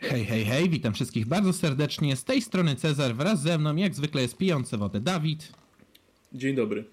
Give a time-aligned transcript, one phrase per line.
[0.00, 2.16] Hej, hej, hej, witam wszystkich bardzo serdecznie.
[2.16, 5.52] Z tej strony Cezar, wraz ze mną jak zwykle jest pijący wodę Dawid.
[6.32, 6.84] Dzień dobry.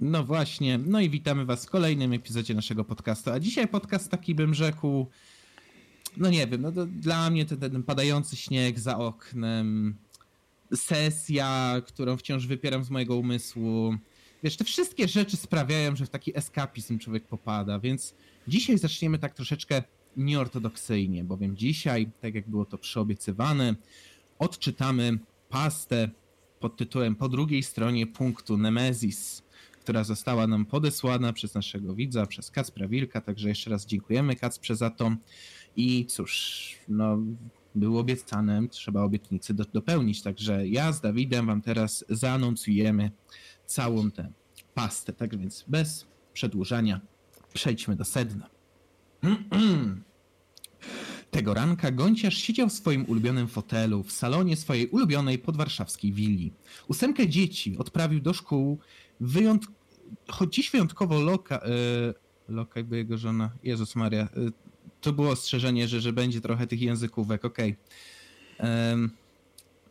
[0.00, 3.30] No właśnie, no i witamy was w kolejnym epizodzie naszego podcastu.
[3.30, 5.06] A dzisiaj podcast taki bym rzekł,
[6.16, 9.94] no nie wiem, no dla mnie to ten padający śnieg za oknem,
[10.74, 13.94] sesja, którą wciąż wypieram z mojego umysłu.
[14.42, 18.14] Wiesz, te wszystkie rzeczy sprawiają, że w taki eskapizm człowiek popada, więc
[18.48, 19.82] dzisiaj zaczniemy tak troszeczkę
[20.16, 23.74] nieortodoksyjnie, bowiem dzisiaj, tak jak było to przyobiecywane,
[24.38, 26.10] odczytamy pastę
[26.60, 29.42] pod tytułem Po drugiej stronie punktu Nemesis,
[29.80, 34.76] która została nam podesłana przez naszego widza, przez Kacpra Wilka, także jeszcze raz dziękujemy Kacprze
[34.76, 35.12] za to.
[35.76, 37.18] I cóż, no
[37.74, 43.10] było obiecane, trzeba obietnicy do, dopełnić, także ja z Dawidem wam teraz zaanoncujemy
[43.66, 44.32] całą tę
[44.74, 47.00] pastę, tak więc bez przedłużania
[47.52, 48.50] przejdźmy do sedna.
[51.30, 56.52] Tego ranka Gonciarz siedział w swoim ulubionym fotelu w salonie swojej ulubionej podwarszawskiej willi.
[56.88, 58.78] Ósemkę dzieci odprawił do szkół,
[59.20, 59.66] wyjąt...
[60.28, 61.56] choć dziś wyjątkowo Loka...
[61.56, 61.70] E...
[62.48, 63.50] Loka jego żona...
[63.62, 64.22] Jezus Maria.
[64.22, 64.28] E...
[65.00, 67.76] To było ostrzeżenie, że, że będzie trochę tych językówek, okej.
[68.58, 69.10] Okay.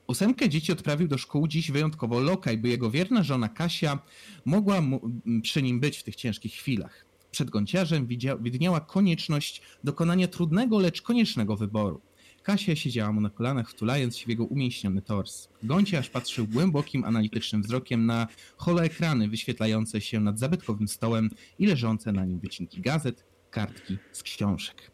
[0.08, 4.00] Ósemkę dzieci odprawił do szkół dziś wyjątkowo Lokaj, by jego wierna żona Kasia
[4.46, 5.02] mogła mu...
[5.44, 7.06] przy nim być w tych ciężkich chwilach.
[7.32, 8.08] Przed gąciarzem
[8.42, 12.02] widniała konieczność dokonania trudnego, lecz koniecznego wyboru.
[12.44, 15.50] Kasia siedziała mu na kolanach, wtulając się w jego umięśniony tors.
[15.64, 22.26] Gąciarz patrzył głębokim, analitycznym wzrokiem na holoekrany wyświetlające się nad zabytkowym stołem i leżące na
[22.26, 24.92] nim wycinki gazet, kartki z książek.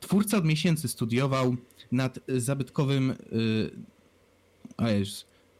[0.00, 1.56] Twórca od miesięcy studiował
[1.92, 3.14] nad zabytkowym...
[3.32, 3.70] Yy,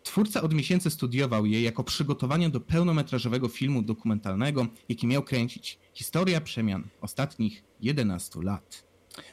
[0.09, 6.41] Twórca od miesięcy studiował je jako przygotowanie do pełnometrażowego filmu dokumentalnego, jaki miał kręcić historia
[6.41, 8.85] przemian ostatnich 11 lat.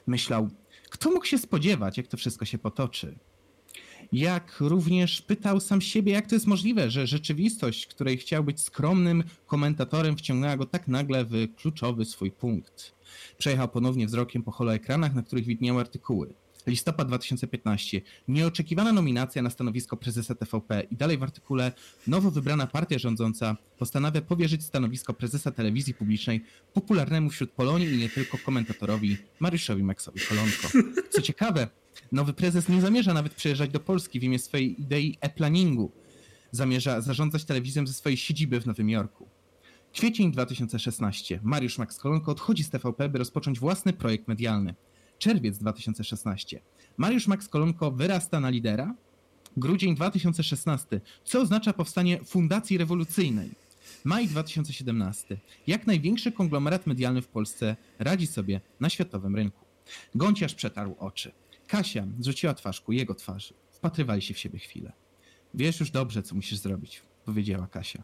[0.07, 0.49] Myślał,
[0.89, 3.15] kto mógł się spodziewać, jak to wszystko się potoczy?
[4.11, 9.23] Jak również pytał sam siebie, jak to jest możliwe, że rzeczywistość, której chciał być skromnym
[9.45, 12.95] komentatorem, wciągnęła go tak nagle w kluczowy swój punkt.
[13.37, 16.33] Przejechał ponownie wzrokiem po holoekranach, na których widniały artykuły
[16.67, 18.01] listopad 2015.
[18.27, 21.71] Nieoczekiwana nominacja na stanowisko prezesa TVP i dalej w artykule
[22.07, 26.43] nowo wybrana partia rządząca postanawia powierzyć stanowisko prezesa telewizji publicznej
[26.73, 30.93] popularnemu wśród Polonii i nie tylko komentatorowi Mariuszowi Maxowi Kolonko.
[31.09, 31.67] Co ciekawe,
[32.11, 35.91] nowy prezes nie zamierza nawet przyjeżdżać do Polski w imię swojej idei e-planingu.
[36.51, 39.29] Zamierza zarządzać telewizją ze swojej siedziby w Nowym Jorku.
[39.93, 41.39] Kwiecień 2016.
[41.43, 44.75] Mariusz Max Kolonko odchodzi z TVP, by rozpocząć własny projekt medialny.
[45.19, 46.61] Czerwiec 2016.
[46.97, 48.95] Mariusz Max Kolonko wyrasta na lidera.
[49.57, 51.01] Grudzień 2016.
[51.23, 53.51] Co oznacza powstanie Fundacji Rewolucyjnej?
[54.03, 55.37] Maj 2017.
[55.67, 59.65] Jak największy konglomerat medialny w Polsce radzi sobie na światowym rynku.
[60.15, 61.31] Gąciarz przetarł oczy.
[61.67, 63.53] Kasia zrzuciła twarz ku jego twarzy.
[63.71, 64.91] Wpatrywali się w siebie chwilę.
[65.53, 68.03] Wiesz już dobrze, co musisz zrobić, powiedziała Kasia.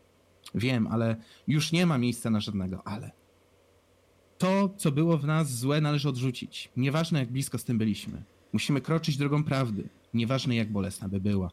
[0.55, 1.15] Wiem, ale
[1.47, 3.11] już nie ma miejsca na żadnego ale.
[4.41, 6.69] To, co było w nas złe, należy odrzucić.
[6.77, 8.23] Nieważne, jak blisko z tym byliśmy.
[8.53, 11.51] Musimy kroczyć drogą prawdy, nieważne, jak bolesna by była.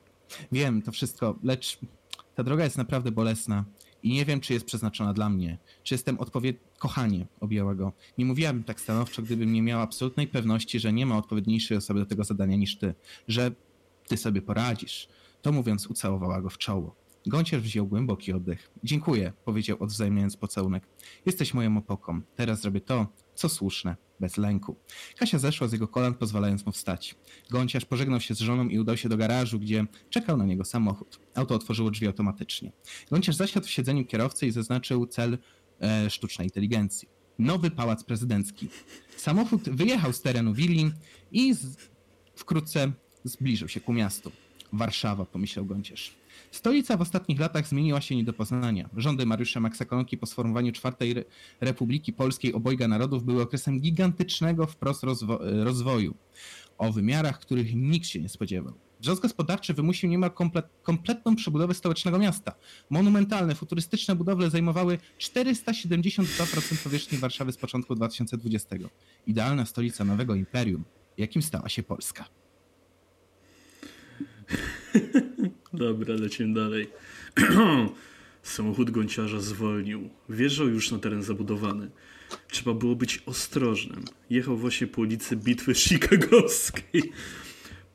[0.52, 1.78] Wiem to wszystko, lecz
[2.34, 3.64] ta droga jest naprawdę bolesna
[4.02, 5.58] i nie wiem, czy jest przeznaczona dla mnie.
[5.82, 6.60] Czy jestem odpowiedni.
[6.78, 7.92] Kochanie, objęła go.
[8.18, 12.06] Nie mówiłabym tak stanowczo, gdybym nie miała absolutnej pewności, że nie ma odpowiedniejszej osoby do
[12.06, 12.94] tego zadania niż ty.
[13.28, 13.50] Że
[14.08, 15.08] ty sobie poradzisz.
[15.42, 16.96] To mówiąc, ucałowała go w czoło.
[17.28, 18.70] Gąciarz wziął głęboki oddech.
[18.84, 20.88] Dziękuję, powiedział odwzajemniając pocałunek.
[21.26, 22.20] Jesteś moją opoką.
[22.36, 24.76] Teraz zrobię to, co słuszne, bez lęku.
[25.16, 27.14] Kasia zeszła z jego kolan, pozwalając mu wstać.
[27.50, 31.20] Gąciarz pożegnał się z żoną i udał się do garażu, gdzie czekał na niego samochód.
[31.34, 32.72] Auto otworzyło drzwi automatycznie.
[33.10, 35.38] Gąciarz zasiadł w siedzeniu kierowcy i zaznaczył cel
[35.80, 37.08] e, sztucznej inteligencji.
[37.38, 38.68] Nowy pałac prezydencki.
[39.16, 40.90] Samochód wyjechał z terenu willi
[41.32, 41.76] i z...
[42.34, 42.92] wkrótce
[43.24, 44.32] zbliżył się ku miastu.
[44.72, 46.17] Warszawa, pomyślał Gąciarz.
[46.50, 48.90] Stolica w ostatnich latach zmieniła się nie do poznania.
[48.96, 51.14] Rządy Mariusza Maksakonki po sformowaniu czwartej
[51.60, 56.14] Republiki Polskiej obojga narodów były okresem gigantycznego wprost rozwo rozwoju,
[56.78, 58.74] o wymiarach, których nikt się nie spodziewał.
[59.00, 62.54] Wzrost gospodarczy wymusił niemal komplet, kompletną przebudowę stołecznego miasta.
[62.90, 68.76] Monumentalne, futurystyczne budowle zajmowały 472% powierzchni Warszawy z początku 2020.
[69.26, 70.84] Idealna stolica nowego imperium,
[71.18, 72.24] jakim stała się Polska.
[75.72, 76.86] Dobra, lecimy dalej.
[78.42, 80.08] Samochód gąciarza zwolnił.
[80.28, 81.90] Wjeżdżał już na teren zabudowany.
[82.50, 84.04] Trzeba było być ostrożnym.
[84.30, 87.02] Jechał właśnie po ulicy Bitwy Chicagowskiej.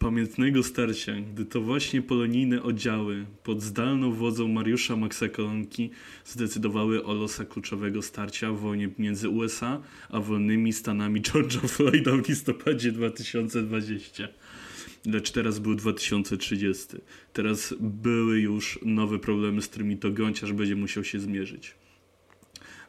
[0.04, 5.90] pamiętnego starcia, gdy to właśnie polonijne oddziały pod zdalną wodzą Mariusza Maxa Kolonki
[6.26, 12.30] zdecydowały o losach kluczowego starcia w wojnie między USA a wolnymi Stanami George'a Floyda w
[12.30, 14.28] listopadzie 2020.
[15.06, 16.88] Lecz teraz był 2030.
[17.34, 21.76] Teraz były już nowe problemy, z którymi to gąciarz będzie musiał się zmierzyć.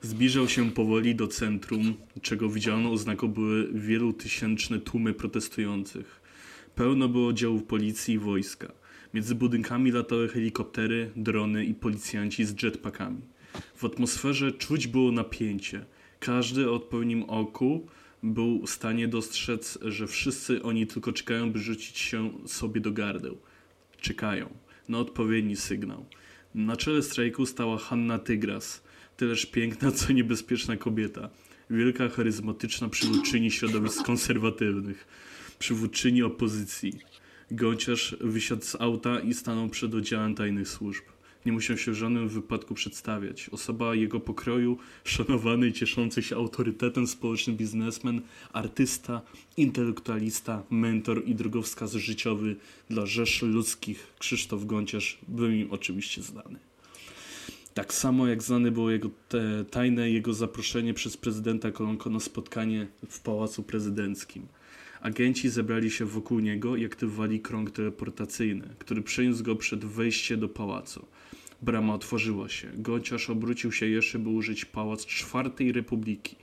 [0.03, 6.21] Zbliżał się powoli do centrum, czego widzialną oznaką były wielutysięczne tłumy protestujących.
[6.75, 8.73] Pełno było oddziałów policji i wojska.
[9.15, 13.21] Między budynkami latały helikoptery, drony i policjanci z jetpackami.
[13.77, 15.85] W atmosferze czuć było napięcie.
[16.21, 17.87] Każdy o odpowiednim oku
[18.25, 23.39] był w stanie dostrzec, że wszyscy oni tylko czekają, by rzucić się sobie do gardeł.
[24.01, 24.55] Czekają
[24.89, 26.07] na odpowiedni sygnał.
[26.55, 28.83] Na czele strajku stała Hanna Tygras,
[29.17, 31.31] tyleż piękna, co niebezpieczna kobieta.
[31.71, 35.07] Wielka, charyzmatyczna przywódczyni środowisk konserwatywnych,
[35.59, 36.99] przywódczyni opozycji.
[37.51, 41.05] Gąciarz wysiadł z auta i stanął przed oddziałem tajnych służb.
[41.47, 43.49] Nie musiał się w żadnym wypadku przedstawiać.
[43.49, 48.21] Osoba jego pokroju, szanowany i cieszący się autorytetem społeczny biznesmen,
[48.53, 49.23] artysta,
[49.57, 52.57] intelektualista, mentor i drogowskaz życiowy
[52.91, 56.59] dla rzeszy ludzkich, Krzysztof Gąciarz był im oczywiście znany.
[57.75, 62.87] Tak samo jak znane było jego te, tajne jego zaproszenie przez prezydenta Kolonko na spotkanie
[63.11, 64.47] w Pałacu Prezydenckim.
[65.01, 70.49] Agenci zebrali się wokół niego i aktywowali krąg teleportacyjny, który przeniósł go przed wejście do
[70.49, 71.07] pałacu.
[71.65, 72.69] Brama otworzyła się.
[72.75, 76.37] Gąciarz obrócił się jeszcze, by użyć pałac czwartej republiki.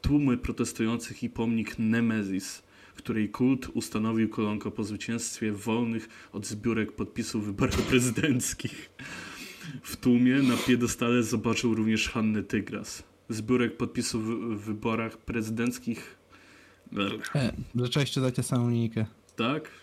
[0.00, 2.62] Tłumy protestujących i pomnik Nemezis,
[2.94, 8.90] której kult ustanowił Kolonko po zwycięstwie wolnych od zbiórek podpisów w wyborach prezydenckich.
[9.82, 13.02] W tłumie na piedestale zobaczył również Hannę Tygras.
[13.28, 14.24] Zbiórek podpisów
[14.56, 16.16] w wyborach prezydenckich.
[17.34, 19.06] E, zacząłeś czytać tę samą linijkę.
[19.36, 19.81] Tak?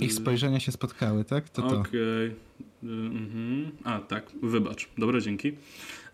[0.00, 1.48] Ich spojrzenia się spotkały, tak?
[1.48, 1.78] To to.
[1.80, 2.34] Okej.
[2.82, 3.70] Mhm.
[3.84, 4.88] A, tak, wybacz.
[4.98, 5.52] Dobra, dzięki.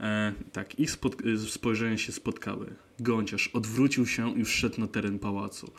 [0.01, 2.75] E, tak, ich spot- y, spojrzenia się spotkały.
[3.01, 5.71] Gąciarz odwrócił się i wszedł na teren pałacu.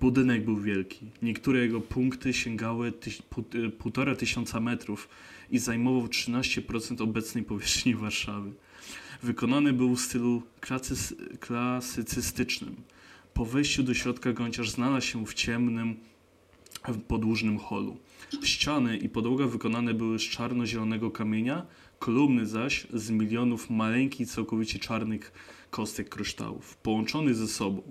[0.00, 1.06] Budynek był wielki.
[1.22, 3.22] Niektóre jego punkty sięgały tyś-
[3.54, 5.08] y, półtora tysiąca metrów
[5.50, 8.52] i zajmował 13% obecnej powierzchni Warszawy.
[9.22, 10.42] Wykonany był w stylu
[11.40, 12.76] klasycystycznym.
[13.34, 15.96] Po wejściu do środka gąciarz znalazł się w ciemnym,
[16.88, 17.96] w podłużnym holu.
[18.42, 21.66] Ściany i podłoga wykonane były z czarno-zielonego kamienia,
[21.98, 25.32] kolumny zaś z milionów maleńkich, całkowicie czarnych
[25.70, 27.82] kostek kryształów, połączonych ze sobą.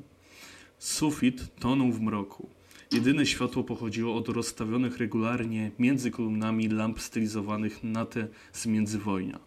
[0.79, 2.49] Sufit tonął w mroku.
[2.91, 9.39] Jedyne światło pochodziło od rozstawionych regularnie między kolumnami lamp stylizowanych na te z międzywojnia.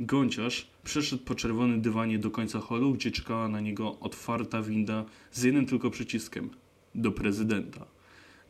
[0.00, 5.42] Gąciarz przeszedł po czerwonym dywanie do końca holu, gdzie czekała na niego otwarta winda z
[5.42, 6.50] jednym tylko przyciskiem
[6.94, 7.95] do prezydenta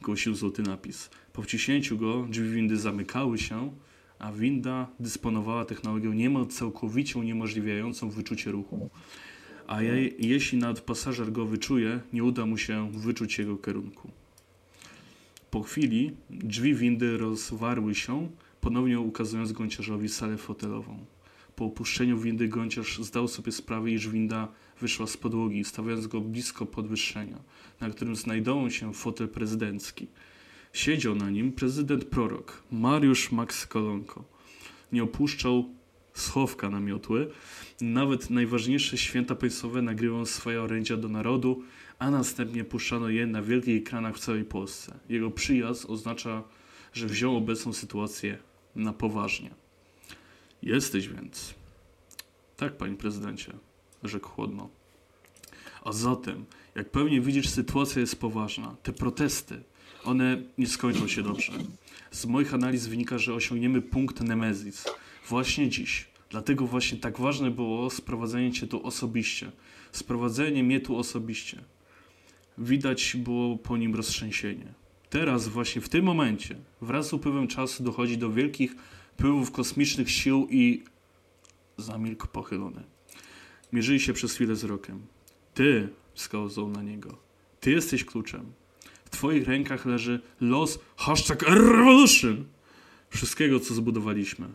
[0.02, 1.10] głosił złoty napis.
[1.32, 3.70] Po wciśnięciu go drzwi windy zamykały się,
[4.19, 8.90] a winda dysponowała technologią niemal całkowicie uniemożliwiającą wyczucie ruchu.
[9.66, 14.10] A je, jeśli nawet pasażer go wyczuje, nie uda mu się wyczuć jego kierunku.
[15.50, 18.28] Po chwili drzwi windy rozwarły się,
[18.60, 20.99] ponownie ukazując gąciarzowi salę fotelową.
[21.56, 24.49] Po opuszczeniu windy gąciarz zdał sobie sprawę, iż winda
[24.81, 27.38] wyszła z podłogi, stawiając go blisko podwyższenia,
[27.81, 30.06] na którym znajdował się fotel prezydencki.
[30.73, 34.25] Siedział na nim prezydent prorok Mariusz Max Kolonko.
[34.93, 35.64] Nie opuszczał
[36.14, 37.31] schowka na miotły.
[37.81, 41.62] Nawet najważniejsze święta państwowe nagrywał swoje orędzia do narodu,
[41.99, 44.99] a następnie puszczano je na wielkich ekranach w całej Polsce.
[45.09, 46.42] Jego przyjazd oznacza,
[46.92, 48.38] że wziął obecną sytuację
[48.75, 49.50] na poważnie.
[50.62, 51.54] Jesteś więc.
[52.56, 53.52] Tak, panie prezydencie,
[54.02, 54.68] rzekł chłodno.
[55.84, 58.76] A zatem, jak pewnie widzisz, sytuacja jest poważna.
[58.82, 59.62] Te protesty,
[60.04, 61.52] one nie skończą się dobrze.
[62.10, 64.84] Z moich analiz wynika, że osiągniemy punkt Nemezis.
[65.28, 66.08] Właśnie dziś.
[66.30, 69.52] Dlatego właśnie tak ważne było sprowadzenie cię tu osobiście.
[69.92, 71.64] Sprowadzenie mnie tu osobiście.
[72.58, 74.74] Widać było po nim roztrzęsienie.
[75.10, 78.74] Teraz, właśnie w tym momencie, wraz z upływem czasu dochodzi do wielkich
[79.16, 80.84] pyłów kosmicznych sił i...
[81.78, 82.82] Zamilkł pochylony.
[83.73, 85.06] Mierzyli się przez chwilę wzrokiem.
[85.54, 87.18] Ty, wskazał na niego.
[87.61, 88.52] Ty jesteś kluczem.
[89.04, 92.44] W twoich rękach leży los hashtag revolution
[93.11, 94.46] wszystkiego, co zbudowaliśmy.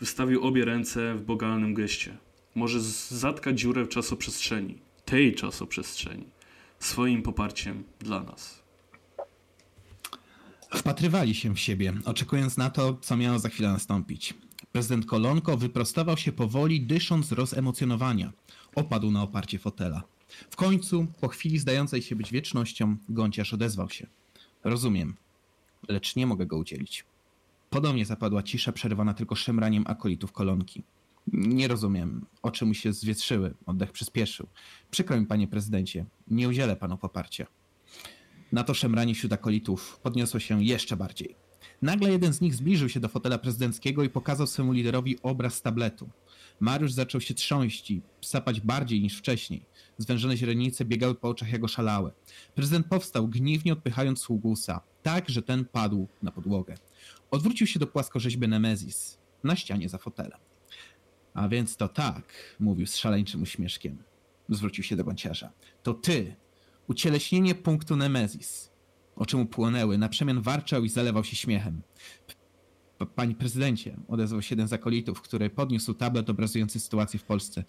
[0.00, 2.16] Wystawił obie ręce w bogalnym geście.
[2.54, 4.78] Może z- zatkać dziurę w czasoprzestrzeni.
[5.04, 6.24] Tej czasoprzestrzeni.
[6.78, 8.60] Swoim poparciem dla nas.
[10.74, 14.34] Wpatrywali się w siebie, oczekując na to, co miało za chwilę nastąpić.
[14.72, 18.32] Prezydent Kolonko wyprostował się powoli, dysząc z rozemocjonowania.
[18.74, 20.02] Opadł na oparcie fotela.
[20.50, 24.06] W końcu, po chwili zdającej się być wiecznością, gąciarz odezwał się.
[24.64, 25.16] Rozumiem,
[25.88, 27.04] lecz nie mogę go udzielić.
[27.70, 30.82] Podobnie zapadła cisza, przerywana tylko szemraniem akolitów kolonki.
[31.32, 34.46] Nie rozumiem, oczy mu się zwietrzyły, oddech przyspieszył.
[34.90, 37.46] Przykro mi, panie prezydencie, nie udzielę panu poparcia.
[38.52, 41.49] Na to szemranie wśród akolitów podniosło się jeszcze bardziej.
[41.82, 45.62] Nagle jeden z nich zbliżył się do fotela prezydenckiego i pokazał swemu liderowi obraz z
[45.62, 46.08] tabletu.
[46.60, 49.64] Mariusz zaczął się trząść i sapać bardziej niż wcześniej.
[49.98, 52.12] Zwężone źrenice biegały po oczach jak oszalałe.
[52.54, 56.74] Prezydent powstał, gniewnie odpychając sługusa, tak, że ten padł na podłogę.
[57.30, 60.38] Odwrócił się do płaskorzeźby Nemezis, na ścianie za fotelem.
[61.34, 62.24] A więc to tak,
[62.60, 64.02] mówił z szaleńczym uśmieszkiem.
[64.48, 65.52] Zwrócił się do gąciarza.
[65.82, 66.36] To ty,
[66.88, 68.69] ucieleśnienie punktu Nemezis.
[69.16, 71.82] Oczy mu płonęły, na przemian warczał i zalewał się śmiechem.
[73.14, 77.64] Panie prezydencie, odezwał się jeden z akolitów, który podniósł tablet obrazujący sytuację w Polsce.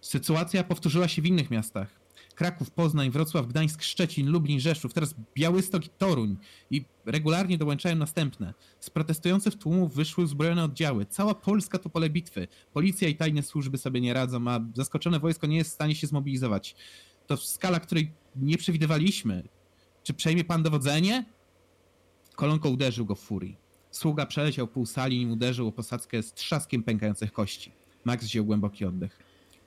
[0.00, 2.02] Sytuacja powtórzyła się w innych miastach.
[2.34, 6.36] Kraków, Poznań, Wrocław, Gdańsk, Szczecin, Lublin, Rzeszów, teraz Białystok i Toruń.
[6.70, 8.54] I regularnie dołączają następne.
[8.80, 11.06] Z protestujących tłumów wyszły uzbrojone oddziały.
[11.06, 12.48] Cała Polska to pole bitwy.
[12.72, 16.06] Policja i tajne służby sobie nie radzą, a zaskoczone wojsko nie jest w stanie się
[16.06, 16.76] zmobilizować.
[17.26, 19.42] To skala, której nie przewidywaliśmy.
[20.02, 21.24] Czy przejmie pan dowodzenie?
[22.36, 23.56] Kolonko uderzył go w furii.
[23.90, 27.72] Sługa przeleciał pół sali, nim uderzył o posadzkę z trzaskiem pękających kości.
[28.04, 29.18] Max wziął głęboki oddech.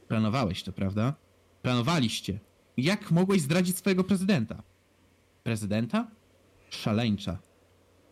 [0.08, 1.14] Planowałeś to, prawda?
[1.62, 2.40] Planowaliście.
[2.78, 4.64] Jak mogłeś zdradzić swojego prezydenta?
[5.44, 6.08] Prezydenta?
[6.70, 7.40] Szaleńcza.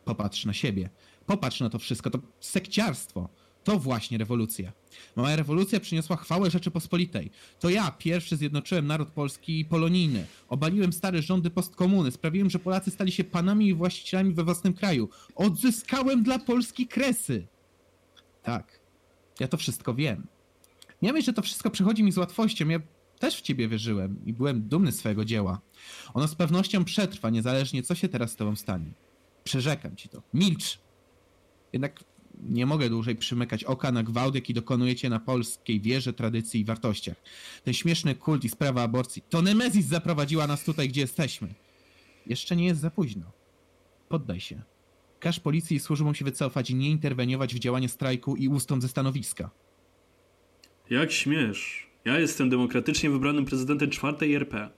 [0.06, 0.90] Popatrz na siebie.
[1.26, 2.10] Popatrz na to wszystko.
[2.10, 3.30] To sekciarstwo.
[3.64, 4.72] To właśnie rewolucja.
[5.16, 7.32] Moja rewolucja przyniosła chwałę Rzeczypospolitej.
[7.60, 10.26] To ja pierwszy zjednoczyłem naród polski i polonijny.
[10.50, 12.12] Obaliłem stare rządy postkomuny.
[12.12, 15.10] Sprawiłem, że Polacy stali się panami i właścicielami we własnym kraju.
[15.36, 17.48] Odzyskałem dla Polski kresy.
[18.44, 18.80] Tak.
[19.40, 20.28] Ja to wszystko wiem.
[21.02, 22.68] Nie myśl, że to wszystko przychodzi mi z łatwością.
[22.68, 22.80] Ja
[23.20, 25.62] też w ciebie wierzyłem i byłem dumny swojego dzieła.
[26.14, 28.94] Ono z pewnością przetrwa, niezależnie co się teraz z tobą stanie.
[29.44, 30.22] Przyrzekam ci to.
[30.34, 30.80] Milcz!
[31.74, 32.04] Jednak
[32.42, 37.18] nie mogę dłużej przymykać oka na gwałt, jaki dokonujecie na polskiej wierze, tradycji i wartościach.
[37.64, 39.22] Ten śmieszny kult i sprawa aborcji.
[39.30, 41.54] To Nemezis zaprowadziła nas tutaj, gdzie jesteśmy.
[42.28, 43.32] Jeszcze nie jest za późno.
[44.10, 44.62] Poddaj się.
[45.20, 48.88] Każ policji i służbom się wycofać i nie interweniować w działanie strajku i ustąp ze
[48.88, 49.50] stanowiska.
[50.90, 51.90] Jak śmiesz?
[52.06, 54.70] Ja jestem demokratycznie wybranym prezydentem czwartej RP.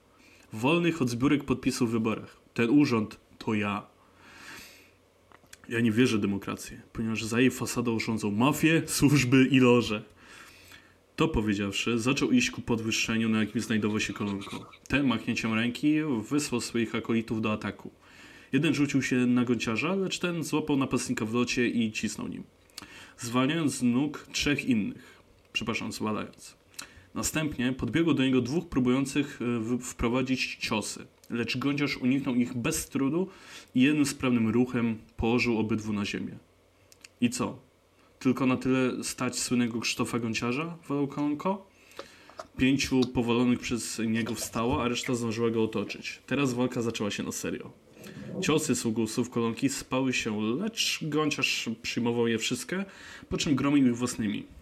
[0.54, 2.38] Wolnych od zbiórek podpisów w wyborach.
[2.54, 3.95] Ten urząd to ja.
[5.70, 10.04] Ja nie wierzę w demokrację, ponieważ za jej fasadą rządzą mafie, służby i loże.
[11.16, 14.70] To powiedziawszy, zaczął iść ku podwyższeniu, na jakim znajdował się kolonko.
[14.88, 15.96] Ten machnięciem ręki
[16.30, 17.92] wysłał swoich akolitów do ataku.
[18.54, 22.44] Jeden rzucił się na gąciarza, lecz ten złapał napastnika w locie i cisnął nim.
[23.18, 25.22] Zwalniając z nóg trzech innych.
[25.54, 26.65] Przepraszam, zwalając.
[27.16, 29.40] Następnie podbiegło do niego dwóch próbujących
[29.74, 33.28] e, wprowadzić ciosy, lecz gąciarz uniknął ich bez trudu
[33.76, 36.38] i jednym sprawnym ruchem położył obydwu na ziemię.
[37.22, 37.60] I co?
[38.20, 40.78] Tylko na tyle stać słynnego Krzysztofa Gąciarza?
[40.88, 41.68] Wolał Kolonko?
[42.58, 46.22] Pięciu powalonych przez niego wstało, a reszta zdążyła go otoczyć.
[46.26, 47.72] Teraz walka zaczęła się na serio.
[48.42, 52.86] Ciosy sługusów kolonki spały się, lecz Gąciarz przyjmował je wszystkie,
[53.30, 54.55] po czym gromił ich własnymi.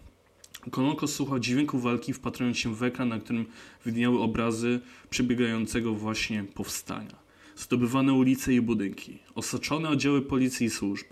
[0.70, 3.46] Kolonko słuchał dźwięku walki, wpatrując się w ekran, na którym
[3.86, 4.80] widniały obrazy
[5.10, 7.24] przebiegającego właśnie powstania.
[7.56, 11.06] Zdobywane ulice i budynki, osaczone oddziały policji i służb,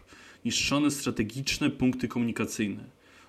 [0.44, 2.84] niszczone strategiczne punkty komunikacyjne.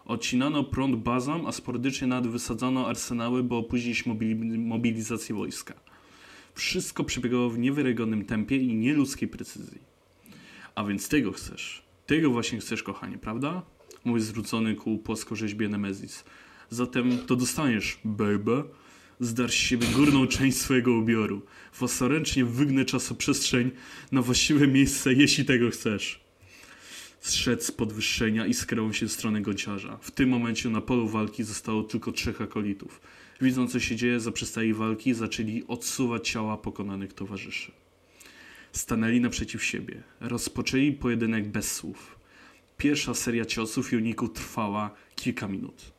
[0.05, 5.73] Odcinano prąd bazom, a sporadycznie nawet wysadzano arsenały, by opóźnić mobili- mobilizację wojska.
[6.53, 9.81] Wszystko przebiegało w niewiarygodnym tempie i nieludzkiej precyzji.
[10.75, 11.83] A więc tego chcesz.
[12.05, 13.61] Tego właśnie chcesz, kochanie, prawda?
[14.05, 16.23] Mój zwrócony ku płaskorzeźbie Nemezis.
[16.69, 18.63] Zatem to dostaniesz, baby.
[19.19, 21.41] Zdarz z siebie górną część swojego ubioru.
[21.79, 23.71] Własnoręcznie wygnę czasoprzestrzeń
[24.11, 26.23] na właściwe miejsce, jeśli tego chcesz.
[27.19, 29.97] Zszedł z podwyższenia i skierował się w stronę gąciarza.
[30.01, 33.01] W tym momencie na polu walki zostało tylko trzech akolitów.
[33.41, 37.71] Widząc, co się dzieje, zaprzestali walki, zaczęli odsuwać ciała pokonanych towarzyszy.
[38.71, 40.03] Stanęli naprzeciw siebie.
[40.19, 42.12] Rozpoczęli pojedynek bez słów.
[42.83, 45.93] Pierwsza seria ciosów i uników trwała kilka minut.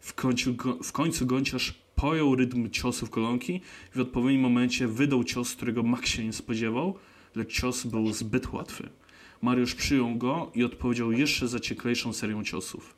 [0.00, 3.54] W końcu, w końcu gąciarz pojął rytm ciosów kolonki
[3.94, 6.98] i w odpowiednim momencie wydał cios, którego Max się nie spodziewał,
[7.34, 8.88] lecz cios był zbyt łatwy.
[9.42, 12.96] Mariusz przyjął go i odpowiedział jeszcze zacieklejszą serią ciosów.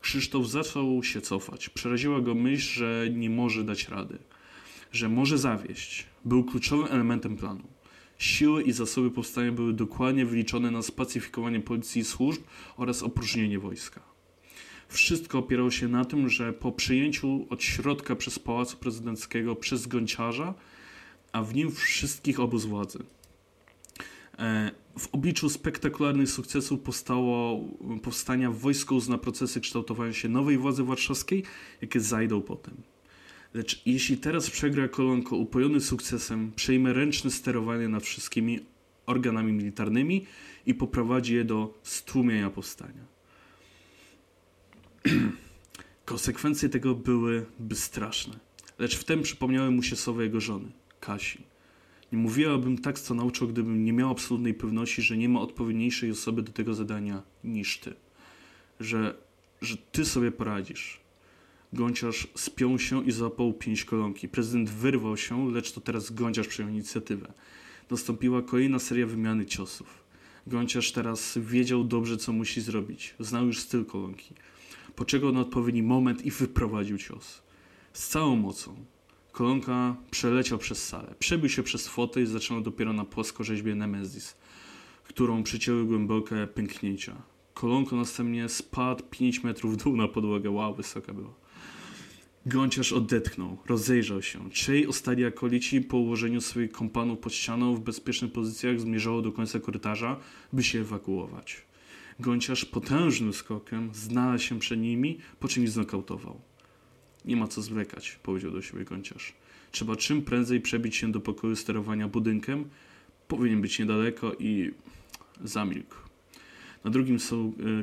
[0.00, 1.68] Krzysztof zaczął się cofać.
[1.68, 4.18] Przeraziła go myśl, że nie może dać rady,
[4.92, 6.06] że może zawieść.
[6.24, 7.73] Był kluczowym elementem planu.
[8.18, 12.42] Siły i zasoby powstania były dokładnie wyliczone na spacyfikowanie policji i służb
[12.76, 14.00] oraz opróżnienie wojska.
[14.88, 20.54] Wszystko opierało się na tym, że po przyjęciu od środka przez Pałacu Prezydenckiego przez Gąciarza,
[21.32, 22.98] a w nim wszystkich obóz władzy,
[24.38, 27.60] E, w obliczu spektakularnych sukcesów powstało,
[28.02, 31.42] powstania wojsko uzna procesy kształtowania się nowej władzy warszawskiej,
[31.82, 32.74] jakie zajdą potem.
[33.54, 38.60] Lecz jeśli teraz przegra Kolonko upojony sukcesem, przejmie ręczne sterowanie nad wszystkimi
[39.06, 40.26] organami militarnymi
[40.66, 43.04] i poprowadzi je do stłumienia powstania.
[46.04, 48.34] Konsekwencje tego byłyby straszne.
[48.78, 50.68] Lecz wtem przypomniały mu się słowa jego żony,
[51.00, 51.38] Kasi.
[52.12, 56.42] Nie mówiłabym tak, co nauczył, gdybym nie miał absolutnej pewności, że nie ma odpowiedniejszej osoby
[56.42, 57.94] do tego zadania niż ty.
[58.80, 59.14] Że,
[59.62, 61.03] że ty sobie poradzisz.
[61.74, 64.28] Gąciarz spiął się i złapał pięć kolonki.
[64.28, 67.32] Prezydent wyrwał się, lecz to teraz Gąciarz przejął inicjatywę.
[67.90, 70.04] Nastąpiła kolejna seria wymiany ciosów.
[70.46, 73.14] Gąciarz teraz wiedział dobrze, co musi zrobić.
[73.20, 74.34] Znał już styl kolonki.
[74.96, 77.42] Poczekał na odpowiedni moment i wyprowadził cios.
[77.92, 78.84] Z całą mocą.
[79.32, 81.14] Kolonka przeleciał przez salę.
[81.18, 84.36] Przebił się przez fotę i zaczęło dopiero na płaskorzeźbie Nemezis,
[85.04, 87.22] którą przycięły głębokie pęknięcia.
[87.54, 90.50] Kolonko następnie spadł 5 metrów w dół na podłogę.
[90.50, 91.43] Wow, wysoka była.
[92.46, 94.50] Gąciarz odetchnął, rozejrzał się.
[94.50, 99.60] Trzej ostatni akolici po ułożeniu swoich kompanów pod ścianą w bezpiecznych pozycjach zmierzało do końca
[99.60, 100.20] korytarza,
[100.52, 101.62] by się ewakuować.
[102.20, 106.40] Gąciarz potężnym skokiem znalazł się przed nimi, po czym ich znokautował.
[107.24, 109.32] Nie ma co zwlekać, powiedział do siebie Gąciarz.
[109.70, 112.68] Trzeba czym prędzej przebić się do pokoju sterowania budynkiem.
[113.28, 114.70] Powinien być niedaleko i
[115.44, 115.96] zamilkł.
[116.84, 117.18] Na drugim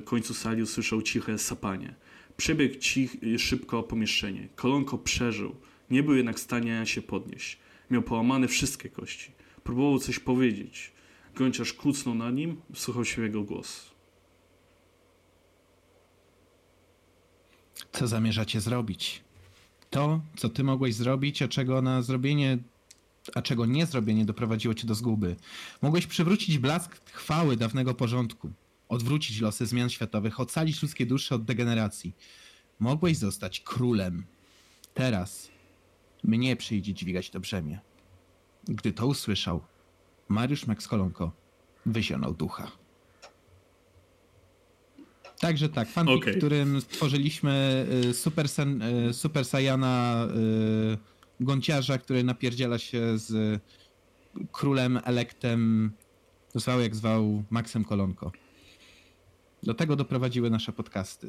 [0.05, 1.93] końcu sali usłyszał ciche sapanie.
[2.41, 4.48] Przebiegł cich, szybko pomieszczenie.
[4.55, 5.55] Kolonko przeżył.
[5.89, 7.57] Nie był jednak w stanie się podnieść.
[7.91, 9.31] Miał połamane wszystkie kości.
[9.63, 10.91] Próbował coś powiedzieć.
[11.36, 13.91] Gąciarz kucnął na nim, wsłuchał się jego głos.
[17.91, 19.21] Co zamierzacie zrobić?
[19.89, 22.57] To, co ty mogłeś zrobić, a czego na zrobienie,
[23.36, 25.36] a czego nie zrobienie doprowadziło cię do zguby.
[25.81, 28.51] Mogłeś przywrócić blask chwały dawnego porządku
[28.91, 32.15] odwrócić losy zmian światowych, ocalić ludzkie dusze od degeneracji.
[32.79, 34.25] Mogłeś zostać królem.
[34.93, 35.51] Teraz
[36.24, 37.79] mnie przyjdzie dźwigać to brzemię.
[38.63, 39.62] Gdy to usłyszał,
[40.27, 41.31] Mariusz Max Kolonko
[41.86, 42.71] wyzionął ducha.
[45.39, 46.33] Także tak, fanfic, okay.
[46.33, 50.27] w którym stworzyliśmy y, Super, Sen, y, Super Saiyana
[51.39, 53.61] y, Gąciarza, który napierdziela się z
[54.51, 55.92] królem elektem,
[56.55, 58.31] zwał jak zwał Maxem Kolonko.
[59.63, 61.27] Do tego doprowadziły nasze podcasty.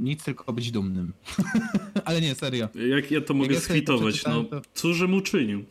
[0.00, 1.12] Nic tylko być dumnym.
[2.04, 2.68] Ale nie, serio.
[2.88, 4.24] Jak ja to mogę ja skwitować?
[4.24, 4.62] No, to...
[4.74, 5.64] cóżem uczynił?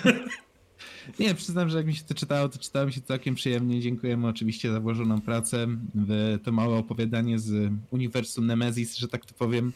[1.20, 3.80] nie, przyznam, że jak mi się to czytało, to czytałem się całkiem przyjemnie.
[3.80, 9.34] Dziękujemy oczywiście za włożoną pracę w to małe opowiadanie z uniwersum Nemesis, że tak to
[9.34, 9.72] powiem.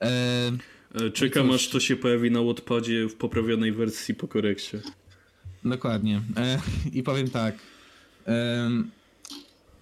[0.00, 0.52] E...
[0.94, 4.80] e czekam, aż to się pojawi na Wattpadzie w poprawionej wersji po korekcie.
[5.64, 6.22] Dokładnie.
[6.36, 6.58] E...
[6.92, 7.58] I powiem tak.
[8.26, 8.95] E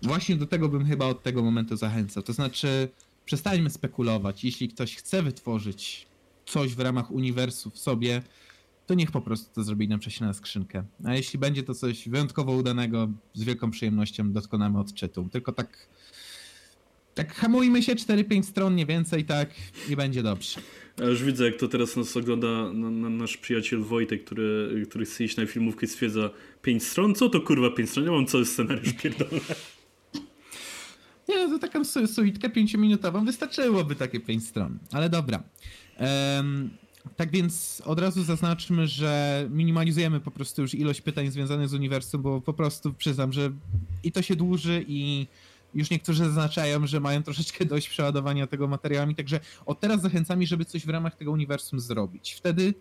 [0.05, 2.23] Właśnie do tego bym chyba od tego momentu zachęcał.
[2.23, 2.89] To znaczy,
[3.25, 4.45] przestańmy spekulować.
[4.45, 6.07] Jeśli ktoś chce wytworzyć
[6.47, 8.23] coś w ramach uniwersum w sobie,
[8.87, 10.85] to niech po prostu to zrobi nam na skrzynkę.
[11.05, 15.29] A jeśli będzie to coś wyjątkowo udanego, z wielką przyjemnością dokonamy odczytu.
[15.33, 15.89] Tylko tak
[17.15, 19.51] tak hamujmy się 4-5 stron, nie więcej, tak
[19.91, 20.61] i będzie dobrze.
[20.99, 25.05] Ja już widzę, jak to teraz nas ogląda na, na nasz przyjaciel Wojtek, który, który
[25.05, 26.31] chce iść na filmówkę i stwierdza
[26.63, 27.15] 5 stron?
[27.15, 28.05] Co to kurwa 5 stron?
[28.05, 29.41] Ja mam cały scenariusz pierdolony.
[31.29, 34.79] Nie, no to taką suitkę pięciominutową wystarczyłoby takie pięć stron.
[34.93, 35.43] Ale dobra.
[36.37, 36.71] Um,
[37.17, 42.23] tak więc od razu zaznaczmy, że minimalizujemy po prostu już ilość pytań związanych z uniwersum,
[42.23, 43.51] bo po prostu przyznam, że
[44.03, 45.27] i to się dłuży i
[45.75, 50.65] już niektórzy zaznaczają, że mają troszeczkę dość przeładowania tego materiałami, także od teraz zachęcamy, żeby
[50.65, 52.35] coś w ramach tego uniwersum zrobić.
[52.35, 52.75] Wtedy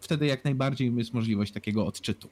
[0.00, 2.28] wtedy jak najbardziej jest możliwość takiego odczytu.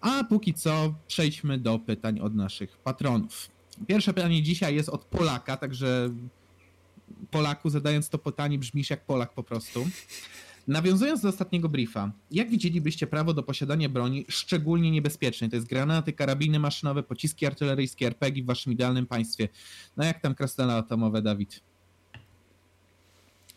[0.00, 3.48] A póki co przejdźmy do pytań od naszych patronów.
[3.86, 6.10] Pierwsze pytanie dzisiaj jest od Polaka, także
[7.30, 9.86] Polaku zadając to pytanie brzmisz jak Polak po prostu.
[10.68, 15.50] Nawiązując do ostatniego briefa, jak widzielibyście prawo do posiadania broni szczególnie niebezpiecznej?
[15.50, 19.48] To jest granaty, karabiny maszynowe, pociski artyleryjskie, RPG w waszym idealnym państwie.
[19.96, 21.60] No jak tam krasnale atomowe, Dawid?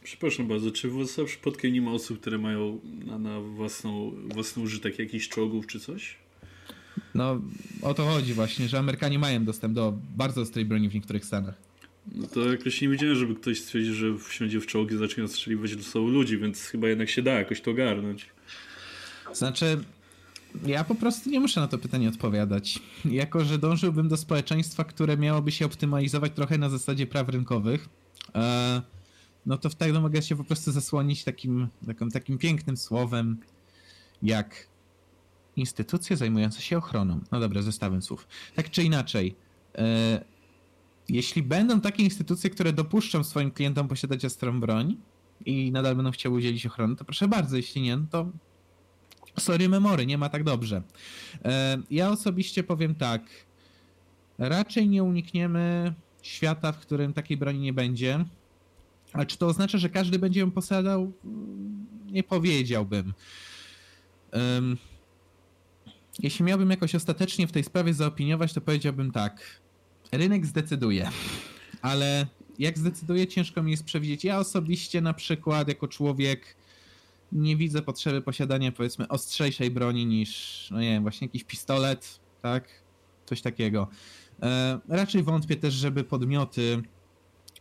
[0.04, 4.64] Przepraszam bardzo, czy w WhatsApp przypadkiem nie ma osób, które mają na, na własną, własny
[4.64, 6.23] użytek jakichś czołgów czy coś?
[7.16, 7.42] No
[7.82, 11.56] o to chodzi właśnie, że Amerykanie mają dostęp do bardzo ostrej broni w niektórych stanach.
[12.12, 15.76] No to jakoś nie widziałem, żeby ktoś stwierdził, że wsiądzie w czołgi i zacznie strzeliwać
[15.76, 18.30] do sobą ludzi, więc chyba jednak się da jakoś to ogarnąć.
[19.34, 19.84] Znaczy,
[20.66, 22.80] ja po prostu nie muszę na to pytanie odpowiadać.
[23.06, 27.90] Jako, że dążyłbym do społeczeństwa, które miałoby się optymalizować trochę na zasadzie praw rynkowych,
[28.36, 28.82] e,
[29.46, 33.38] no to wtedy mogę się po prostu zasłonić takim, takim, takim pięknym słowem
[34.24, 34.68] jak
[35.56, 37.20] instytucje zajmujące się ochroną.
[37.32, 38.28] No dobra, zestawem słów.
[38.56, 39.36] Tak czy inaczej,
[39.76, 40.24] e,
[41.10, 44.98] jeśli będą takie instytucje, które dopuszczą swoim klientom posiadać ostrą broń
[45.46, 48.28] i nadal będą chciały udzielić ochrony, to proszę bardzo, jeśli nie, no to
[49.40, 50.82] sorry memory, nie ma tak dobrze.
[51.46, 53.24] E, ja osobiście powiem tak,
[54.38, 58.26] raczej nie unikniemy świata, w którym takiej broni nie będzie.
[59.14, 61.12] A czy to oznacza, że każdy będzie ją posiadał?
[62.12, 63.14] Nie powiedziałbym.
[64.34, 64.78] Um,
[66.20, 69.62] jeśli miałbym jakoś ostatecznie w tej sprawie zaopiniować, to powiedziałbym tak.
[70.12, 71.10] Rynek zdecyduje,
[71.82, 72.28] ale
[72.60, 74.24] jak zdecyduje, ciężko mi jest przewidzieć.
[74.24, 76.56] Ja osobiście na przykład jako człowiek
[77.32, 82.84] nie widzę potrzeby posiadania powiedzmy ostrzejszej broni niż, no nie wiem, właśnie jakiś pistolet, tak?
[83.26, 83.88] Coś takiego.
[84.42, 86.84] E, raczej wątpię też, żeby podmioty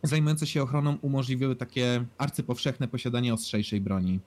[0.03, 4.19] zajmujące się ochroną umożliwiły takie arcypowszechne posiadanie ostrzejszej broni.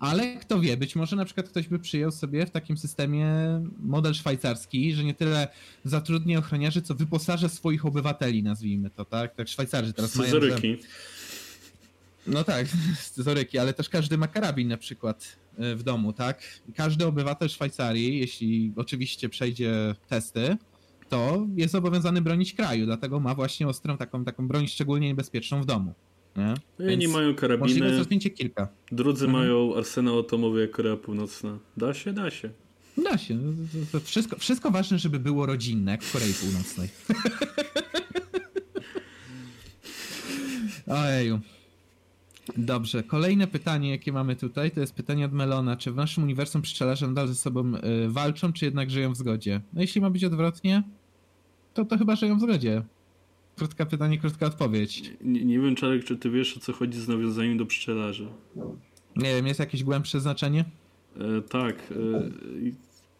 [0.00, 3.28] Ale kto wie, być może na przykład ktoś by przyjął sobie w takim systemie
[3.82, 5.48] model szwajcarski, że nie tyle
[5.84, 9.34] zatrudni ochroniarzy, co wyposaże swoich obywateli, nazwijmy to, tak?
[9.34, 10.30] Tak Szwajcarzy teraz mają...
[10.30, 10.56] Że...
[12.26, 12.66] No tak,
[13.08, 16.42] scyzoryki, ale też każdy ma karabin na przykład e, w domu, tak?
[16.74, 20.56] Każdy obywatel Szwajcarii, jeśli oczywiście przejdzie testy,
[21.08, 25.66] to jest zobowiązany bronić kraju, dlatego ma właśnie ostrą taką, taką broń szczególnie niebezpieczną w
[25.66, 25.94] domu.
[26.36, 26.54] Nie?
[26.78, 28.68] Jedni mają karabiny, możliwe rozwinięcie kilka.
[28.92, 29.42] drudzy mhm.
[29.42, 31.58] mają arsenał atomowy jak Korea Północna.
[31.76, 32.50] Da się, da się.
[33.04, 33.38] Da się.
[33.94, 36.88] No, wszystko, wszystko ważne, żeby było rodzinne, jak w Korei Północnej.
[40.86, 41.40] Ojeju.
[42.56, 45.76] Dobrze, kolejne pytanie, jakie mamy tutaj, to jest pytanie od Melona.
[45.76, 49.60] Czy w naszym uniwersum pszczelarze nadal ze sobą y, walczą, czy jednak żyją w zgodzie?
[49.72, 50.82] No jeśli ma być odwrotnie,
[51.74, 52.82] to to chyba żyją w zgodzie.
[53.56, 55.12] Krótka pytanie, krótka odpowiedź.
[55.20, 58.26] Nie, nie wiem, Czarek, czy ty wiesz, o co chodzi z nawiązaniem do pszczelarzy?
[59.16, 60.64] Nie wiem, jest jakieś głębsze znaczenie?
[61.16, 61.92] E, tak.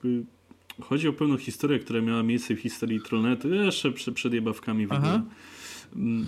[0.04, 4.86] E, chodzi o pewną historię, która miała miejsce w historii Trollnetu, jeszcze przed, przed jebawkami
[4.86, 5.22] w ogóle.
[5.96, 6.26] Mm,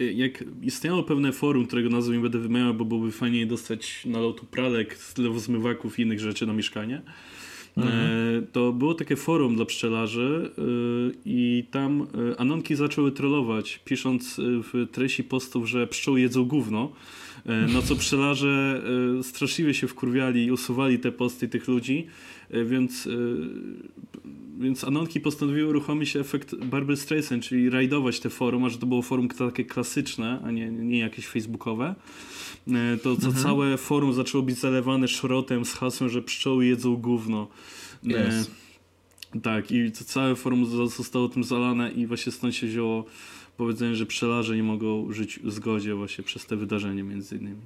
[0.00, 4.98] jak istniało pewne forum, którego nazwy nie będę wymieniał, bo byłoby fajniej dostać nalotu pralek,
[5.18, 7.02] lewozmywaków i innych rzeczy na mieszkanie,
[7.76, 7.94] mhm.
[7.94, 10.62] E, to było takie forum dla pszczelarzy e,
[11.24, 12.02] i tam
[12.32, 16.92] e, anonki zaczęły trollować, pisząc w treści postów, że pszczoły jedzą gówno,
[17.74, 18.82] na co pszczelarze
[19.22, 22.06] straszliwie się wkurwiali i usuwali te posty tych ludzi,
[22.64, 23.08] więc
[24.58, 29.02] więc Anonki postanowiły uruchomić efekt Barbary Streisand, czyli rajdować te forum, a że to było
[29.02, 31.94] forum takie klasyczne, a nie, nie jakieś facebookowe,
[32.68, 33.44] e, to co mhm.
[33.44, 37.48] całe forum zaczęło być zalewane szrotem z hasłem, że pszczoły jedzą gówno.
[38.10, 38.50] E, yes.
[39.42, 43.04] tak, i to całe forum zostało tym zalane i właśnie stąd się wzięło
[43.56, 47.62] powiedzenie, że pszczelarze nie mogą żyć w zgodzie właśnie przez te wydarzenie między innymi.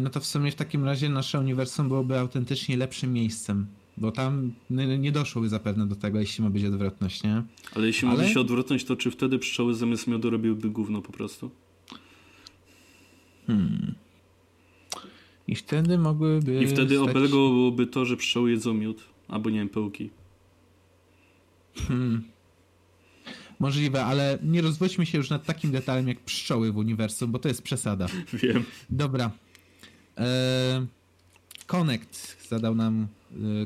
[0.00, 4.52] No to w sumie w takim razie nasze uniwersum byłoby autentycznie lepszym miejscem bo tam
[4.98, 7.42] nie doszłoby zapewne do tego, jeśli ma być odwrotność, nie?
[7.74, 11.50] Ale jeśli ma być odwrotność, to czy wtedy pszczoły zamiast miodu robiłyby gówno po prostu?
[13.46, 13.94] Hmm.
[15.48, 16.62] I wtedy mogłyby...
[16.62, 17.10] I wtedy stać...
[17.10, 20.10] obelgą byłoby to, że pszczoły jedzą miód, albo nie wiem, pełki.
[21.88, 22.22] Hmm.
[23.58, 27.48] Możliwe, ale nie rozwodźmy się już nad takim detalem jak pszczoły w uniwersum, bo to
[27.48, 28.06] jest przesada.
[28.32, 28.64] Wiem.
[28.90, 29.30] Dobra.
[30.16, 30.86] Eee,
[31.66, 33.06] Connect zadał nam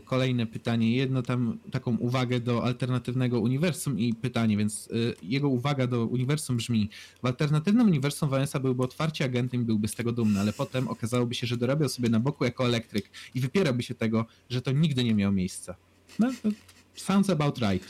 [0.05, 5.87] kolejne pytanie, jedno tam taką uwagę do alternatywnego uniwersum i pytanie, więc y, jego uwaga
[5.87, 6.90] do uniwersum brzmi,
[7.22, 11.46] w alternatywnym uniwersum Vanessa byłby otwarcie agentem byłby z tego dumny, ale potem okazałoby się,
[11.46, 15.14] że dorabiał sobie na boku jako elektryk i wypierałby się tego, że to nigdy nie
[15.14, 15.77] miało miejsca.
[16.18, 16.33] No,
[16.94, 17.88] sounds about right.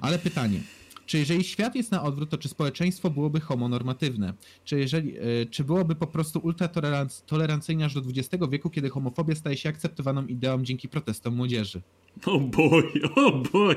[0.00, 0.60] Ale pytanie,
[1.06, 4.34] czy jeżeli świat jest na odwrót, to czy społeczeństwo byłoby homonormatywne?
[4.64, 9.56] Czy, jeżeli, e, czy byłoby po prostu ultratolerancyjne aż do XX wieku, kiedy homofobia staje
[9.56, 11.82] się akceptowaną ideą dzięki protestom młodzieży?
[12.26, 13.74] O oh boy, o oh boy!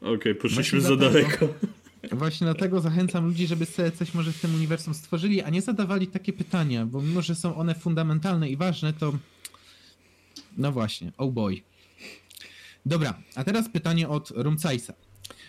[0.00, 1.48] Okej, okay, poszliśmy za daleko.
[2.12, 6.06] Właśnie dlatego zachęcam ludzi, żeby sobie coś może w tym uniwersum stworzyli, a nie zadawali
[6.06, 9.12] takie pytania, bo mimo, że są one fundamentalne i ważne, to
[10.56, 11.62] no właśnie, oh boy.
[12.86, 14.94] Dobra, a teraz pytanie od Rumcajsa.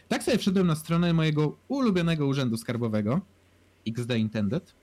[0.07, 3.21] Tak sobie wszedłem na stronę mojego ulubionego urzędu skarbowego,
[3.87, 4.73] XD Intended,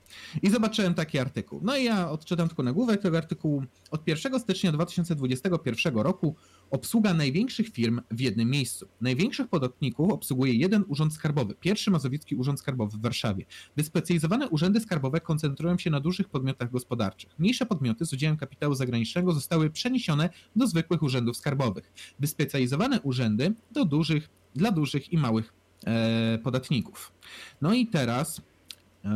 [0.43, 1.61] i zobaczyłem taki artykuł.
[1.63, 3.63] No i ja odczytam tylko nagłówek tego artykułu.
[3.91, 6.37] Od 1 stycznia 2021 roku
[6.71, 8.89] obsługa największych firm w jednym miejscu.
[9.01, 13.45] Największych podatników obsługuje jeden urząd skarbowy, pierwszy Mazowiecki Urząd Skarbowy w Warszawie.
[13.77, 17.39] Wyspecjalizowane urzędy skarbowe koncentrują się na dużych podmiotach gospodarczych.
[17.39, 21.93] Mniejsze podmioty z udziałem kapitału zagranicznego zostały przeniesione do zwykłych urzędów skarbowych.
[22.21, 25.53] Wyspecjalizowane urzędy do dużych, dla dużych i małych
[25.87, 27.13] e, podatników.
[27.61, 28.43] No i teraz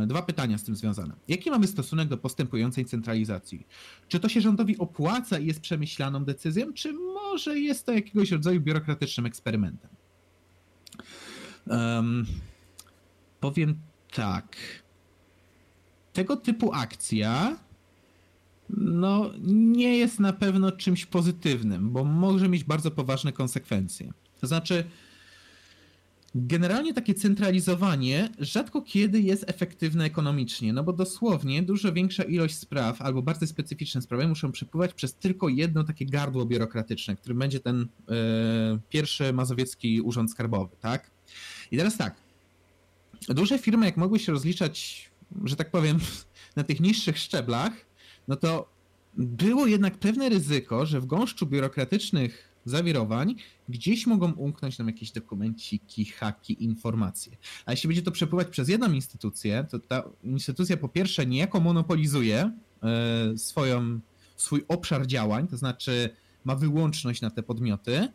[0.07, 1.15] dwa pytania z tym związane.
[1.27, 3.67] Jaki mamy stosunek do postępującej centralizacji?
[4.07, 8.61] Czy to się rządowi opłaca i jest przemyślaną decyzją, czy może jest to jakiegoś rodzaju
[8.61, 9.89] biurokratycznym eksperymentem?
[11.67, 12.25] Um,
[13.39, 13.79] powiem
[14.11, 14.57] tak.
[16.13, 17.57] Tego typu akcja
[18.69, 24.13] no, nie jest na pewno czymś pozytywnym, bo może mieć bardzo poważne konsekwencje.
[24.41, 24.83] To znaczy,
[26.37, 33.01] Generalnie takie centralizowanie rzadko kiedy jest efektywne ekonomicznie, no bo dosłownie dużo większa ilość spraw
[33.01, 37.81] albo bardzo specyficzne sprawy muszą przepływać przez tylko jedno takie gardło biurokratyczne, którym będzie ten
[37.81, 37.85] e,
[38.89, 41.11] pierwszy mazowiecki urząd skarbowy, tak?
[41.71, 42.15] I teraz tak,
[43.29, 45.09] duże firmy jak mogły się rozliczać,
[45.43, 45.99] że tak powiem,
[46.55, 47.73] na tych niższych szczeblach,
[48.27, 48.69] no to
[49.17, 53.35] było jednak pewne ryzyko, że w gąszczu biurokratycznych zawirowań,
[53.69, 57.37] gdzieś mogą umknąć nam jakieś dokumenciki, haki, informacje.
[57.65, 62.51] A jeśli będzie to przepływać przez jedną instytucję, to ta instytucja po pierwsze niejako monopolizuje
[62.83, 63.99] e, swoją,
[64.35, 66.09] swój obszar działań, to znaczy
[66.45, 68.07] ma wyłączność na te podmioty.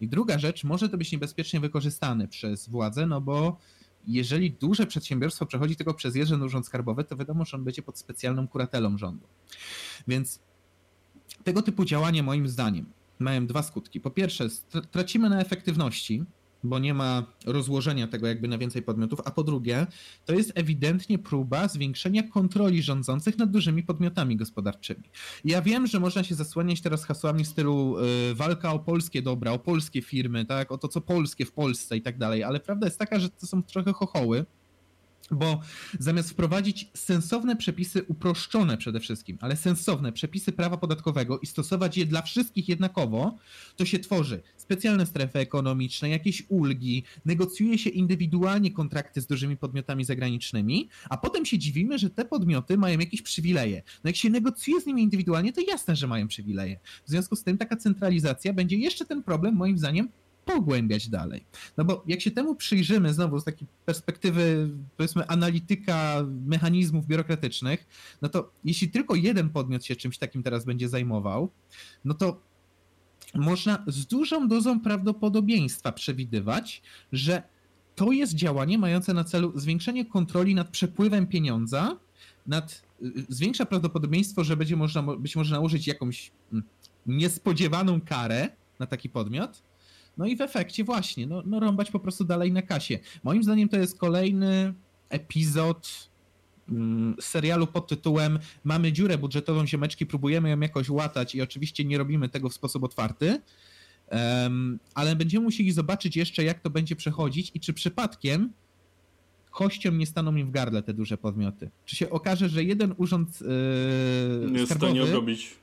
[0.00, 3.58] I druga rzecz, może to być niebezpiecznie wykorzystane przez władzę, no bo
[4.06, 7.98] jeżeli duże przedsiębiorstwo przechodzi tylko przez jeden urząd skarbowy, to wiadomo, że on będzie pod
[7.98, 9.26] specjalną kuratelą rządu.
[10.08, 10.40] Więc
[11.44, 12.86] tego typu działanie moim zdaniem
[13.18, 14.00] mają dwa skutki.
[14.00, 14.48] Po pierwsze,
[14.90, 16.24] tracimy na efektywności,
[16.64, 19.86] bo nie ma rozłożenia tego jakby na więcej podmiotów, a po drugie,
[20.24, 25.02] to jest ewidentnie próba zwiększenia kontroli rządzących nad dużymi podmiotami gospodarczymi.
[25.44, 29.52] Ja wiem, że można się zasłaniać teraz hasłami w stylu y, walka o polskie dobra,
[29.52, 32.86] o polskie firmy, tak, o to co polskie w Polsce i tak dalej, ale prawda
[32.86, 34.44] jest taka, że to są trochę chochoły,
[35.30, 35.60] bo
[35.98, 42.06] zamiast wprowadzić sensowne przepisy, uproszczone przede wszystkim, ale sensowne przepisy prawa podatkowego i stosować je
[42.06, 43.36] dla wszystkich jednakowo,
[43.76, 50.04] to się tworzy specjalne strefy ekonomiczne, jakieś ulgi, negocjuje się indywidualnie kontrakty z dużymi podmiotami
[50.04, 53.82] zagranicznymi, a potem się dziwimy, że te podmioty mają jakieś przywileje.
[54.04, 56.80] No jak się negocjuje z nimi indywidualnie, to jasne, że mają przywileje.
[57.06, 60.08] W związku z tym taka centralizacja będzie jeszcze ten problem, moim zdaniem,
[60.48, 61.44] pogłębiać dalej.
[61.76, 67.86] No bo jak się temu przyjrzymy znowu z takiej perspektywy, powiedzmy, analityka mechanizmów biurokratycznych,
[68.22, 71.50] no to jeśli tylko jeden podmiot się czymś takim teraz będzie zajmował,
[72.04, 72.40] no to
[73.34, 76.82] można z dużą dozą prawdopodobieństwa przewidywać,
[77.12, 77.42] że
[77.94, 81.98] to jest działanie mające na celu zwiększenie kontroli nad przepływem pieniądza,
[82.46, 86.64] nad, y, zwiększa prawdopodobieństwo, że będzie można być może nałożyć jakąś mm,
[87.06, 89.62] niespodziewaną karę na taki podmiot,
[90.18, 92.98] no i w efekcie właśnie, no, no rąbać po prostu dalej na kasie.
[93.24, 94.74] Moim zdaniem to jest kolejny
[95.08, 96.10] epizod
[96.68, 101.98] mm, serialu pod tytułem Mamy dziurę budżetową, ziemeczki, próbujemy ją jakoś łatać i oczywiście nie
[101.98, 103.40] robimy tego w sposób otwarty,
[104.10, 108.52] um, ale będziemy musieli zobaczyć jeszcze, jak to będzie przechodzić i czy przypadkiem
[109.50, 111.70] kościom nie staną im w gardle te duże podmioty.
[111.84, 115.54] Czy się okaże, że jeden urząd yy, nie jest w stanie obrobić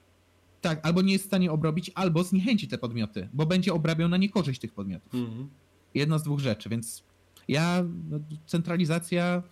[0.65, 4.17] tak, albo nie jest w stanie obrobić, albo zniechęci te podmioty, bo będzie obrabiał na
[4.17, 5.13] niekorzyść tych podmiotów.
[5.13, 5.49] Mhm.
[5.93, 7.03] Jedno z dwóch rzeczy, więc
[7.47, 9.43] ja, no, centralizacja,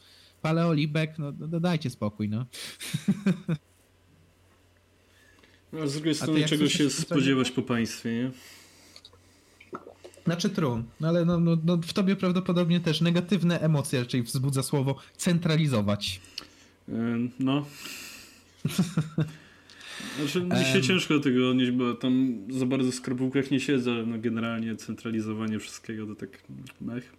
[0.42, 2.46] paleolibek, no, no, no dajcie spokój, no.
[5.74, 8.32] no z drugiej strony czego się spodziewać po państwie, nie?
[10.26, 14.64] Znaczy true, no ale no, no, no, w tobie prawdopodobnie też negatywne emocje raczej wzbudza
[14.64, 16.22] słowo centralizować.
[17.40, 17.66] No.
[20.18, 24.18] Znaczy, się um, ciężko tego odnieść, bo tam za bardzo w skarbówkach nie siedzę, no
[24.20, 26.30] generalnie centralizowanie wszystkiego to tak
[26.82, 27.14] mech.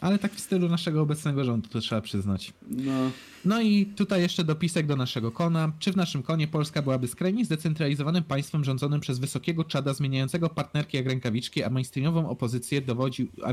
[0.00, 2.52] Ale tak w stylu naszego obecnego rządu, to trzeba przyznać.
[2.70, 3.10] No.
[3.44, 5.72] no i tutaj jeszcze dopisek do naszego kona.
[5.78, 10.96] Czy w naszym konie Polska byłaby skrajnie zdecentralizowanym państwem rządzonym przez wysokiego czada zmieniającego partnerki
[10.96, 13.52] jak rękawiczki, a mainstreamową opozycję dowodził, a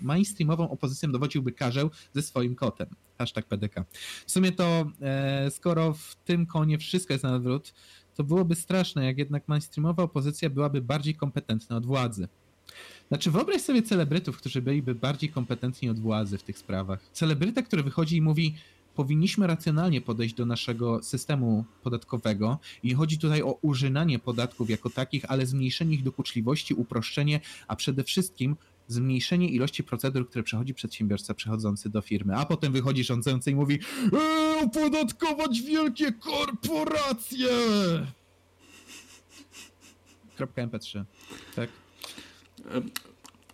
[0.00, 2.88] mainstreamową opozycją dowodziłby Karzeł ze swoim kotem.
[3.18, 3.84] Hashtag PDK.
[4.26, 7.74] W sumie to, e, skoro w tym konie wszystko jest na odwrót,
[8.14, 12.28] to byłoby straszne, jak jednak mainstreamowa opozycja byłaby bardziej kompetentna od władzy.
[13.08, 17.00] Znaczy, wyobraź sobie celebrytów, którzy byliby bardziej kompetentni od władzy w tych sprawach.
[17.12, 18.54] Celebryta, który wychodzi i mówi,
[18.94, 25.24] powinniśmy racjonalnie podejść do naszego systemu podatkowego i chodzi tutaj o użynanie podatków jako takich,
[25.28, 28.56] ale zmniejszenie ich dokuczliwości, uproszczenie, a przede wszystkim
[28.88, 33.78] zmniejszenie ilości procedur, które przechodzi przedsiębiorca przechodzący do firmy, a potem wychodzi rządzący i mówi
[34.12, 37.48] eee, opodatkować wielkie korporacje!
[40.36, 41.04] Kropka MP3,
[41.56, 41.70] tak?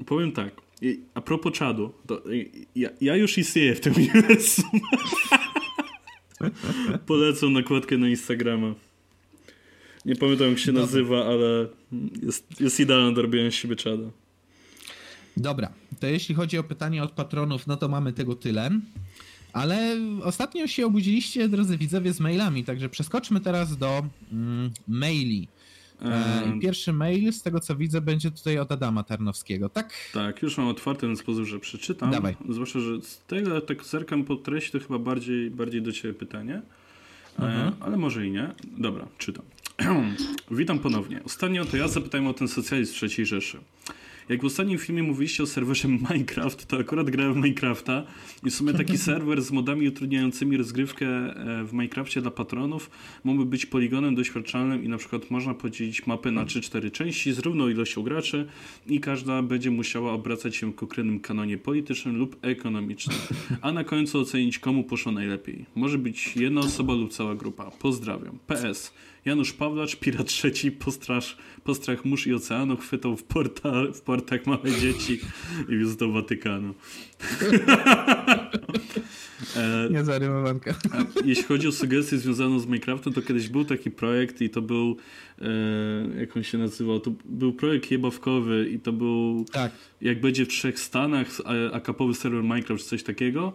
[0.07, 0.55] Powiem tak.
[1.15, 2.23] A propos czadu, to
[2.77, 4.71] ja, ja już istnieję w tym uniwersum.
[7.07, 8.75] Polecam nakładkę na Instagrama.
[10.05, 10.87] Nie pamiętam jak się Dobra.
[10.87, 11.67] nazywa, ale
[12.23, 14.11] jest, jest idealna do robienia siebie czada.
[15.37, 18.71] Dobra, to jeśli chodzi o pytanie od patronów, no to mamy tego tyle.
[19.53, 25.49] Ale ostatnio się obudziliście, drodzy widzowie, z mailami, także przeskoczmy teraz do mm, maili.
[26.61, 29.95] Pierwszy mail, z tego co widzę, będzie tutaj od Adama Tarnowskiego, tak?
[30.13, 32.11] Tak, już mam otwarty w ten sposób, że przeczytam.
[32.11, 32.37] Dawaj.
[32.49, 36.63] Zwłaszcza, że z tego, tak zerkam po treści, to chyba bardziej, bardziej do ciebie pytanie.
[37.39, 38.55] E, ale może i nie.
[38.79, 39.45] Dobra, czytam.
[40.51, 41.21] Witam ponownie.
[41.25, 43.59] Ostatnio to ja zapytałem o ten socjalizm III Rzeszy.
[44.29, 48.05] Jak w ostatnim filmie mówiliście o serwerze Minecraft, to akurat grałem w Minecrafta
[48.45, 52.91] i w sumie taki serwer z modami utrudniającymi rozgrywkę e, w Minecrafcie dla patronów
[53.25, 57.69] mógłby być poligonem doświadczalnym i na przykład można podzielić mapę na 3-4 części z równą
[57.69, 58.47] ilością graczy
[58.87, 63.17] i każda będzie musiała obracać się w konkretnym kanonie politycznym lub ekonomicznym,
[63.61, 65.67] a na końcu ocenić komu poszło najlepiej.
[65.75, 67.71] Może być jedna osoba lub cała grupa.
[67.71, 68.39] Pozdrawiam.
[68.47, 68.93] PS.
[69.25, 74.71] Janusz Pawlacz, pirat trzeci, postraż, postrach mórz i oceanu, chwytał w, porta, w portach małe
[74.81, 75.21] dzieci
[75.69, 76.75] i wiózł do Watykanu.
[79.57, 80.75] E, Nie zarymowanka.
[81.25, 84.97] Jeśli chodzi o sugestie związane z Minecraftem, to kiedyś był taki projekt i to był
[85.41, 85.49] e,
[86.19, 89.73] jak on się nazywał, to był projekt jebawkowy i to był tak.
[90.01, 91.27] jak będzie w trzech stanach
[91.73, 93.53] akapowy serwer Minecraft czy coś takiego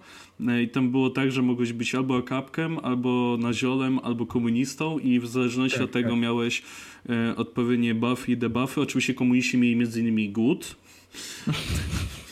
[0.47, 5.19] e, i tam było tak, że mogłeś być albo akapkiem, albo naziolem, albo komunistą i
[5.19, 6.19] w zależności tak, od tego tak.
[6.19, 6.63] miałeś
[7.09, 8.81] e, odpowiednie buffy i debuffy.
[8.81, 10.75] Oczywiście komuniści mieli między innymi głód.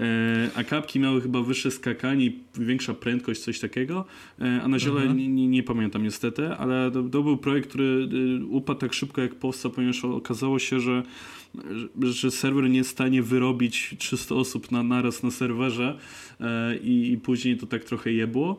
[0.00, 4.04] E, a kapki miały chyba wyższe skakanie i większa prędkość, coś takiego,
[4.40, 5.18] e, a na ziele mhm.
[5.18, 8.08] nie, nie, nie, pamiętam niestety, ale to, to, był projekt, który
[8.40, 11.02] e, upadł tak szybko jak powstał, ponieważ okazało się, że
[12.02, 15.98] że serwer nie jest w stanie wyrobić 300 osób na naraz na serwerze
[16.82, 18.58] i, i, później to tak trochę jebło,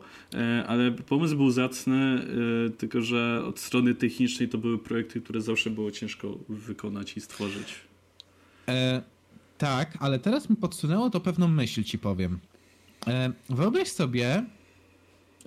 [0.66, 2.22] ale pomysł był zacny,
[2.78, 7.74] tylko że od strony technicznej to były projekty, które zawsze było ciężko wykonać i stworzyć.
[8.68, 9.02] E
[9.62, 12.38] tak, ale teraz mi podsunęło to pewną myśl, ci powiem.
[13.06, 14.44] E, wyobraź sobie,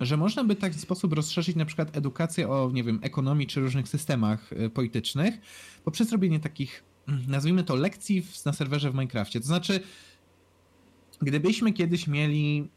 [0.00, 3.60] że można by w taki sposób rozszerzyć na przykład edukację o, nie wiem, ekonomii czy
[3.60, 5.34] różnych systemach e, politycznych
[5.84, 9.40] poprzez robienie takich, mm, nazwijmy to, lekcji na serwerze w Minecrafcie.
[9.40, 9.80] To znaczy,
[11.22, 12.68] gdybyśmy kiedyś mieli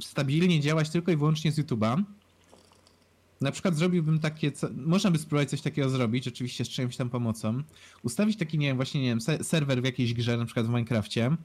[0.00, 2.02] stabilnie działać tylko i wyłącznie z YouTube'a,
[3.40, 7.10] na przykład zrobiłbym takie, co, można by spróbować coś takiego zrobić, oczywiście z czyjąś tam
[7.10, 7.62] pomocą,
[8.02, 11.36] ustawić taki, nie wiem, właśnie, nie wiem, serwer w jakiejś grze, na przykład w Minecrafcie,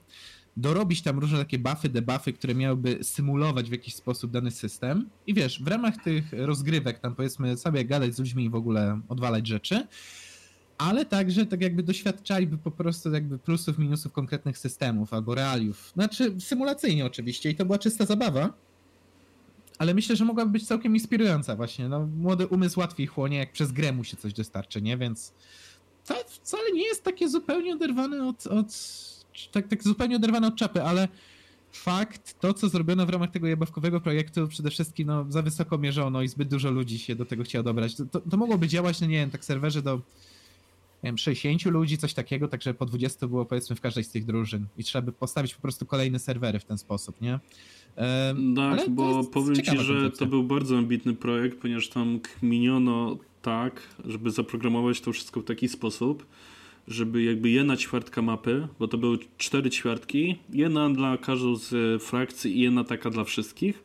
[0.57, 5.09] dorobić tam różne takie buffy, debuffy, które miałyby symulować w jakiś sposób dany system.
[5.27, 9.01] I wiesz, w ramach tych rozgrywek tam powiedzmy sobie gadać z ludźmi i w ogóle
[9.09, 9.87] odwalać rzeczy,
[10.77, 15.91] ale także tak jakby doświadczaliby po prostu jakby plusów, minusów konkretnych systemów albo realiów.
[15.93, 18.53] Znaczy symulacyjnie oczywiście i to była czysta zabawa,
[19.79, 21.89] ale myślę, że mogłaby być całkiem inspirująca właśnie.
[21.89, 24.97] No, młody umysł łatwiej chłonie, jak przez grę mu się coś dostarczy, nie?
[24.97, 25.33] Więc
[26.05, 28.67] to wcale nie jest takie zupełnie oderwane od, od
[29.51, 31.07] tak, tak zupełnie oderwane od czapy, ale
[31.71, 36.21] fakt, to co zrobiono w ramach tego jabawkowego projektu, przede wszystkim no, za wysoko mierzono
[36.21, 37.95] i zbyt dużo ludzi się do tego chciało dobrać.
[37.95, 40.01] To, to, to mogłoby działać, no nie wiem, tak serwerze do
[41.03, 44.65] wiem, 60 ludzi, coś takiego, także po 20 było powiedzmy w każdej z tych drużyn
[44.77, 47.39] i trzeba by postawić po prostu kolejne serwery w ten sposób, nie?
[48.55, 50.09] tak, bo powiem ci, że koncepcja.
[50.19, 55.69] to był bardzo ambitny projekt, ponieważ tam kminiono tak, żeby zaprogramować to wszystko w taki
[55.69, 56.25] sposób,
[56.87, 62.57] żeby jakby jedna ćwiartka mapy, bo to były cztery ćwiartki, jedna dla każdą z frakcji
[62.57, 63.83] i jedna taka dla wszystkich.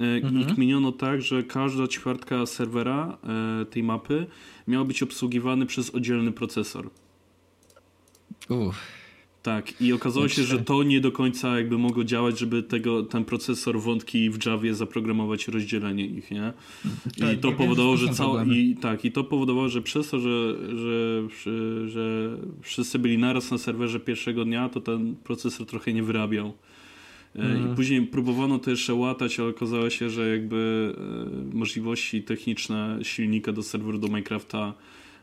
[0.00, 0.40] E, mhm.
[0.40, 3.18] I kminiono tak, że każda ćwiartka serwera
[3.62, 4.26] e, tej mapy
[4.68, 6.90] miała być obsługiwany przez oddzielny procesor.
[8.48, 8.98] Uff.
[9.42, 13.24] Tak, i okazało się, że to nie do końca jakby mogło działać, żeby tego, ten
[13.24, 16.52] procesor wątki w Javie zaprogramować rozdzielenie ich, nie?
[17.16, 20.54] I tak, to powodowało, że całe, i tak, i to powodowało, że przez to, że,
[20.76, 21.22] że,
[21.88, 26.52] że wszyscy byli naraz na serwerze pierwszego dnia, to ten procesor trochę nie wyrabiał.
[27.34, 27.72] Mm.
[27.72, 30.94] I później próbowano to jeszcze łatać, ale okazało się, że jakby
[31.52, 34.74] e, możliwości techniczne silnika do serweru do Minecrafta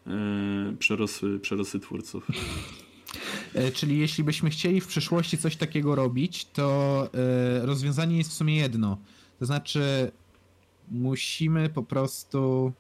[0.08, 2.28] e, przerosły, przerosły twórców.
[3.54, 8.34] E, czyli jeśli byśmy chcieli w przyszłości coś takiego robić, to e, rozwiązanie jest w
[8.34, 8.98] sumie jedno.
[9.40, 10.12] To znaczy,
[10.92, 12.72] musimy po prostu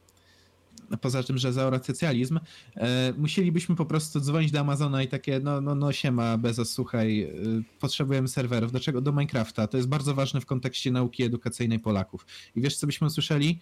[1.02, 2.40] poza tym, że za socjalizm,
[2.76, 7.22] e, musielibyśmy po prostu dzwonić do Amazona i takie, no, no, no siema, Bezos, słuchaj,
[7.22, 7.30] e,
[7.80, 8.72] potrzebujemy serwerów.
[8.72, 9.02] Dlaczego?
[9.02, 9.68] Do Minecrafta.
[9.68, 12.26] To jest bardzo ważne w kontekście nauki edukacyjnej Polaków.
[12.56, 13.60] I wiesz, co byśmy usłyszeli?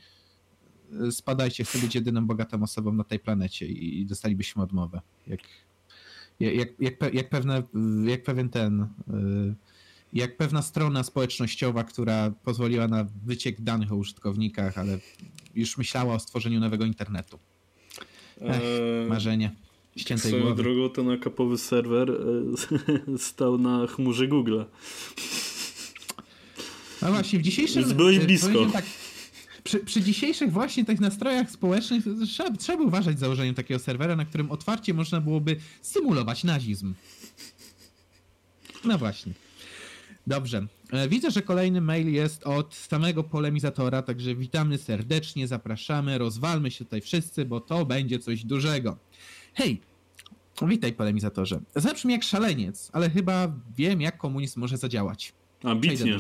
[1.11, 5.01] Spadajcie, chcę być jedyną bogatą osobą na tej planecie i, dostalibyśmy odmowę.
[5.27, 5.39] Jak
[6.39, 7.63] jak, jak, jak, pewne,
[8.05, 8.88] jak pewien ten,
[10.14, 14.99] jak pewna strona społecznościowa, która pozwoliła na wyciek danych o użytkownikach, ale
[15.55, 17.39] już myślała o stworzeniu nowego internetu.
[18.41, 19.51] Ech, eee, marzenie.
[19.97, 20.64] Ściętej Swoją głowy.
[20.64, 24.64] drogą ten akapowy serwer e, stał na chmurze Google.
[27.01, 27.84] No właśnie, w dzisiejszym...
[27.84, 28.66] Byłeś e, blisko.
[28.74, 28.86] Tak,
[29.64, 34.51] przy, przy dzisiejszych właśnie tych nastrojach społecznych trzeba, trzeba uważać założeniem takiego serwera, na którym
[34.51, 36.93] otwarcie można byłoby symulować nazizm.
[38.86, 39.34] No właśnie.
[40.28, 40.67] Dobrze.
[40.91, 46.86] E, Widzę, że kolejny mail jest od samego polemizatora, także witamy serdecznie, zapraszamy, rozwalmy się
[46.86, 48.97] tutaj wszyscy, bo to będzie coś dużego.
[49.53, 49.82] Hej,
[50.61, 51.59] witaj polemizatorze.
[51.76, 55.34] Zabrzmi jak szaleniec, ale chyba wiem, jak komunizm może zadziałać.
[55.63, 56.19] Ambitnie.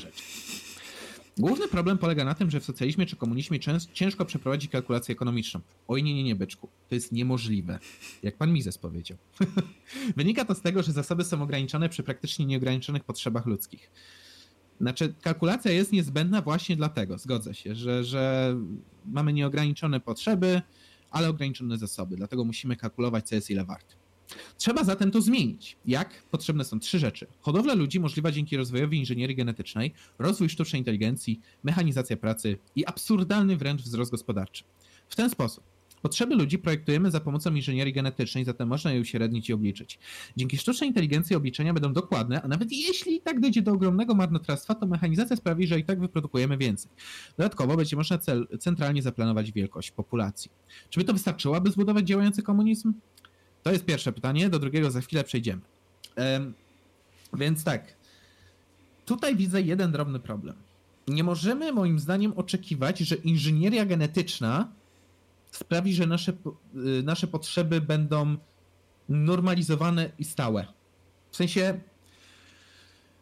[1.37, 3.59] Główny problem polega na tym, że w socjalizmie czy komunizmie
[3.93, 5.59] ciężko przeprowadzić kalkulację ekonomiczną.
[5.87, 6.69] Oj, nie, nie, nie, byczku.
[6.89, 7.79] To jest niemożliwe.
[8.23, 9.17] Jak pan Mises powiedział.
[10.17, 13.91] Wynika to z tego, że zasoby są ograniczone przy praktycznie nieograniczonych potrzebach ludzkich.
[14.81, 18.55] Znaczy, kalkulacja jest niezbędna właśnie dlatego, zgodzę się, że, że
[19.05, 20.61] mamy nieograniczone potrzeby,
[21.11, 22.15] ale ograniczone zasoby.
[22.15, 23.95] Dlatego musimy kalkulować, co jest ile wart.
[24.57, 25.77] Trzeba zatem to zmienić.
[25.85, 26.23] Jak?
[26.31, 27.27] Potrzebne są trzy rzeczy.
[27.41, 33.81] Hodowla ludzi możliwa dzięki rozwojowi inżynierii genetycznej, rozwój sztucznej inteligencji, mechanizacja pracy i absurdalny wręcz
[33.81, 34.63] wzrost gospodarczy.
[35.09, 35.63] W ten sposób
[36.03, 39.99] potrzeby ludzi projektujemy za pomocą inżynierii genetycznej, zatem można je uśrednić i obliczyć.
[40.37, 44.75] Dzięki sztucznej inteligencji obliczenia będą dokładne, a nawet jeśli i tak dojdzie do ogromnego marnotrawstwa,
[44.75, 46.91] to mechanizacja sprawi, że i tak wyprodukujemy więcej.
[47.37, 50.51] Dodatkowo będzie można cel, centralnie zaplanować wielkość populacji.
[50.89, 52.93] Czy by to wystarczyło, aby zbudować działający komunizm?
[53.63, 55.61] To jest pierwsze pytanie, do drugiego za chwilę przejdziemy.
[56.15, 56.53] Em,
[57.33, 57.95] więc tak,
[59.05, 60.55] tutaj widzę jeden drobny problem.
[61.07, 64.67] Nie możemy moim zdaniem oczekiwać, że inżynieria genetyczna
[65.51, 66.33] sprawi, że nasze,
[66.99, 68.37] y, nasze potrzeby będą
[69.09, 70.65] normalizowane i stałe.
[71.31, 71.79] W sensie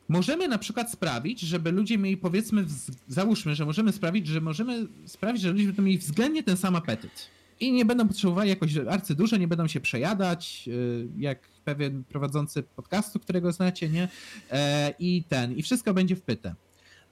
[0.09, 2.65] możemy na przykład sprawić, żeby ludzie mieli powiedzmy,
[3.07, 7.29] załóżmy, że możemy sprawić, że możemy sprawić, że ludzie będą mieli względnie ten sam apetyt.
[7.61, 13.19] I nie będą potrzebowali jakoś arcyduże, nie będą się przejadać, y, jak pewien prowadzący podcastu,
[13.19, 14.07] którego znacie, nie?
[14.51, 16.55] E, I ten, i wszystko będzie wpyte.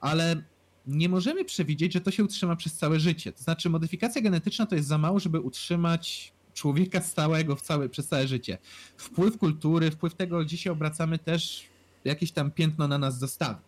[0.00, 0.42] Ale
[0.86, 3.32] nie możemy przewidzieć, że to się utrzyma przez całe życie.
[3.32, 8.08] To znaczy, modyfikacja genetyczna to jest za mało, żeby utrzymać człowieka stałego w całe, przez
[8.08, 8.58] całe życie.
[8.96, 11.64] Wpływ kultury, wpływ tego, gdzie się obracamy, też
[12.04, 13.60] jakieś tam piętno na nas zostawi.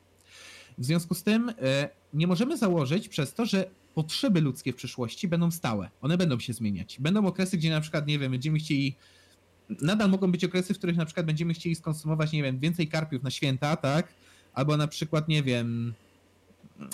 [0.79, 5.29] W związku z tym e, nie możemy założyć przez to, że potrzeby ludzkie w przyszłości
[5.29, 5.91] będą stałe.
[6.01, 6.97] One będą się zmieniać.
[7.01, 8.97] Będą okresy, gdzie na przykład, nie wiem, będziemy chcieli.
[9.83, 13.23] Nadal mogą być okresy, w których na przykład będziemy chcieli skonsumować, nie wiem, więcej karpiów
[13.23, 14.09] na święta, tak?
[14.55, 15.95] Albo na przykład, nie wiem,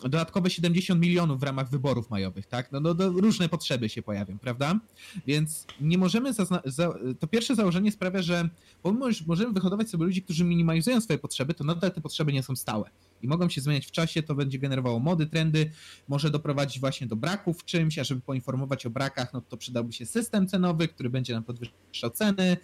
[0.02, 2.72] dodatkowe 70 milionów w ramach wyborów majowych, tak?
[2.72, 4.80] No, no, no różne potrzeby się pojawią, prawda?
[5.26, 8.48] Więc nie możemy, zazna- za- to pierwsze założenie sprawia, że
[8.82, 12.42] pomimo, że możemy wyhodować sobie ludzi, którzy minimalizują swoje potrzeby, to nadal te potrzeby nie
[12.42, 12.90] są stałe
[13.22, 15.70] i mogą się zmieniać w czasie, to będzie generowało mody, trendy,
[16.08, 19.92] może doprowadzić właśnie do braków w czymś, a żeby poinformować o brakach, no to przydałby
[19.92, 22.56] się system cenowy, który będzie nam podwyższał ceny,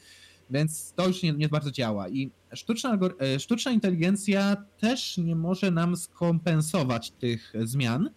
[0.51, 2.09] więc to już nie, nie bardzo działa.
[2.09, 8.11] I sztuczna, e, sztuczna inteligencja też nie może nam skompensować tych zmian,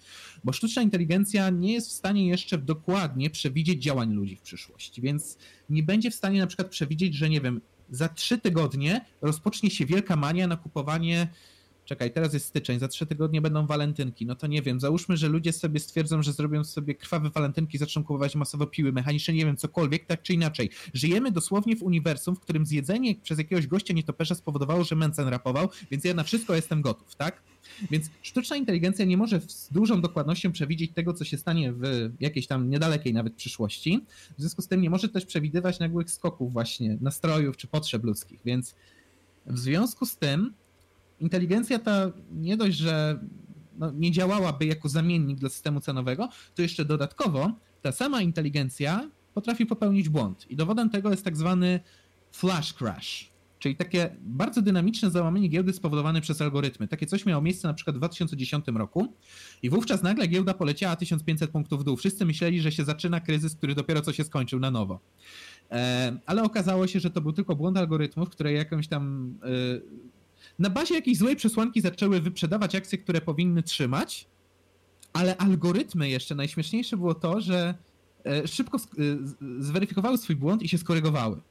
[0.43, 5.38] bo sztuczna inteligencja nie jest w stanie jeszcze dokładnie przewidzieć działań ludzi w przyszłości, więc
[5.69, 9.85] nie będzie w stanie na przykład przewidzieć, że nie wiem, za trzy tygodnie rozpocznie się
[9.85, 11.27] wielka mania na kupowanie
[11.88, 14.25] Czekaj, teraz jest styczeń, za trzy tygodnie będą walentynki.
[14.25, 18.03] No to nie wiem, załóżmy, że ludzie sobie stwierdzą, że zrobią sobie krwawe walentynki, zaczną
[18.03, 20.69] kupować masowo piły mechaniczne, nie wiem, cokolwiek, tak czy inaczej.
[20.93, 25.69] Żyjemy dosłownie w uniwersum, w którym zjedzenie przez jakiegoś gościa nietoperza spowodowało, że Mencen rapował,
[25.91, 27.41] więc ja na wszystko jestem gotów, tak?
[27.91, 32.47] Więc sztuczna inteligencja nie może z dużą dokładnością przewidzieć tego, co się stanie w jakiejś
[32.47, 34.05] tam niedalekiej nawet przyszłości.
[34.38, 38.39] W związku z tym nie może też przewidywać nagłych skoków właśnie nastrojów czy potrzeb ludzkich,
[38.45, 38.75] więc
[39.45, 40.53] w związku z tym
[41.20, 43.20] inteligencja ta nie dość, że
[43.78, 47.51] no, nie działałaby jako zamiennik dla systemu cenowego, to jeszcze dodatkowo
[47.82, 50.45] ta sama inteligencja potrafi popełnić błąd.
[50.51, 51.80] I dowodem tego jest tak zwany
[52.32, 56.88] flash crash, czyli takie bardzo dynamiczne załamanie giełdy spowodowane przez algorytmy.
[56.88, 59.13] Takie coś miało miejsce na przykład w 2010 roku
[59.63, 61.97] i wówczas nagle giełda poleciała 1500 punktów w dół.
[61.97, 64.99] Wszyscy myśleli, że się zaczyna kryzys, który dopiero co się skończył na nowo.
[65.72, 69.47] E, ale okazało się, że to był tylko błąd algorytmów, które jakąś tam e,
[70.59, 74.27] na bazie jakiejś złej przesłanki zaczęły wyprzedawać akcje, które powinny trzymać,
[75.13, 77.75] ale algorytmy jeszcze najśmieszniejsze było to, że
[78.25, 78.81] e, szybko e,
[79.59, 81.41] zweryfikowały swój błąd i się skorygowały.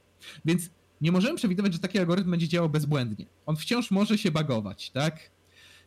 [0.45, 0.69] Więc
[1.01, 3.25] nie możemy przewidywać, że taki algorytm będzie działał bezbłędnie.
[3.45, 5.31] On wciąż może się bagować, tak?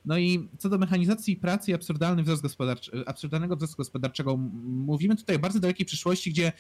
[0.05, 5.37] No i co do mechanizacji pracy i absurdalny wzrost gospodarczy, absurdalnego wzrostu gospodarczego, mówimy tutaj
[5.37, 6.53] o bardzo dalekiej przyszłości, gdzie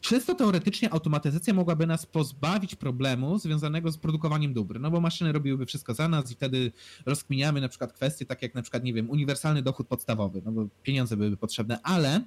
[0.00, 5.66] Czysto teoretycznie automatyzacja mogłaby nas pozbawić problemu związanego z produkowaniem dóbr, no bo maszyny robiłyby
[5.66, 6.72] wszystko za nas i wtedy
[7.06, 10.66] rozkminiamy na przykład kwestie takie jak na przykład, nie wiem, uniwersalny dochód podstawowy, no bo
[10.82, 12.24] pieniądze byłyby potrzebne, ale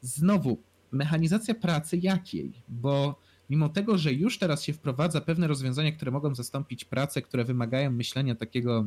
[0.00, 0.58] znowu,
[0.92, 2.52] mechanizacja pracy jakiej?
[2.68, 7.44] Bo mimo tego, że już teraz się wprowadza pewne rozwiązania, które mogą zastąpić pracę, które
[7.44, 8.86] wymagają myślenia takiego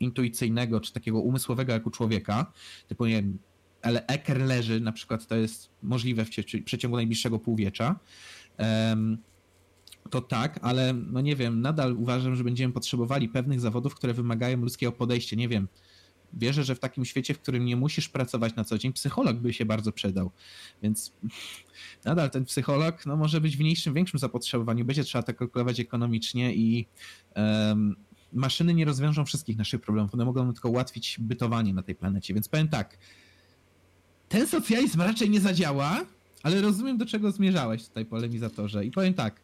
[0.00, 2.52] intuicyjnego, czy takiego umysłowego jak u człowieka,
[2.88, 3.38] typu nie wiem,
[3.82, 6.30] ale eker leży, na przykład to jest możliwe w
[6.64, 7.98] przeciągu najbliższego półwiecza,
[10.10, 14.60] to tak, ale no nie wiem, nadal uważam, że będziemy potrzebowali pewnych zawodów, które wymagają
[14.60, 15.36] ludzkiego podejścia.
[15.36, 15.68] Nie wiem,
[16.32, 19.52] wierzę, że w takim świecie, w którym nie musisz pracować na co dzień, psycholog by
[19.52, 20.30] się bardzo przydał.
[20.82, 21.12] Więc
[22.04, 24.84] nadal ten psycholog no, może być w mniejszym, większym zapotrzebowaniu.
[24.84, 26.86] Będzie trzeba to kalkulować ekonomicznie i
[27.36, 27.96] um,
[28.32, 30.14] maszyny nie rozwiążą wszystkich naszych problemów.
[30.14, 32.34] One mogą tylko ułatwić bytowanie na tej planecie.
[32.34, 32.98] Więc powiem tak,
[34.28, 36.00] ten socjalizm raczej nie zadziała,
[36.42, 38.84] ale rozumiem, do czego zmierzałeś tutaj, polemizatorze.
[38.84, 39.40] I powiem tak.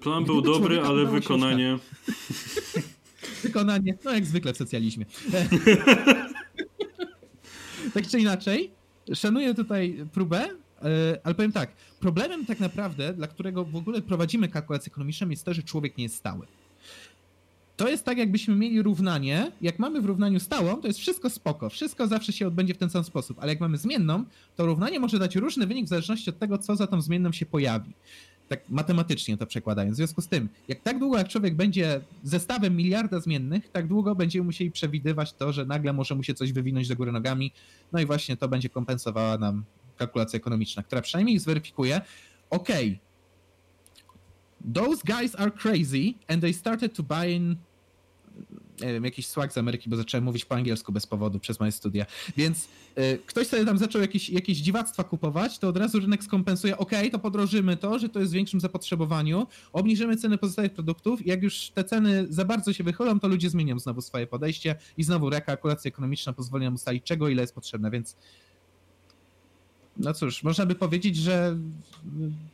[0.00, 1.78] Plan był dobry, ale wykonanie.
[3.42, 5.04] wykonanie, no jak zwykle w socjalizmie.
[7.94, 8.70] tak czy inaczej,
[9.14, 10.48] szanuję tutaj próbę,
[10.82, 15.44] e, ale powiem tak, problemem tak naprawdę, dla którego w ogóle prowadzimy kalkulację ekonomiczną jest
[15.44, 16.46] to, że człowiek nie jest stały.
[17.76, 19.52] To jest tak, jakbyśmy mieli równanie.
[19.60, 21.70] Jak mamy w równaniu stałą, to jest wszystko spoko.
[21.70, 23.38] Wszystko zawsze się odbędzie w ten sam sposób.
[23.40, 24.24] Ale jak mamy zmienną,
[24.56, 27.46] to równanie może dać różny wynik w zależności od tego, co za tą zmienną się
[27.46, 27.92] pojawi
[28.48, 29.94] tak matematycznie to przekładając.
[29.94, 34.14] W związku z tym, jak tak długo jak człowiek będzie zestawem miliarda zmiennych, tak długo
[34.14, 37.52] będziemy musieli przewidywać to, że nagle może mu się coś wywinąć do góry nogami.
[37.92, 39.64] No i właśnie to będzie kompensowała nam
[39.96, 42.00] kalkulacja ekonomiczna, która przynajmniej zweryfikuje,
[42.50, 42.68] ok,
[44.74, 47.56] those guys are crazy and they started to buy in
[48.80, 51.72] nie wiem, jakiś swag z Ameryki, bo zacząłem mówić po angielsku bez powodu przez moje
[51.72, 52.06] studia.
[52.36, 56.78] Więc y, ktoś sobie tam zaczął jakieś, jakieś dziwactwa kupować, to od razu rynek skompensuje,
[56.78, 61.26] ok, to podrożymy to, że to jest w większym zapotrzebowaniu, obniżymy ceny pozostałych produktów.
[61.26, 64.76] I jak już te ceny za bardzo się wychylą, to ludzie zmienią znowu swoje podejście
[64.96, 68.16] i znowu rekalkulacja ekonomiczna pozwoli nam ustalić, czego ile jest potrzebne, więc
[69.96, 71.56] no cóż, można by powiedzieć, że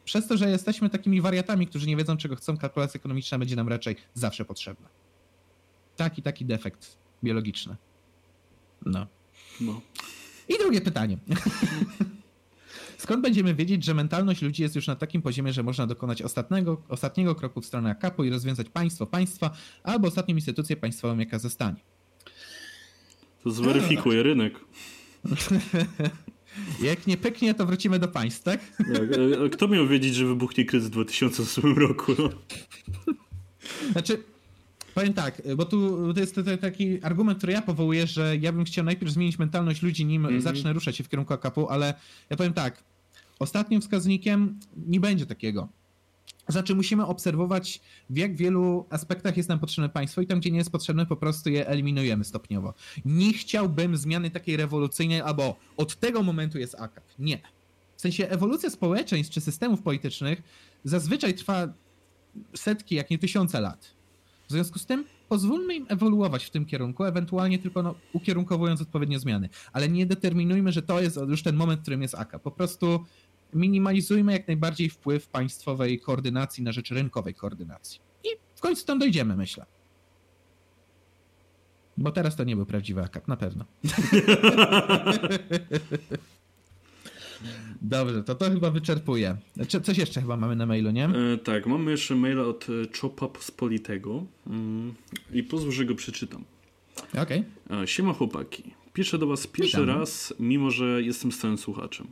[0.05, 3.69] przez to, że jesteśmy takimi wariatami, którzy nie wiedzą, czego chcą, kalkulacja ekonomiczna będzie nam
[3.69, 4.89] raczej zawsze potrzebna
[6.05, 7.77] taki, taki defekt biologiczny.
[8.87, 9.07] No.
[9.61, 9.81] no.
[10.49, 11.19] I drugie pytanie.
[12.99, 16.83] Skąd będziemy wiedzieć, że mentalność ludzi jest już na takim poziomie, że można dokonać ostatniego,
[16.89, 19.51] ostatniego kroku w stronę akapu i rozwiązać państwo państwa,
[19.83, 21.81] albo ostatnią instytucję państwową, jaka zostanie?
[23.45, 24.61] To zweryfikuje rynek.
[26.83, 28.61] Jak nie pyknie, to wrócimy do państw, tak?
[28.77, 32.13] tak kto miał wiedzieć, że wybuchnie kryzys w 2008 roku?
[32.19, 32.29] No?
[33.93, 34.23] Znaczy,
[34.95, 38.85] Powiem tak, bo tu to jest taki argument, który ja powołuję, że ja bym chciał
[38.85, 40.43] najpierw zmienić mentalność ludzi, nim mm -hmm.
[40.43, 41.95] zacznę ruszać się w kierunku akapu, ale
[42.31, 42.85] ja powiem tak,
[43.39, 45.69] ostatnim wskaźnikiem nie będzie takiego.
[46.49, 50.59] Znaczy musimy obserwować w jak wielu aspektach jest nam potrzebne państwo i tam, gdzie nie
[50.59, 52.75] jest potrzebne, po prostu je eliminujemy stopniowo.
[53.05, 57.05] Nie chciałbym zmiany takiej rewolucyjnej, albo od tego momentu jest akap.
[57.19, 57.41] Nie.
[57.97, 60.43] W sensie ewolucja społeczeństw czy systemów politycznych
[60.85, 61.69] zazwyczaj trwa
[62.57, 63.95] setki, jak nie tysiące lat.
[64.49, 69.19] W związku z tym pozwólmy im ewoluować w tym kierunku, ewentualnie tylko no, ukierunkowując odpowiednie
[69.19, 72.39] zmiany, ale nie determinujmy, że to jest już ten moment, w którym jest AKA.
[72.39, 73.05] Po prostu
[73.55, 78.01] minimalizujmy jak najbardziej wpływ państwowej koordynacji na rzecz rynkowej koordynacji.
[78.25, 79.67] I w końcu tam dojdziemy, myślę.
[81.97, 83.65] Bo teraz to nie był prawdziwy AKAP, na pewno.
[87.83, 89.37] Dobrze, to to chyba wyczerpuje.
[89.83, 91.05] Coś jeszcze chyba mamy na mailu, nie?
[91.05, 94.95] E, tak, mamy jeszcze maila od e, Chopa Pospolitego mm,
[95.33, 96.45] i pozwól, że go przeczytam.
[97.23, 97.45] Okej.
[97.67, 97.87] Okay.
[97.87, 98.63] Siema chłopaki.
[98.93, 102.07] Piszę do was pierwszy raz, mimo że jestem stałym słuchaczem.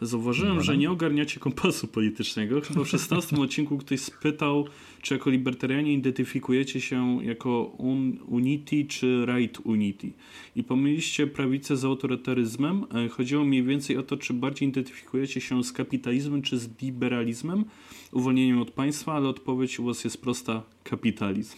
[0.00, 2.60] Zauważyłem, że nie ogarniacie kompasu politycznego.
[2.60, 4.66] Chyba w 16 odcinku ktoś spytał,
[5.02, 10.12] czy jako libertarianie identyfikujecie się jako un unity czy right unity.
[10.56, 12.86] I pomyliście prawicę z autorytaryzmem.
[12.94, 17.64] E, chodziło mniej więcej o to, czy bardziej identyfikujecie się z kapitalizmem czy z liberalizmem,
[18.12, 21.56] uwolnieniem od państwa, ale odpowiedź u was jest prosta: kapitalizm.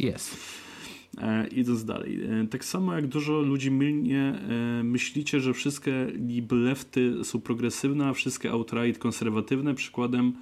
[0.00, 0.63] Jest.
[1.20, 2.24] E, idąc dalej.
[2.24, 6.12] E, tak samo jak dużo ludzi mylnie e, myślicie, że wszystkie
[6.50, 9.74] lefty są progresywne, a wszystkie outright konserwatywne.
[9.74, 10.32] Przykładem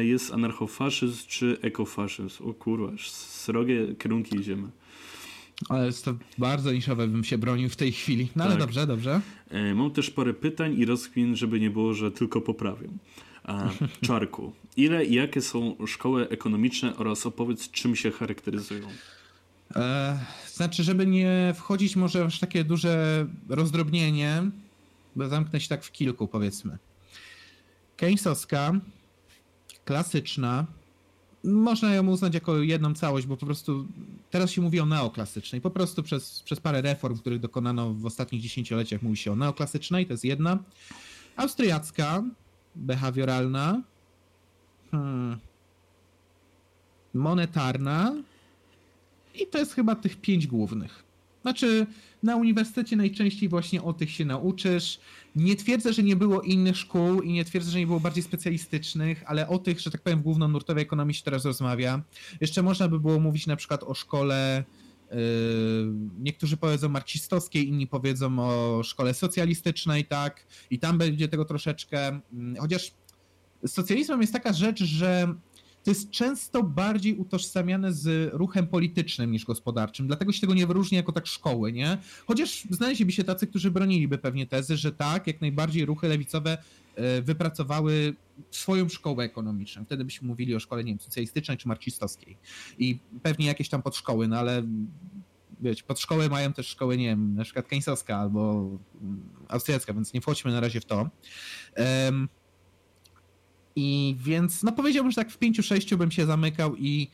[0.00, 2.44] jest anarchofaszyzm czy ekofaszyzm.
[2.44, 4.68] O kurwa, srogie kierunki idziemy.
[5.68, 8.28] Ale jest to bardzo niszowe, bym się bronił w tej chwili.
[8.36, 8.60] No ale tak.
[8.60, 9.20] dobrze, dobrze.
[9.74, 12.88] Mam też parę pytań i rozkmin, żeby nie było, że tylko poprawię.
[14.06, 18.88] Czarku, ile i jakie są szkoły ekonomiczne oraz opowiedz, czym się charakteryzują?
[19.76, 20.18] E,
[20.52, 24.50] znaczy, żeby nie wchodzić może w takie duże rozdrobnienie,
[25.16, 26.78] bo zamknę się tak w kilku, powiedzmy.
[27.96, 28.72] Keynesowska,
[29.84, 30.66] klasyczna,
[31.44, 33.86] można ją uznać jako jedną całość, bo po prostu
[34.30, 35.60] teraz się mówi o neoklasycznej.
[35.60, 40.06] Po prostu przez, przez parę reform, których dokonano w ostatnich dziesięcioleciach, mówi się o neoklasycznej,
[40.06, 40.58] to jest jedna.
[41.36, 42.22] Austriacka,
[42.76, 43.82] behawioralna,
[44.90, 45.38] hmm.
[47.14, 48.14] monetarna,
[49.42, 51.04] I to jest chyba tych pięć głównych.
[51.42, 51.86] Znaczy,
[52.22, 55.00] na uniwersytecie najczęściej właśnie o tych się nauczysz.
[55.36, 59.24] Nie twierdzę, że nie było innych szkół i nie twierdzę, że nie było bardziej specjalistycznych,
[59.26, 62.02] ale o tych, że tak powiem, w głównonurtowej ekonomii się teraz rozmawia.
[62.40, 64.64] Jeszcze można by było mówić na przykład o szkole
[65.10, 65.18] Yy,
[66.18, 72.20] niektórzy powiedzą marksistowskiej, inni powiedzą o szkole socjalistycznej, tak, i tam będzie tego troszeczkę.
[72.32, 72.92] Mm, chociaż
[73.62, 75.34] z socjalizmem jest taka rzecz, że
[75.86, 80.96] to jest często bardziej utożsamiane z ruchem politycznym niż gospodarczym, dlatego się tego nie wyróżnia
[80.96, 81.98] jako tak szkoły, nie?
[82.26, 86.58] Chociaż znaleźliby się tacy, którzy broniliby pewnie tezy, że tak, jak najbardziej ruchy lewicowe
[86.94, 88.14] e, wypracowały
[88.50, 89.84] swoją szkołę ekonomiczną.
[89.84, 92.36] Wtedy byśmy mówili o szkole, nie wiem, socjalistycznej czy marksistowskiej.
[92.78, 94.62] I pewnie jakieś tam podszkoły, no ale
[95.60, 98.70] wiecie, podszkoły mają też szkoły, nie wiem, na przykład keynesiowska albo
[99.48, 101.10] austriacka, więc nie wchodźmy na razie w to.
[101.76, 102.28] Um,
[103.76, 107.10] i więc, no powiedziałbym, że tak w pięciu, sześciu bym się zamykał i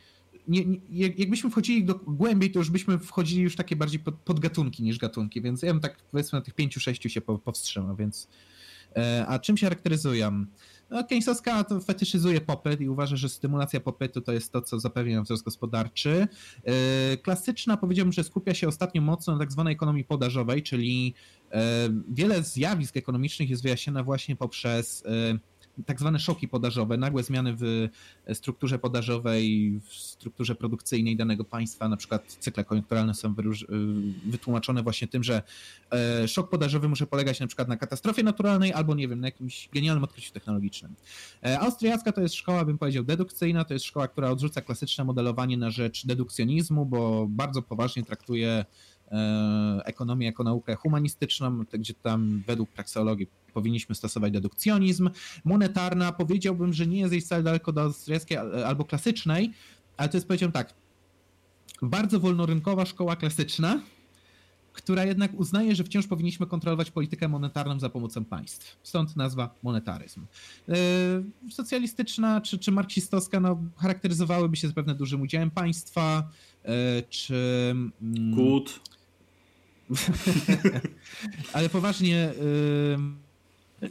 [0.49, 0.81] nie, nie,
[1.17, 5.43] jakbyśmy wchodzili do głębiej, to już byśmy wchodzili już takie bardziej pod, gatunki niż gatunki,
[5.43, 8.29] więc ja bym tak powiedzmy na tych pięciu, sześciu się powstrzymał, więc
[8.97, 10.47] e, a czym się charakteryzują?
[10.91, 15.23] No, Keynesowska to fetyszyzuje popyt i uważa, że stymulacja popytu to jest to, co zapewnia
[15.23, 16.29] wzrost gospodarczy.
[16.65, 21.15] E, klasyczna powiedziałbym, że skupia się ostatnio mocno na tak zwanej ekonomii podażowej, czyli
[21.51, 25.05] e, wiele zjawisk ekonomicznych jest wyjaśnione właśnie poprzez
[25.87, 27.89] tak zwane szoki podażowe, nagłe zmiany w
[28.35, 33.35] strukturze podażowej, w strukturze produkcyjnej danego państwa, na przykład cykle koniunkturalne są
[34.27, 35.43] wytłumaczone właśnie tym, że
[35.93, 39.69] e, szok podażowy może polegać na przykład na katastrofie naturalnej albo nie wiem, na jakimś
[39.73, 40.95] genialnym odkryciu technologicznym.
[41.45, 45.57] E, austriacka to jest szkoła, bym powiedział, dedukcyjna, to jest szkoła, która odrzuca klasyczne modelowanie
[45.57, 48.65] na rzecz dedukcjonizmu, bo bardzo poważnie traktuje
[49.85, 55.11] ekonomię jako naukę humanistyczną, gdzie tam według prakseologii powinniśmy stosować dedukcjonizm.
[55.45, 59.53] Monetarna powiedziałbym, że nie jest jej wcale daleko do austriackiej albo klasycznej,
[59.97, 60.75] ale to jest powiedziałbym tak,
[61.83, 63.81] bardzo wolnorynkowa szkoła klasyczna,
[64.73, 68.77] która jednak uznaje, że wciąż powinniśmy kontrolować politykę monetarną za pomocą państw.
[68.83, 70.27] Stąd nazwa monetaryzm.
[70.69, 70.75] Yy,
[71.51, 76.29] socjalistyczna czy, czy marksistowska no, charakteryzowałyby się zapewne dużym udziałem państwa,
[76.65, 76.71] yy,
[77.11, 77.75] czy...
[78.35, 78.81] Kłód.
[81.53, 82.35] Ale poważnie...
[82.39, 83.23] Yy,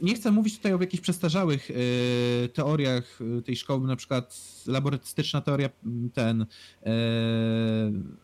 [0.02, 4.36] nie chcę mówić tutaj o jakichś przestarzałych y, teoriach y, tej szkoły, na przykład
[4.66, 6.46] laborystyczna teoria mm, ten, y,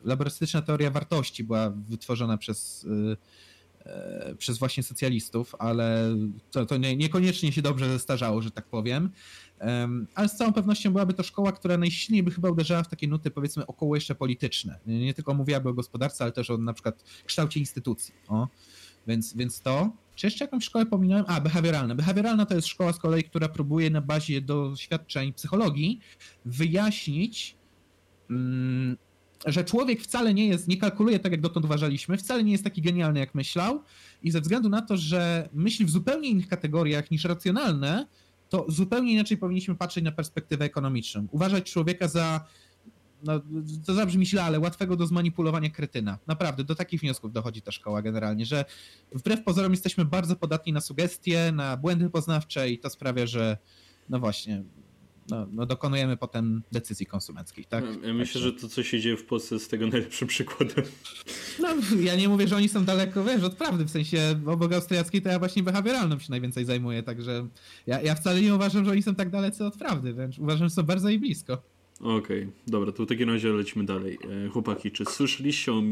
[0.05, 2.87] laborystyczna teoria wartości była wytworzona przez
[4.39, 6.17] przez właśnie socjalistów, ale
[6.51, 9.11] to, to nie, niekoniecznie się dobrze zestarzało, że tak powiem.
[10.15, 13.31] Ale z całą pewnością byłaby to szkoła, która najsilniej by chyba uderzała w takie nuty,
[13.31, 14.79] powiedzmy, około jeszcze polityczne.
[14.87, 18.15] Nie tylko mówiłaby o gospodarce, ale też o na przykład kształcie instytucji.
[18.29, 18.49] O.
[19.07, 19.93] Więc, więc to.
[20.15, 21.25] Czy jeszcze jakąś szkołę pominąłem?
[21.29, 21.95] A, behawioralna.
[21.95, 26.01] Behawioralna to jest szkoła z kolei, która próbuje na bazie doświadczeń psychologii
[26.45, 27.57] wyjaśnić,
[28.31, 28.97] mm,
[29.47, 32.83] że człowiek wcale nie jest, nie kalkuluje tak, jak dotąd uważaliśmy, wcale nie jest taki
[32.83, 33.83] genialny, jak myślał
[34.23, 38.07] i ze względu na to, że myśli w zupełnie innych kategoriach niż racjonalne,
[38.49, 41.27] to zupełnie inaczej powinniśmy patrzeć na perspektywę ekonomiczną.
[41.31, 42.45] Uważać człowieka za
[43.23, 43.41] no,
[43.87, 46.19] to zabrzmi źle, ale łatwego do zmanipulowania kretyna.
[46.27, 48.65] Naprawdę, do takich wniosków dochodzi ta szkoła generalnie, że
[49.13, 53.59] wbrew pozorom jesteśmy bardzo podatni na sugestie, na błędy poznawcze i to sprawia, że
[54.09, 54.63] no właśnie,
[55.31, 57.85] no, no dokonujemy potem decyzji konsumenckich, tak?
[58.03, 60.85] Ja myślę, że to, co się dzieje w Polsce jest tego najlepszym przykładem.
[61.61, 61.69] No,
[62.01, 65.29] ja nie mówię, że oni są daleko, wiesz, od prawdy, w sensie obok austriackiej to
[65.29, 67.47] ja właśnie behawioralną się najwięcej zajmuję, także
[67.87, 70.75] ja, ja wcale nie uważam, że oni są tak dalece od prawdy, wręcz uważam, że
[70.75, 71.63] są bardzo jej blisko.
[72.01, 74.19] Okej, okay, dobra, to w takim razie lecimy dalej.
[74.47, 75.83] E, chłopaki, czy słyszeliście o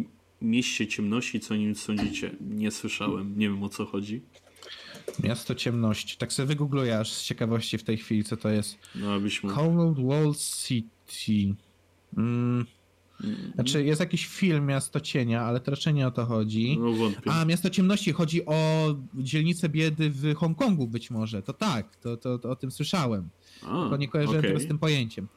[0.42, 1.40] mieście ciemności?
[1.40, 2.30] Co o nim sądzicie?
[2.40, 4.22] Nie słyszałem, nie wiem o co chodzi.
[5.22, 6.16] Miasto ciemności.
[6.18, 8.78] Tak sobie wygoogluję aż z ciekawości w tej chwili, co to jest.
[8.94, 9.54] No, abyśmy...
[9.54, 11.54] Cold Wall City.
[12.16, 12.66] Mm.
[13.54, 16.78] Znaczy, jest jakiś film Miasto Cienia, ale to raczej nie o to chodzi.
[16.78, 17.30] No wątpię.
[17.30, 21.42] A, Miasto Ciemności chodzi o dzielnicę biedy w Hongkongu być może.
[21.42, 23.28] To tak, to, to, to o tym słyszałem.
[23.62, 24.50] A, Tylko nie kojarzyłem okay.
[24.50, 25.28] tego z tym pojęciem.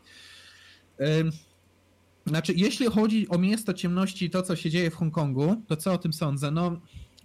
[2.25, 5.97] Znaczy, jeśli chodzi o miasto ciemności, to co się dzieje w Hongkongu, to co o
[5.97, 6.51] tym sądzę?
[6.51, 6.81] No,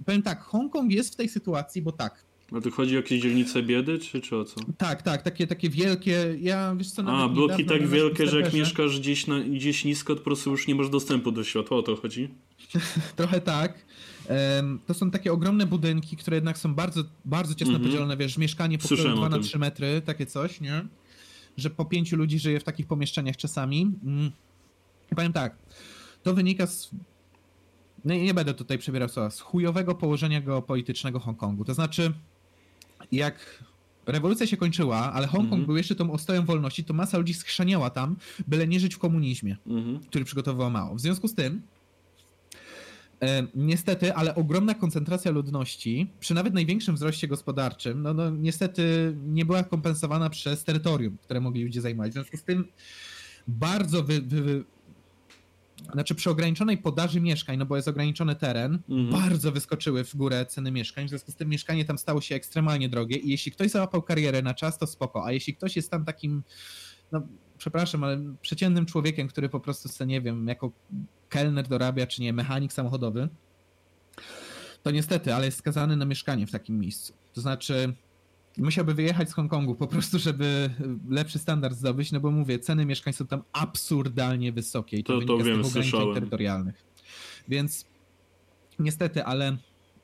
[0.07, 2.25] powiem tak, Hongkong jest w tej sytuacji, bo tak.
[2.53, 4.61] A tu chodzi o jakieś dzielnice biedy, czy, czy o co?
[4.79, 9.01] Tak, tak, takie, takie wielkie, ja wiesz co, A, bloki tak wielkie, że jak mieszkasz
[9.01, 11.97] gdzieś, na, gdzieś nisko, to po prostu już nie masz dostępu do światła, o to
[11.97, 12.29] chodzi?
[13.17, 13.85] Trochę tak.
[14.87, 17.91] To są takie ogromne budynki, które jednak są bardzo, bardzo ciasno mhm.
[17.91, 20.85] podzielone, wiesz, mieszkanie po 2 na 3 metry, takie coś, nie?
[21.57, 23.93] że po pięciu ludzi żyje w takich pomieszczeniach czasami.
[24.05, 24.31] Mm.
[25.17, 25.57] powiem tak,
[26.23, 26.91] to wynika z
[28.05, 31.65] nie, nie będę tutaj przebierał słowa, z chujowego położenia geopolitycznego Hongkongu.
[31.65, 32.13] To znaczy,
[33.13, 33.65] jak
[34.07, 35.67] rewolucja się kończyła, ale Hongkong Mhm.
[35.67, 38.17] był jeszcze tą ostoją wolności, to masa ludzi schrzaniała tam,
[38.49, 40.01] byle nie żyć w komunizmie, Mhm.
[40.01, 40.95] który przygotowywał Mao.
[40.95, 41.63] W związku z tym,
[43.23, 49.45] e, niestety, ale ogromna koncentracja ludności, przy nawet największym wzroście gospodarczym, no, no niestety nie
[49.45, 52.11] była kompensowana przez terytorium, które mogli ludzie zajmować.
[52.11, 52.65] W związku z tym
[53.49, 54.65] bardzo wy, wy
[55.93, 59.23] znaczy przy ograniczonej podaży mieszkań, no bo jest ograniczony teren, Mhm.
[59.23, 62.89] bardzo wyskoczyły w górę ceny mieszkań, w związku z tym mieszkanie tam stało się ekstremalnie
[62.89, 66.05] drogie i jeśli ktoś załapał karierę na czas, to spoko, a jeśli ktoś jest tam
[66.05, 66.43] takim,
[67.13, 67.23] no
[67.59, 70.73] przepraszam, ale przeciętnym człowiekiem, który po prostu chce, nie wiem, jako
[71.29, 73.29] kelner dorabia, czy nie, mechanik samochodowy,
[74.83, 77.15] to niestety, ale jest skazany na mieszkanie w takim miejscu.
[77.33, 77.95] To znaczy,
[78.59, 80.71] musiałby wyjechać z Hongkongu po prostu, żeby
[81.09, 85.27] lepszy standard zdobyć, no bo mówię, ceny mieszkań są tam absurdalnie wysokie i to, To-
[85.27, 86.15] to wynika wiem, z tych ograniczeń słyszałem.
[86.15, 86.85] terytorialnych.
[87.49, 87.85] Więc
[88.79, 89.57] niestety, ale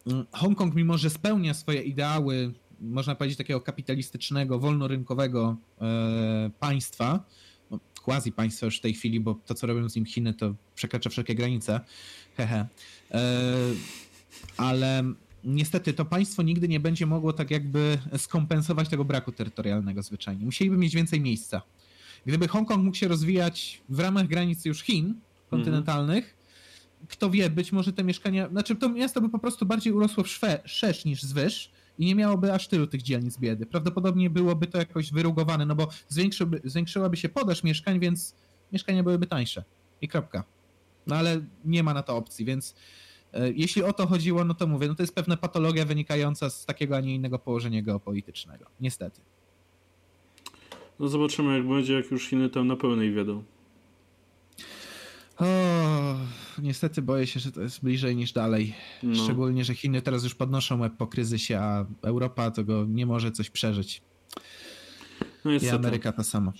[0.07, 7.24] mm, Hongkong, mimo że spełnia swoje ideały, można powiedzieć, takiego kapitalistycznego, wolnorynkowego e, państwa,
[7.70, 10.55] no, quasi państwa już w tej chwili, bo to, co robią z nim Chiny, to
[10.74, 11.80] przekracza wszelkie granice,
[12.36, 12.66] hehe.
[13.11, 13.46] E,
[14.57, 15.05] ale
[15.45, 20.45] niestety to państwo nigdy nie będzie mogło tak jakby skompensować tego braku terytorialnego zwyczajnie.
[20.45, 21.62] Musieliby mieć więcej miejsca.
[22.26, 25.14] Gdyby Hongkong mógł się rozwijać w ramach granic już Chin
[25.51, 26.36] kontynentalnych,
[27.09, 30.61] kto wie, być może te mieszkania, znaczy to miasto by po prostu bardziej urosło szwe,
[30.64, 33.66] szerz niż zwyż i nie miałoby aż tylu tych dzielnic biedy.
[33.66, 38.34] Prawdopodobnie byłoby to jakoś wyrugowane, no bo zwiększyłby, zwiększyłaby się podaż mieszkań, więc
[38.72, 39.64] mieszkania byłyby tańsze.
[40.03, 40.45] I kropka.
[41.07, 42.74] No ale nie ma na to opcji, więc
[43.55, 46.97] jeśli o to chodziło, no to mówię, no to jest pewna patologia wynikająca z takiego,
[46.97, 48.66] a nie innego położenia geopolitycznego.
[48.81, 49.20] Niestety.
[51.01, 53.45] No zobaczymy jak będzie, jak już Chiny tam na pełnej wiedą.
[55.39, 55.47] O,
[56.59, 58.74] niestety boję się, że to jest bliżej niż dalej.
[59.03, 59.24] No.
[59.24, 63.51] Szczególnie, że Chiny teraz już podnoszą łeb po kryzysie, a Europa tego nie może coś
[63.51, 64.03] przeżyć.
[65.45, 65.68] No I.
[65.68, 66.53] Ameryka to samo.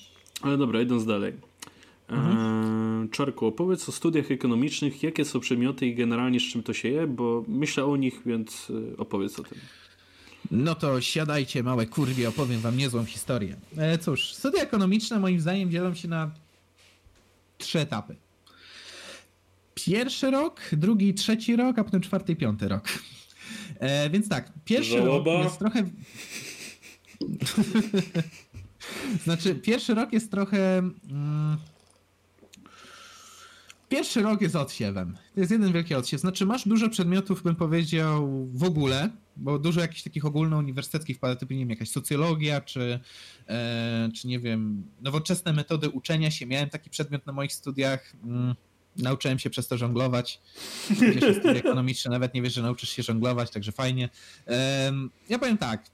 [0.43, 1.35] Ale dobra, idąc dalej.
[2.09, 2.39] Mhm.
[2.39, 2.60] Eee,
[3.09, 7.07] Czarku, opowiedz o studiach ekonomicznych, jakie są przedmioty i generalnie z czym to się je,
[7.07, 9.59] bo myślę o nich, więc y, opowiedz o tym.
[10.51, 13.57] No to siadajcie, małe kurwie, opowiem wam niezłą historię.
[13.77, 16.31] E, cóż, studia ekonomiczne moim zdaniem dzielą się na
[17.59, 18.17] trzy etapy.
[19.75, 22.89] Pierwszy rok, drugi i trzeci rok, a potem czwarty i piąty rok.
[23.79, 25.33] E, więc tak, pierwszy Żałoba.
[25.33, 25.85] rok jest trochę...
[29.25, 30.79] znaczy, pierwszy rok jest trochę...
[30.79, 31.57] Mm...
[33.91, 35.17] Pierwszy rok jest odsiewem.
[35.35, 36.21] To jest jeden wielki odsiew.
[36.21, 41.53] Znaczy, masz dużo przedmiotów, bym powiedział, w ogóle, bo dużo jakichś takich ogólnouniwersyteckich wpada, typu,
[41.53, 43.01] nie wiem, jakaś socjologia, czy,
[43.49, 46.47] e, czy nie wiem, nowoczesne metody uczenia się.
[46.47, 48.13] Miałem taki przedmiot na moich studiach.
[48.25, 48.55] Mm,
[48.97, 50.41] nauczyłem się przez to żonglować.
[51.01, 54.09] Pierwsze studia ekonomiczne, nawet nie wiesz, że nauczysz się żonglować, także fajnie.
[55.29, 55.85] Ja powiem tak.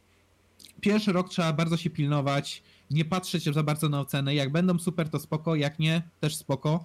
[0.80, 4.34] Pierwszy rok trzeba bardzo się pilnować, nie patrzeć za bardzo na oceny.
[4.34, 6.84] Jak będą super, to spoko, jak nie, też spoko.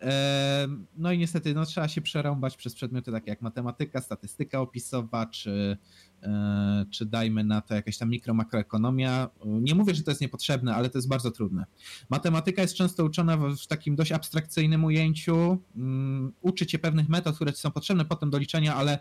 [0.00, 5.26] Em, No i niestety no, trzeba się przerąbać przez przedmioty takie jak matematyka, statystyka opisowa,
[5.26, 5.76] czy,
[6.22, 9.28] e, czy dajmy na to jakaś tam mikro, makroekonomia.
[9.44, 11.64] Nie mówię, że to jest niepotrzebne, ale to jest bardzo trudne.
[12.10, 15.58] Matematyka jest często uczona w, w takim dość abstrakcyjnym ujęciu.
[15.76, 18.98] Mm, Uczy cię pewnych metod, które ci są potrzebne potem do liczenia, ale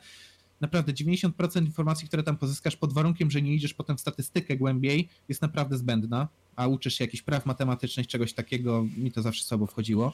[0.61, 5.09] naprawdę 90% informacji, które tam pozyskasz pod warunkiem, że nie idziesz potem w statystykę głębiej,
[5.29, 9.67] jest naprawdę zbędna, a uczysz się jakichś praw matematycznych, czegoś takiego, mi to zawsze słabo
[9.67, 10.13] wchodziło.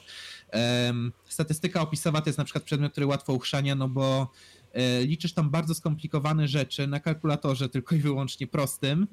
[1.25, 4.31] Statystyka opisowa to jest na przykład przedmiot, który łatwo uchrzania, no bo
[4.73, 9.07] e, liczysz tam bardzo skomplikowane rzeczy na kalkulatorze tylko i wyłącznie prostym,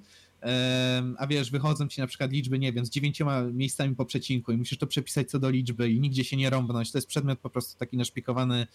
[1.18, 4.56] a wiesz, wychodzą ci na przykład liczby, nie wiem, z dziewięcioma miejscami po przecinku i
[4.56, 6.92] musisz to przepisać co do liczby i nigdzie się nie rąbnąć.
[6.92, 8.66] To jest przedmiot po prostu taki naszpikowany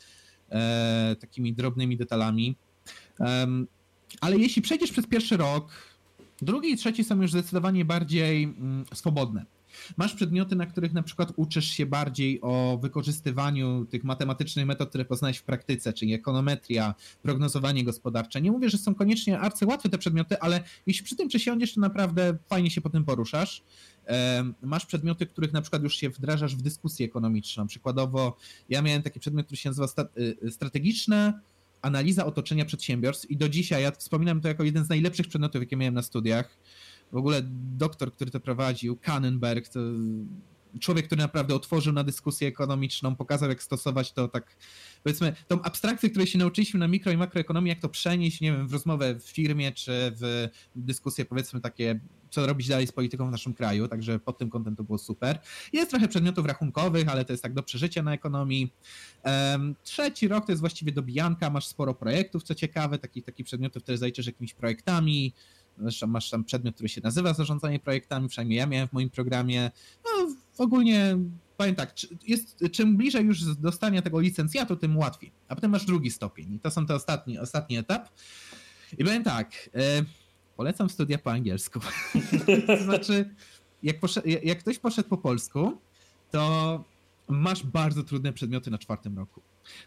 [0.50, 2.56] e, takimi drobnymi detalami.
[4.22, 5.72] Ale jeśli przejdziesz przez pierwszy rok,
[6.42, 9.46] drugi i trzeci są już zdecydowanie bardziej mm, swobodne.
[9.98, 15.06] Masz przedmioty, na których na przykład uczysz się bardziej o wykorzystywaniu tych matematycznych metod, które
[15.06, 18.42] poznałeś w praktyce, czyli ekonometria, prognozowanie gospodarcze.
[18.42, 22.38] Nie mówię, że są koniecznie arcyłatwe te przedmioty, ale jeśli przy tym przysiądziesz, to naprawdę
[22.48, 23.64] fajnie się po tym poruszasz.
[24.62, 27.68] Masz przedmioty, których na przykład już się wdrażasz w dyskusję ekonomiczną.
[27.68, 28.38] Przykładowo,
[28.70, 30.08] ja miałem taki przedmiot, który się nazywa sta-
[30.44, 31.40] y, strategiczna
[31.82, 35.78] analiza otoczenia przedsiębiorstw i do dzisiaj ja wspominam to jako jeden z najlepszych przedmiotów, jakie
[35.78, 36.58] miałem na studiach.
[37.12, 37.42] W ogóle
[37.78, 39.80] doktor, który to prowadził, Kannenberg, to
[40.80, 44.56] człowiek, który naprawdę otworzył na dyskusję ekonomiczną, pokazał jak stosować to tak,
[45.04, 48.68] powiedzmy, tą abstrakcję, której się nauczyliśmy na mikro i makroekonomii, jak to przenieść, nie wiem,
[48.68, 52.00] w rozmowę w firmie, czy w dyskusje, powiedzmy, takie,
[52.36, 55.40] co robić dalej z polityką w naszym kraju, także pod tym kątem to było super.
[55.74, 58.74] Jest trochę przedmiotów rachunkowych, ale to jest tak do przeżycia na ekonomii.
[59.84, 63.98] Trzeci rok to jest właściwie dobijanka, masz sporo projektów, co ciekawe, takich taki przedmiotów, które
[63.98, 65.34] zajdziesz jakimiś projektami,
[65.78, 69.72] zresztą masz tam przedmiot, który się nazywa zarządzanie projektami, przynajmniej ja miałem w moim programie.
[70.06, 71.18] No, ogólnie
[71.58, 71.94] powiem tak,
[72.28, 75.32] jest, czym bliżej już dostania tego licencjatu, tym łatwiej.
[75.48, 78.10] A potem masz drugi stopień i to są te ostatni, ostatni etap.
[78.98, 80.25] I powiem tak, e,
[80.58, 81.80] polecam studia po angielsku.
[82.68, 83.30] to znaczy,
[83.84, 83.96] jak,
[84.44, 85.78] jak ktoś poszedł po polsku,
[86.32, 86.84] to
[87.28, 89.42] masz bardzo trudne przedmioty na czwartym roku.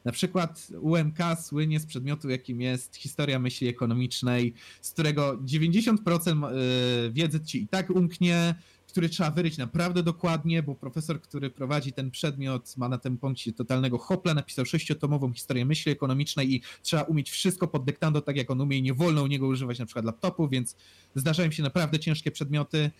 [0.04, 7.10] Na przykład UMK słynie z przedmiotu, jakim jest historia myśli ekonomicznej, z którego 90% e,
[7.10, 8.54] wiedzy ci i tak umknie,
[8.88, 13.52] który trzeba wyryć naprawdę dokładnie, bo profesor, który prowadzi ten przedmiot, ma na tym punkcie
[13.52, 18.50] totalnego hopla, napisał sześciotomową historię myśli ekonomicznej i trzeba umieć wszystko pod dyktando, tak jak
[18.50, 20.76] on umie i nie wolno u niego używać na przykład laptopu, więc
[21.14, 22.90] zdarzają się naprawdę ciężkie przedmioty.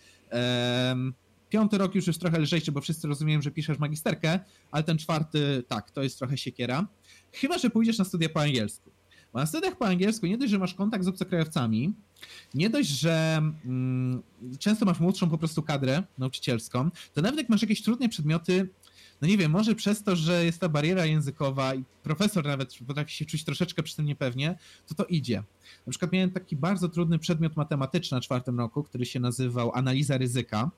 [1.48, 5.62] Piąty rok już jest trochę lżejszy, bo wszyscy rozumieją, że piszesz magisterkę, ale ten czwarty,
[5.68, 6.86] tak, to jest trochę siekiera.
[7.32, 8.90] Chyba, że pójdziesz na studia po angielsku.
[9.32, 11.94] Bo na studiach po angielsku nie dość, że masz kontakt z obcokrajowcami,
[12.54, 14.22] nie dość, że mm,
[14.58, 18.68] często masz młodszą po prostu kadrę nauczycielską, to nawet jak masz jakieś trudne przedmioty,
[19.20, 23.14] no nie wiem, może przez to, że jest ta bariera językowa i profesor nawet potrafi
[23.14, 25.42] się czuć troszeczkę przy tym niepewnie, to to idzie.
[25.86, 30.18] Na przykład miałem taki bardzo trudny przedmiot matematyczny na czwartym roku, który się nazywał analiza
[30.18, 30.70] ryzyka.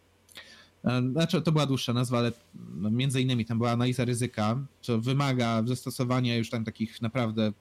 [0.85, 2.33] E, znaczy, to była dłuższa nazwa, ale
[2.75, 7.53] no, między innymi tam była analiza ryzyka, co wymaga zastosowania już tam takich naprawdę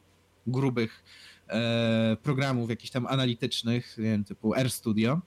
[0.52, 1.04] grubych
[1.48, 5.22] e, programów jakichś tam analitycznych, nie wiem, typu RStudio.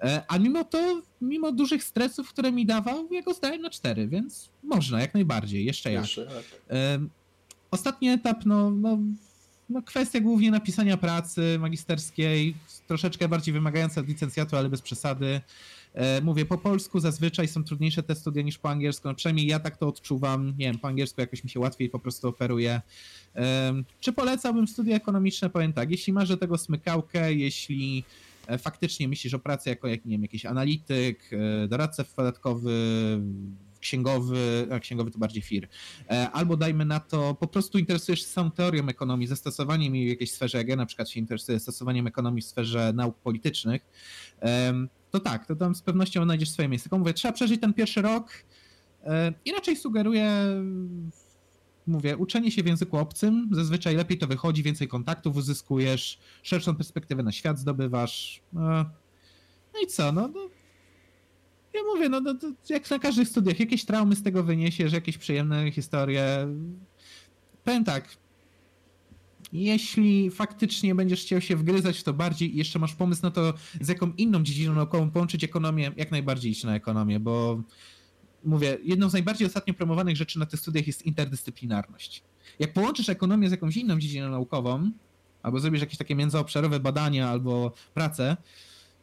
[0.00, 4.08] E, a mimo to, mimo dużych stresów, które mi dawał, ja go zdałem na 4,
[4.08, 6.02] więc można, jak najbardziej, jeszcze jak.
[6.02, 6.44] Jeszcze jak.
[6.70, 6.98] E,
[7.70, 8.98] ostatni etap, no, no,
[9.68, 12.54] no kwestia głównie napisania pracy magisterskiej,
[12.86, 15.40] troszeczkę bardziej wymagająca od licencjatu, ale bez przesady.
[15.98, 19.08] E, mówię, po polsku zazwyczaj są trudniejsze te studia niż po angielsku.
[19.08, 20.46] No, przynajmniej ja tak to odczuwam.
[20.46, 22.80] Nie wiem, po angielsku jakoś mi się łatwiej po prostu operuje.
[24.00, 25.50] Czy polecałbym studia ekonomiczne?
[25.50, 28.04] Powiem tak, jeśli masz do tego smykałkę, jeśli
[28.46, 32.72] e, faktycznie myślisz o pracy jako jak, nie wiem, jakiś analityk, e, doradca podatkowy,
[33.80, 35.68] księgowy, a księgowy to bardziej FIR,
[36.32, 40.32] albo dajmy na to, po prostu interesujesz się samą teorią ekonomii, zastosowaniem jej w jakiejś
[40.32, 43.82] sferze, jak ja na przykład się interesuję stosowaniem ekonomii w sferze nauk politycznych,
[45.10, 46.88] to tak, to tam z pewnością znajdziesz swoje miejsce.
[46.88, 48.32] Tylko mówię, trzeba przeżyć ten pierwszy rok
[49.04, 50.30] e, i raczej sugeruję,
[51.86, 57.22] mówię, uczenie się w języku obcym, zazwyczaj lepiej to wychodzi, więcej kontaktów uzyskujesz, szerszą perspektywę
[57.22, 58.42] na świat zdobywasz.
[58.56, 58.58] E,
[59.74, 60.48] no i co, no, no
[61.74, 62.34] ja mówię, no, no
[62.68, 66.48] jak na każdych studiach, jakieś traumy z tego wyniesiesz, jakieś przyjemne historie.
[67.64, 68.08] Powiem tak,
[69.52, 73.54] jeśli faktycznie będziesz chciał się wgryzać w to bardziej i jeszcze masz pomysł na to,
[73.80, 77.62] z jaką inną dziedziną naukową połączyć ekonomię, jak najbardziej iść na ekonomię, bo
[78.44, 82.22] mówię, jedną z najbardziej ostatnio promowanych rzeczy na tych studiach jest interdyscyplinarność.
[82.58, 84.90] Jak połączysz ekonomię z jakąś inną dziedziną naukową,
[85.42, 88.36] albo zrobisz jakieś takie międzyobszarowe badania albo pracę,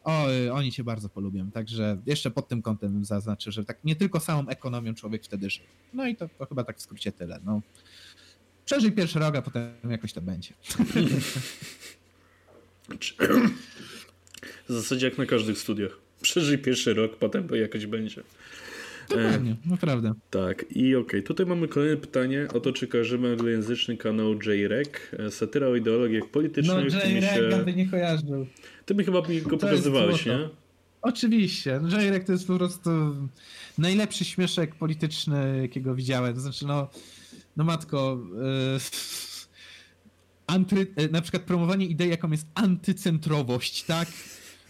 [0.04, 1.50] o, oni cię bardzo polubią.
[1.50, 5.68] Także jeszcze pod tym kątem zaznaczę, że tak nie tylko samą ekonomią człowiek wtedy żyje.
[5.92, 7.40] No i to, to chyba tak w skrócie tyle.
[7.44, 7.62] No.
[8.66, 10.54] Przeżyj pierwszy rok, a potem jakoś to będzie.
[14.68, 15.98] W zasadzie jak na każdych studiach.
[16.22, 18.22] Przeżyj pierwszy rok, potem to jakoś będzie.
[19.08, 20.14] Dokładnie, e, naprawdę.
[20.30, 21.22] Tak, i okej, okay.
[21.22, 24.88] tutaj mamy kolejne pytanie o to, czy kojarzymy anglojęzyczny kanał JREC,
[25.18, 26.92] e, satyra o ideologiach politycznych.
[26.92, 27.64] No JREC się...
[27.64, 28.46] by nie kojarzył.
[28.86, 30.48] Ty mi chyba mi go pokazywałeś, nie?
[31.02, 32.90] Oczywiście, JREC to jest po prostu
[33.78, 36.34] najlepszy śmieszek polityczny, jakiego widziałem.
[36.34, 36.88] To znaczy, no
[37.56, 38.78] no matko, yy,
[40.46, 44.08] anty, e, na przykład promowanie idei, jaką jest antycentrowość, tak?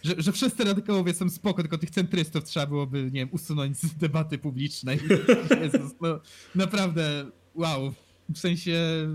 [0.02, 3.94] Że, że wszyscy radykałowie są spoko, tylko tych centrystów trzeba byłoby, nie wiem, usunąć z
[3.94, 4.98] debaty publicznej.
[5.62, 6.20] Jezus, no,
[6.54, 7.94] naprawdę, wow.
[8.28, 9.08] W sensie...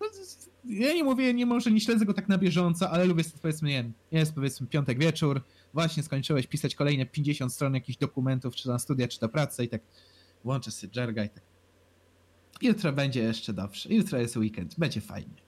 [0.00, 0.06] No,
[0.64, 3.74] ja nie mówię, nie może nie śledzę go tak na bieżąco, ale lubię, powiedzmy, nie
[3.82, 5.42] wiem, jest powiedzmy piątek wieczór,
[5.74, 9.68] właśnie skończyłeś pisać kolejne 50 stron jakichś dokumentów, czy na studia, czy do pracy i
[9.68, 9.80] tak
[10.44, 11.55] włączę sobie Jerga i tak
[12.62, 13.94] Jutro będzie jeszcze dobrze.
[13.94, 14.74] Jutro jest weekend.
[14.78, 15.46] Będzie fajnie.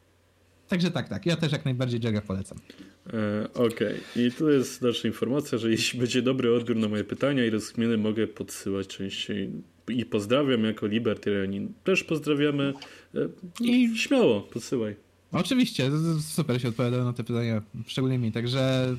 [0.69, 1.27] Także tak, tak.
[1.27, 2.59] Ja też jak najbardziej Jaga polecam.
[3.07, 4.01] E, Okej.
[4.15, 4.27] Okay.
[4.27, 7.99] I tu jest nasza informacja, że jeśli będzie dobry odbiór na moje pytania i rozkminy,
[7.99, 9.51] mogę podsyłać częściej.
[9.89, 11.73] I pozdrawiam jako libertarianin.
[11.85, 12.73] Też pozdrawiamy.
[13.15, 13.29] E,
[13.61, 14.97] I śmiało, podsyłaj.
[15.33, 15.91] Oczywiście.
[16.21, 17.63] Super się odpowiada na te pytania.
[17.87, 18.33] Szczególnie mi.
[18.33, 18.95] Także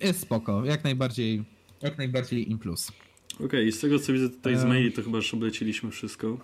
[0.00, 0.64] jest spoko.
[0.64, 1.44] Jak najbardziej,
[1.82, 2.92] jak najbardziej im plus.
[3.34, 3.46] Okej.
[3.46, 3.64] Okay.
[3.64, 6.38] I z tego co widzę tutaj z maili, to chyba już obleciliśmy wszystko.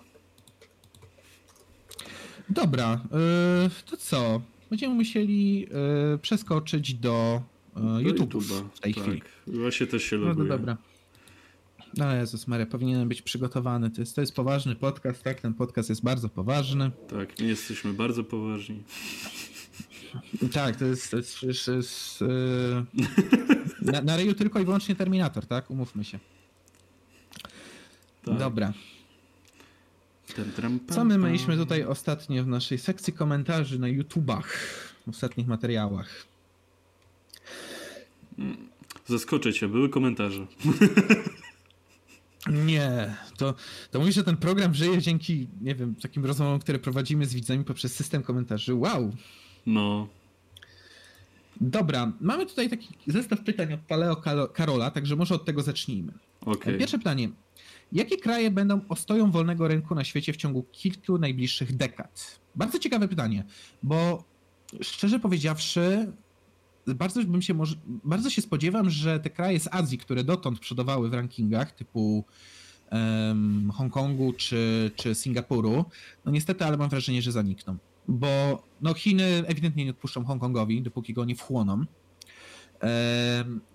[2.49, 3.01] Dobra,
[3.63, 4.41] yy, to co?
[4.69, 5.67] Będziemy musieli yy,
[6.21, 7.41] przeskoczyć do
[7.75, 9.03] yy, YouTube'a w tej tak.
[9.03, 9.21] chwili.
[9.47, 10.35] Właśnie też się loguję.
[10.35, 10.77] No, no dobra.
[11.97, 13.89] No Jezus Maria, powinienem być przygotowany.
[13.91, 15.41] To jest, to jest poważny podcast, tak?
[15.41, 16.91] Ten podcast jest bardzo poważny.
[17.09, 18.83] Tak, my jesteśmy bardzo poważni.
[20.53, 22.85] Tak, to jest, to jest, to jest, to jest yy,
[23.81, 25.71] na, na ryju tylko i wyłącznie Terminator, tak?
[25.71, 26.19] Umówmy się.
[28.25, 28.37] Tak.
[28.37, 28.73] Dobra.
[30.89, 34.53] Co my mieliśmy tutaj ostatnio w naszej sekcji komentarzy na YouTubach,
[35.07, 36.25] w ostatnich materiałach?
[39.05, 40.47] Zaskoczę cię, były komentarze.
[42.65, 43.53] Nie, to,
[43.91, 47.63] to mówisz, że ten program żyje dzięki, nie wiem, takim rozmowom, które prowadzimy z widzami
[47.63, 48.75] poprzez system komentarzy.
[48.75, 49.15] Wow!
[49.65, 50.07] No,
[51.61, 54.15] Dobra, mamy tutaj taki zestaw pytań od Paleo
[54.53, 56.13] Karola, także może od tego zacznijmy.
[56.41, 56.77] okej.
[56.77, 57.29] Pierwsze pytanie.
[57.91, 62.39] Jakie kraje będą ostoją wolnego rynku na świecie w ciągu kilku najbliższych dekad?
[62.55, 63.43] Bardzo ciekawe pytanie,
[63.83, 64.23] bo
[64.81, 66.11] szczerze powiedziawszy,
[66.87, 71.13] bardzo bym się bardzo się spodziewam, że te kraje z Azji, które dotąd przodowały w
[71.13, 72.23] rankingach typu
[72.89, 75.85] em, Hongkongu czy, czy Singapuru,
[76.25, 77.77] no niestety, ale mam wrażenie, że zanikną.
[78.07, 81.85] Bo no Chiny ewidentnie nie odpuszczą Hongkongowi, dopóki go nie wchłoną.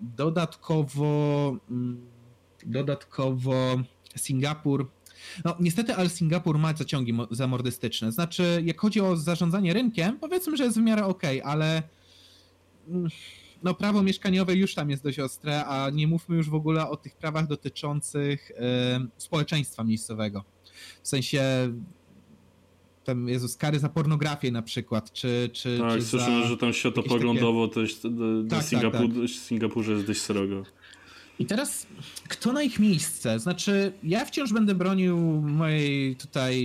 [0.01, 2.05] Dodatkowo, mm,
[2.65, 3.83] dodatkowo
[4.15, 4.87] Singapur.
[5.45, 8.11] No niestety, ale Singapur ma zaciągi mo- zamordystyczne.
[8.11, 11.83] Znaczy, jak chodzi o zarządzanie rynkiem, powiedzmy, że jest w miarę okej, ale
[12.89, 13.09] mm,
[13.63, 16.97] no prawo mieszkaniowe już tam jest dość ostre, a nie mówmy już w ogóle o
[16.97, 20.43] tych prawach dotyczących em, społeczeństwa miejscowego.
[21.03, 21.43] W sensie
[23.03, 26.47] tam Jezus, kary za pornografię na przykład, czy, czy, Tak, czy słyszałem, za...
[26.49, 30.63] że tam światopoglądowo też do, do Tak, tak, Singapur, Singapurze jest dość srogo.
[31.39, 31.87] I teraz
[32.27, 33.39] kto na ich miejsce?
[33.39, 36.55] Znaczy, ja wciąż będę bronił mojej tutaj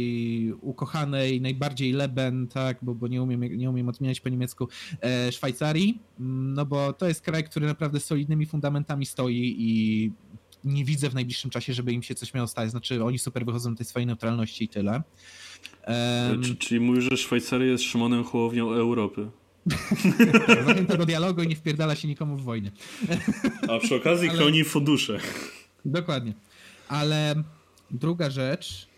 [0.60, 4.68] ukochanej, najbardziej Leben, tak, bo, bo nie, umiem, nie umiem odmieniać po niemiecku,
[5.02, 10.12] e, Szwajcarii, no bo to jest kraj, który naprawdę solidnymi fundamentami stoi i
[10.64, 12.70] nie widzę w najbliższym czasie, żeby im się coś miało stać.
[12.70, 15.02] Znaczy, oni super wychodzą do tej swojej neutralności i tyle.
[15.82, 19.30] Em, Czy, czyli mówisz, że Szwajcaria jest Szymonem Hołownią Europy?
[20.66, 22.70] Zachęta do dialogu i nie wpierdala się nikomu w wojnę.
[23.68, 25.18] A przy okazji Ale- chroni fundusze.
[25.84, 26.32] Dokładnie.
[26.88, 27.34] Ale
[27.90, 28.88] druga rzecz,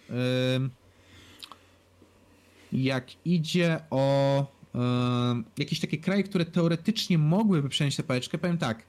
[2.73, 4.47] jak idzie o
[5.59, 8.83] jakieś takie kraje, które teoretycznie mogłyby przejąć tę pałeczkę, powiem tak.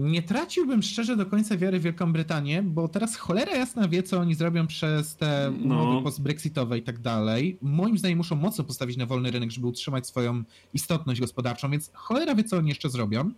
[0.00, 4.18] Nie traciłbym szczerze do końca wiary w Wielką Brytanię, bo teraz cholera jasna wie, co
[4.18, 6.02] oni zrobią przez te umowy No.
[6.02, 7.58] post-brexitowe i tak dalej.
[7.62, 10.42] Moim zdaniem muszą mocno postawić na wolny rynek, żeby utrzymać swoją
[10.74, 13.30] istotność gospodarczą, więc cholera wie, co oni jeszcze zrobią.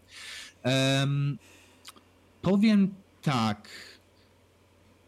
[0.63, 1.39] Em,
[2.43, 3.69] powiem tak.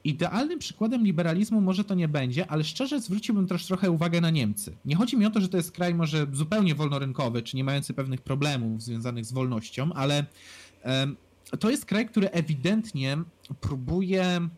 [0.05, 4.77] Idealnym przykładem liberalizmu może to nie będzie, ale szczerze zwróciłbym też trochę uwagę na Niemcy.
[4.85, 7.95] Nie chodzi mi o to, że to jest kraj może zupełnie wolnorynkowy, czy nie mający
[7.95, 10.27] pewnych problemów związanych z wolnością, ale
[11.57, 13.17] to jest kraj, który ewidentnie
[13.61, 14.49] próbuje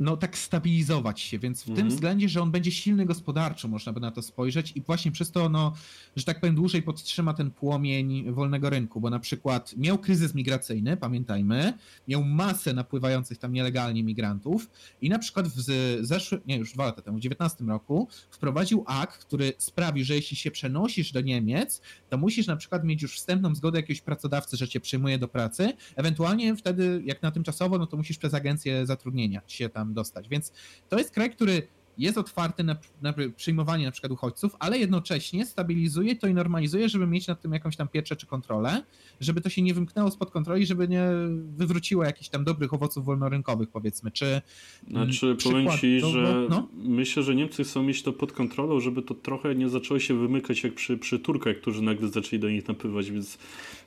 [0.00, 1.88] no tak stabilizować się, więc w tym Mhm.
[1.88, 5.48] względzie, że on będzie silny gospodarczo, można by na to spojrzeć i właśnie przez to,
[5.48, 5.74] no,
[6.16, 10.96] że tak powiem, dłużej podtrzyma ten płomień wolnego rynku, bo na przykład miał kryzys migracyjny,
[10.96, 11.72] pamiętajmy,
[12.08, 14.70] miał masę napływających tam nielegalnie migrantów
[15.00, 15.60] i na przykład w
[16.00, 20.36] zeszłym, nie już dwa lata temu, w 19 roku wprowadził akt, który sprawił, że jeśli
[20.36, 24.68] się przenosisz do Niemiec, to musisz na przykład mieć już wstępną zgodę jakiegoś pracodawcy, że
[24.68, 29.40] cię przyjmuje do pracy, ewentualnie wtedy, jak na tymczasowo, no to musisz przez agencję zatrudnienia
[29.46, 30.52] się tam dostać, więc
[30.88, 31.62] to jest kraj, który
[31.98, 37.06] jest otwarty na, na przyjmowanie na przykład uchodźców, ale jednocześnie stabilizuje to i normalizuje, żeby
[37.06, 38.82] mieć nad tym jakąś tam pieczę czy kontrolę,
[39.20, 41.08] żeby to się nie wymknęło spod kontroli, żeby nie
[41.56, 44.42] wywróciło jakichś tam dobrych owoców wolnorynkowych, powiedzmy, czy
[44.90, 46.68] Znaczy, Mm, powiem ci, przykładowo, że no.
[46.74, 50.64] myślę, że Niemcy chcą mieć to pod kontrolą, żeby to trochę nie zaczęło się wymykać
[50.64, 53.38] jak przy, przy Turkach, którzy nagle zaczęli do nich napływać, więc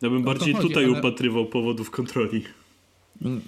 [0.02, 2.44] ja bym to bardziej chodzi, tutaj ale- upatrywał powodów kontroli.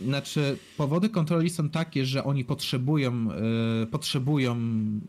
[0.05, 3.13] Znaczy, powody kontroli są takie, że oni potrzebują,
[3.83, 4.57] e, potrzebują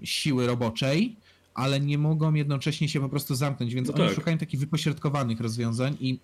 [0.02, 1.16] siły roboczej,
[1.54, 4.14] ale nie mogą jednocześnie się po prostu zamknąć, więc No oni tak.
[4.14, 6.18] szukają takich wypośrodkowanych rozwiązań i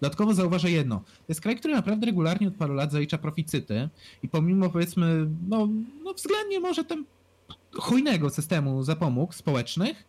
[0.00, 0.98] dodatkowo zauważę jedno.
[0.98, 3.88] To jest kraj, który naprawdę regularnie od paru lat zalicza proficyty
[4.22, 5.68] i pomimo powiedzmy, no,
[6.04, 7.04] no względnie może tam
[7.72, 10.04] hojnego systemu zapomóg społecznych,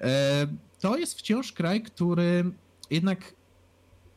[0.00, 0.46] e,
[0.80, 2.44] to jest wciąż kraj, który
[2.90, 3.34] jednak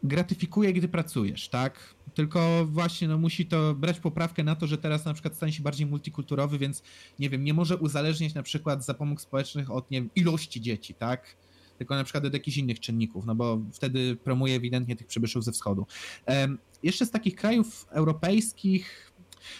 [0.03, 1.95] gratyfikuje, gdy pracujesz, tak?
[2.13, 5.63] Tylko właśnie no, musi to brać poprawkę na to, że teraz na przykład stanie się
[5.63, 6.83] bardziej multikulturowy, więc
[7.19, 11.37] nie wiem, nie może uzależniać na przykład zapomóg społecznych od nie wiem, ilości dzieci, tak?
[11.77, 15.51] Tylko na przykład od jakichś innych czynników, no bo wtedy promuje ewidentnie tych przybyszów ze
[15.51, 15.85] wschodu.
[16.25, 19.13] Em, jeszcze z takich krajów europejskich,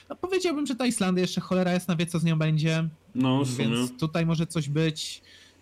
[0.09, 2.89] no powiedziałbym, że ta Islandia jeszcze cholera jasna wie, co z nią będzie.
[3.15, 3.43] No.
[3.45, 5.21] Więc tutaj może coś być.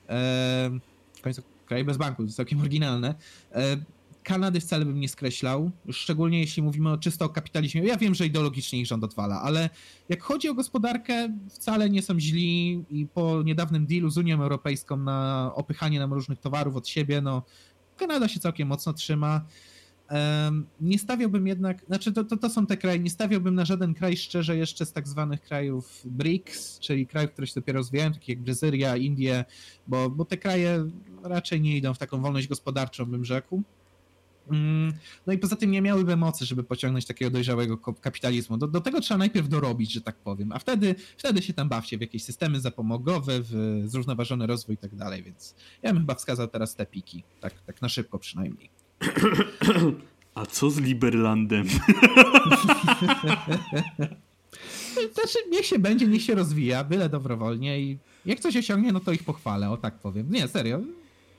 [0.10, 0.80] E,
[1.14, 3.16] w końcu kraj bez banku, to jest całkiem oryginalne.
[3.52, 3.78] E,
[4.24, 7.84] Kanady wcale bym nie skreślał, szczególnie jeśli mówimy o czysto o kapitalizmie.
[7.84, 9.70] Ja wiem, że ideologicznie ich rząd odwala, ale
[10.10, 14.98] jak chodzi o gospodarkę, wcale nie są źli i po niedawnym dealu z Unią Europejską
[14.98, 17.44] na opychanie nam różnych towarów od siebie, no
[17.98, 19.46] Kanada się całkiem mocno trzyma.
[20.46, 23.94] Um, nie stawiałbym jednak, znaczy to, to, to, są te kraje, nie stawiałbym na żaden
[23.94, 28.30] kraj szczerze jeszcze z tak zwanych krajów BRICS, czyli krajów, które się dopiero rozwijają, takich
[28.30, 29.46] jak Brazylia, Indie,
[29.88, 30.88] bo, bo te kraje
[31.24, 33.64] raczej nie idą w taką wolność gospodarczą, bym rzekł.
[34.52, 34.94] Mm,
[35.28, 38.58] no i poza tym nie miałyby mocy, żeby pociągnąć takiego dojrzałego kapitalizmu.
[38.58, 41.98] Do, do, tego trzeba najpierw dorobić, że tak powiem, a wtedy, wtedy się tam bawcie
[41.98, 46.48] w jakieś systemy zapomogowe, w zrównoważony rozwój i tak dalej, więc ja bym chyba wskazał
[46.48, 48.70] teraz te piki, tak, tak na szybko przynajmniej.
[50.36, 51.68] A co z Liberlandem?
[55.14, 59.12] Znaczy, niech się będzie, niech się rozwija, byle dobrowolnie i jak coś osiągnie, no to
[59.12, 60.28] ich pochwalę, o tak powiem.
[60.32, 60.82] Nie, serio,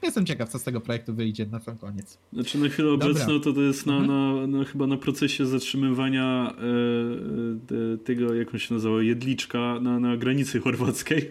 [0.03, 2.19] Jestem ciekaw, co z tego projektu wyjdzie na sam koniec.
[2.33, 3.11] Znaczy na chwilę Dobra.
[3.11, 4.51] obecną to, to jest na, mhm.
[4.51, 10.01] na, na, chyba na procesie zatrzymywania e, e, tego, jak on się nazywa, jedliczka na,
[10.01, 11.31] na granicy chorwackiej.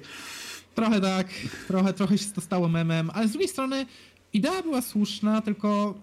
[0.76, 1.28] Trochę tak,
[1.68, 3.86] trochę, trochę się to stało memem, ale z drugiej strony
[4.34, 5.96] idea była słuszna, tylko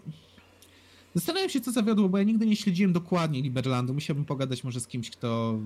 [1.14, 3.94] zastanawiam się, co zawiodło, bo ja nigdy nie śledziłem dokładnie Liberlandu.
[3.94, 5.58] Musiałbym pogadać może z kimś, kto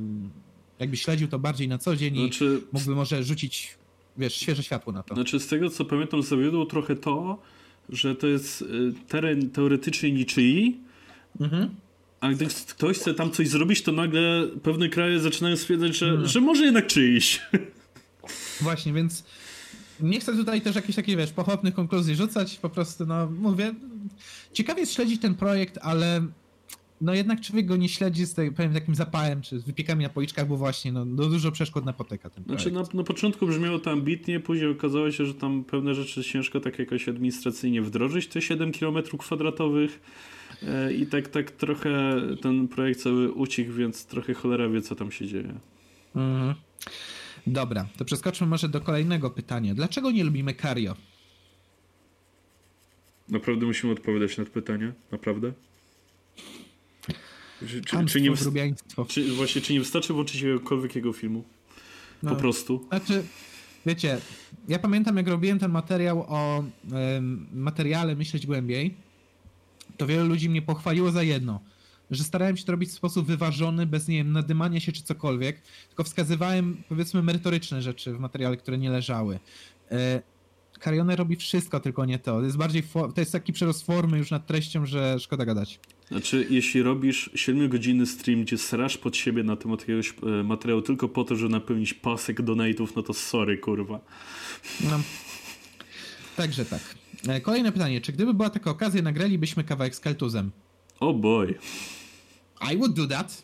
[0.79, 2.61] jakby śledził to bardziej na co dzień znaczy...
[2.63, 3.79] i mógłby może rzucić
[4.17, 5.15] wiesz, świeże światło na to.
[5.15, 7.43] Znaczy z tego co pamiętam zawiodło trochę to,
[7.89, 8.67] że to jest y,
[9.09, 10.81] teren teoretycznie niczyi,
[11.41, 11.71] mhm.
[12.21, 16.29] a gdy ktoś chce tam coś zrobić, to nagle pewne kraje zaczynają stwierdzać, że, mhm.
[16.29, 17.41] że może jednak czyjś.
[18.61, 19.25] Właśnie, więc
[20.01, 23.75] nie chcę tutaj też jakichś takich, wiesz, pochopnych konkluzji rzucać, po prostu, no, mówię,
[24.53, 26.27] ciekawie jest śledzić ten projekt, ale
[27.03, 30.09] no jednak człowiek go nie śledzi z tej, powiem, takim zapałem, czy z wypiekami na
[30.09, 32.63] policzkach, bo właśnie no, no dużo przeszkód napotyka ten projekt.
[32.63, 36.61] Znaczy na, na początku brzmiało to ambitnie, później okazało się, że tam pewne rzeczy ciężko
[36.61, 40.01] tak jakoś administracyjnie wdrożyć, te 7 km kwadratowych
[40.63, 45.13] e, i tak, tak trochę ten projekt cały ucichł, więc trochę cholera wie, co tam
[45.13, 45.55] się dzieje.
[46.17, 46.55] Mhm.
[47.47, 49.75] Dobra, to przeskoczmy może do kolejnego pytania.
[49.75, 50.97] Dlaczego nie lubimy Kario?
[53.29, 54.93] Naprawdę musimy odpowiadać na to pytanie?
[55.13, 55.53] Naprawdę?
[57.69, 58.37] Czy, czy, czy, nie
[59.09, 61.45] czy, właśnie, czy nie wystarczy włączyć jakiegokolwiek jego filmu?
[62.21, 62.85] Po no, prostu.
[62.89, 63.25] Znaczy,
[63.87, 64.19] wiecie,
[64.69, 66.65] ja pamiętam jak robiłem ten materiał o
[67.53, 68.95] materiale Myśleć Głębiej,
[69.97, 71.61] to wielu ludzi mnie pochwaliło za jedno,
[72.11, 75.63] że starałem się to robić w sposób wyważony, bez, nie wiem, nadymania się czy cokolwiek,
[75.89, 79.41] tylko wskazywałem, powiedzmy, merytoryczne rzeczy w materiale, które nie leżały.
[79.91, 80.23] E,
[80.81, 82.39] Karione robi wszystko, tylko nie to.
[82.39, 82.83] To jest bardziej,
[83.15, 85.81] to jest taki przerost formy już nad treścią, że szkoda gadać.
[86.13, 91.09] Znaczy, jeśli robisz 7-godzinny stream, gdzie srasz pod siebie na temat jakiegoś e, materiału tylko
[91.09, 94.01] po to, żeby napełnić pasek donate'ów, no to sorry, kurwa.
[94.91, 95.01] No.
[96.37, 96.81] Także tak.
[97.29, 98.01] E, kolejne pytanie.
[98.01, 100.51] Czy gdyby była taka okazja, nagralibyśmy kawałek z Keltuzem?
[101.01, 101.55] Oh boy.
[102.73, 103.43] I would do that.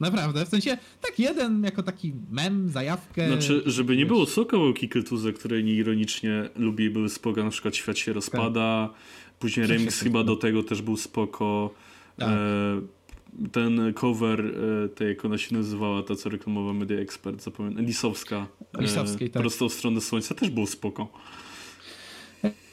[0.00, 3.28] Naprawdę, w sensie tak jeden jako taki mem, zajawkę.
[3.28, 7.98] Znaczy, żeby nie było, są kawałki Keltuza, które nieironicznie lubi, były spoko, na przykład Świat
[7.98, 9.38] się rozpada, tak.
[9.38, 11.74] później Co remix chyba do tego też był spoko.
[12.20, 12.28] Tak.
[12.28, 14.40] E, ten cover
[14.84, 18.46] e, tej, jak ona się nazywała, ta co reklamowała Media Expert, zapamiętam, Lisowska.
[18.78, 19.42] E, Lisowskiej, tak.
[19.42, 21.08] Prosto w stronę słońca też był spoko.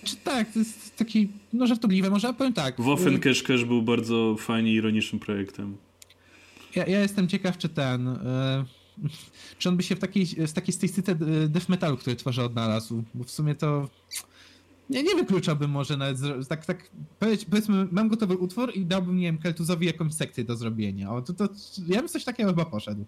[0.03, 2.81] Czy tak, to jest taki, no żartobliwe, może powiem tak.
[2.81, 5.77] Waffen Cash Cash był bardzo fajnie ironicznym projektem.
[6.75, 8.19] Ja, ja jestem ciekaw, czy ten...
[9.57, 11.15] Czy on by się w takiej, w takiej stylistyce
[11.49, 13.89] death metalu, który tworzy, odnalazł, bo w sumie to
[14.89, 16.17] nie, nie wykluczałbym może nawet,
[16.47, 16.89] tak, tak
[17.49, 21.11] powiedzmy, mam gotowy utwór i dałbym, nie wiem, Keltuzowi jakąś sekcję do zrobienia.
[21.11, 21.49] O, to, to,
[21.87, 23.05] ja bym coś takiego chyba poszedł.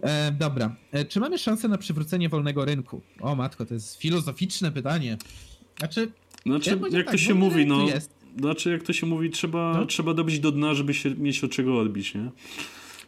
[0.00, 0.76] E, dobra.
[0.92, 3.00] E, czy mamy szansę na przywrócenie wolnego rynku?
[3.20, 5.16] O matko, to jest filozoficzne pytanie.
[5.78, 6.12] Znaczy,
[6.46, 8.10] znaczy ja jak tak, to się mówi, no, jest.
[8.38, 9.86] znaczy jak to się mówi, trzeba, no.
[9.86, 12.30] trzeba dobić do dna, żeby się mieć od czego odbić, nie?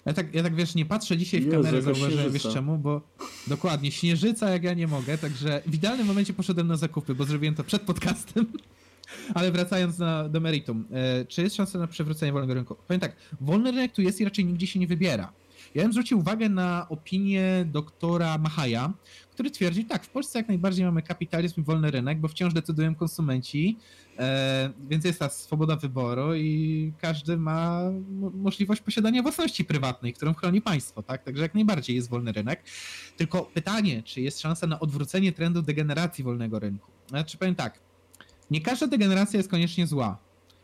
[0.06, 3.01] Ja tak, ja tak wiesz, nie patrzę dzisiaj w kamerę, zauważyłem, wiesz czemu, bo
[3.47, 7.55] dokładnie, śnieżyca jak ja nie mogę, także w idealnym momencie poszedłem na zakupy, bo zrobiłem
[7.55, 8.47] to przed podcastem.
[9.35, 12.77] Ale wracając na, do meritum, e, czy jest szansa na przywrócenie wolnego rynku?
[12.86, 15.32] Powiem tak, wolny rynek tu jest i raczej nigdzie się nie wybiera.
[15.74, 18.93] Ja bym zwrócił uwagę na opinię doktora Mahaja,
[19.40, 22.94] który twierdzi, tak, w Polsce jak najbardziej mamy kapitalizm i wolny rynek, bo wciąż decydują
[22.94, 23.78] konsumenci,
[24.18, 27.80] e, więc jest ta swoboda wyboru i każdy ma
[28.34, 31.24] możliwość posiadania własności prywatnej, którą chroni państwo, tak?
[31.24, 32.62] Także jak najbardziej jest wolny rynek.
[33.16, 36.90] Tylko pytanie, czy jest szansa na odwrócenie trendu degeneracji wolnego rynku?
[37.08, 37.80] Znaczy powiem tak,
[38.50, 40.18] nie każda degeneracja jest koniecznie zła,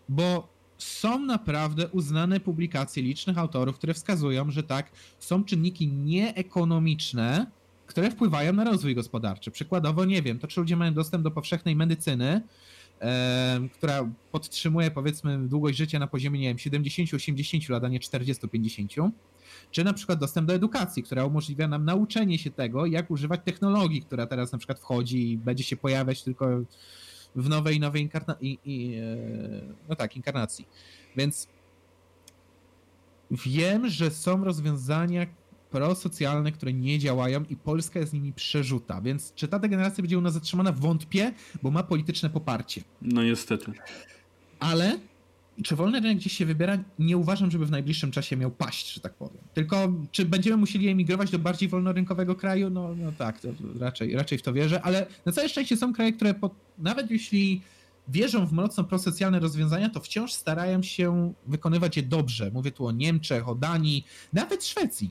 [0.09, 0.49] bo
[0.79, 7.47] są naprawdę uznane publikacje licznych autorów, które wskazują, że tak, są czynniki nieekonomiczne,
[7.87, 9.51] które wpływają na rozwój gospodarczy.
[9.51, 12.43] Przykładowo, nie wiem, to czy ludzie mają dostęp do powszechnej medycyny,
[13.01, 19.11] e, która podtrzymuje powiedzmy długość życia na poziomie, nie wiem, 70-80 lat, a nie 40-50.
[19.71, 24.03] Czy na przykład dostęp do edukacji, która umożliwia nam nauczenie się tego, jak używać technologii,
[24.03, 26.47] która teraz na przykład wchodzi i będzie się pojawiać tylko
[27.37, 28.59] w nowej, nowej inkarnacji.
[29.89, 30.69] No tak, inkarnacji.
[31.17, 31.49] Więc
[33.31, 35.27] wiem, że są rozwiązania
[35.77, 39.01] prosocjalne, które nie działają i Polska jest z nimi przerzuta.
[39.01, 40.73] Więc czy ta degeneracja będzie u nas zatrzymana?
[40.73, 41.33] Wątpię,
[41.63, 42.83] bo ma polityczne poparcie.
[43.03, 43.73] No niestety.
[44.61, 44.99] Ale
[45.63, 46.79] czy wolny rynek gdzieś się wybiera?
[46.99, 49.39] Nie uważam, żeby w najbliższym czasie miał paść, że tak powiem.
[49.55, 52.71] Tylko czy będziemy musieli emigrować do bardziej wolnorynkowego kraju?
[52.71, 53.49] No, no tak, to
[53.81, 57.63] raczej, raczej w to wierzę, ale na całe szczęście są kraje, które po, nawet jeśli
[58.09, 62.51] wierzą w mocno prosocjalne rozwiązania, to wciąż starają się wykonywać je dobrze.
[62.51, 65.11] Mówię tu o Niemczech, o Danii, nawet Szwecji.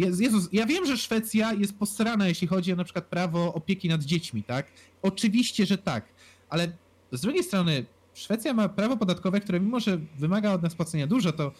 [0.00, 4.02] Jezus, ja wiem, że Szwecja jest posrana, jeśli chodzi o na przykład prawo opieki nad
[4.02, 4.66] dziećmi, tak?
[5.02, 6.04] Oczywiście, że tak,
[6.48, 6.72] ale
[7.12, 11.32] z drugiej strony Szwecja ma prawo podatkowe, które mimo, że wymaga od nas płacenia dużo,
[11.32, 11.52] to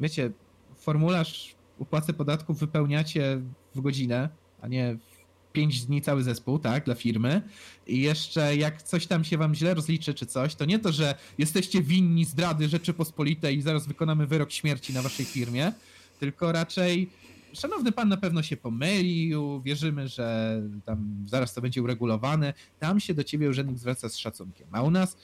[0.00, 0.30] wiecie,
[0.76, 3.40] formularz upłaty podatków wypełniacie
[3.74, 4.28] w godzinę,
[4.60, 7.42] a nie w 5 dni cały zespół, tak, dla firmy.
[7.86, 11.14] I jeszcze jak coś tam się wam źle rozliczy czy coś, to nie to, że
[11.38, 15.72] jesteście winni zdrady Rzeczypospolitej i zaraz wykonamy wyrok śmierci na waszej firmie,
[16.20, 17.10] tylko raczej
[17.52, 22.54] szanowny pan na pewno się pomylił, wierzymy, że tam zaraz to będzie uregulowane.
[22.78, 24.68] Tam się do ciebie urzędnik zwraca z szacunkiem.
[24.72, 25.16] A u nas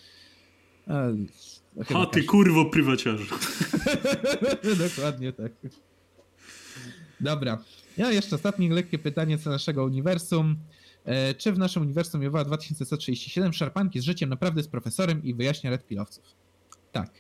[1.95, 3.35] a ty kurwo prywaciarzu.
[4.89, 5.53] Dokładnie tak.
[7.21, 7.65] Dobra.
[7.97, 10.57] Ja jeszcze ostatnie lekkie pytanie co naszego uniwersum.
[11.05, 15.71] E, czy w naszym uniwersum Jowa 2137 szarpanki z życiem naprawdę jest profesorem i wyjaśnia
[15.71, 16.25] red pilowców?
[16.93, 17.11] Tak.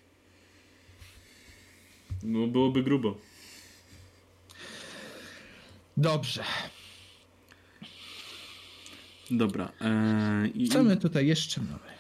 [2.23, 3.19] No byłoby grubo.
[5.97, 6.45] Dobrze.
[9.31, 9.73] Dobra.
[9.81, 10.69] E, i...
[10.69, 11.95] Co my tutaj jeszcze mamy?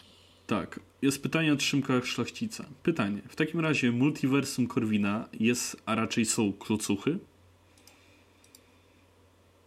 [0.47, 0.81] Tak.
[1.03, 2.65] Jest pytanie od Szymka Szlachcica.
[2.83, 3.23] Pytanie.
[3.29, 7.19] W takim razie multiversum Korwina jest, a raczej są klocuchy?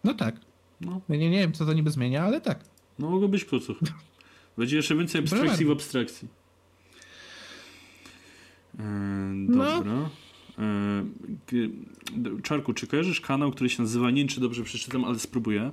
[0.04, 0.36] No tak.
[0.82, 1.02] No.
[1.10, 2.64] Ja nie, nie wiem, co to niby zmienia, ale tak.
[3.00, 3.86] No mogą być klocuchy.
[4.58, 6.28] Będzie jeszcze więcej abstrakcji w abstrakcji.
[8.80, 9.82] E, dobra.
[9.82, 10.10] No.
[10.60, 15.72] E, Czarku, czy kojarzysz kanał, który się nazywa, nie wiem czy dobrze przeczytam, ale spróbuję.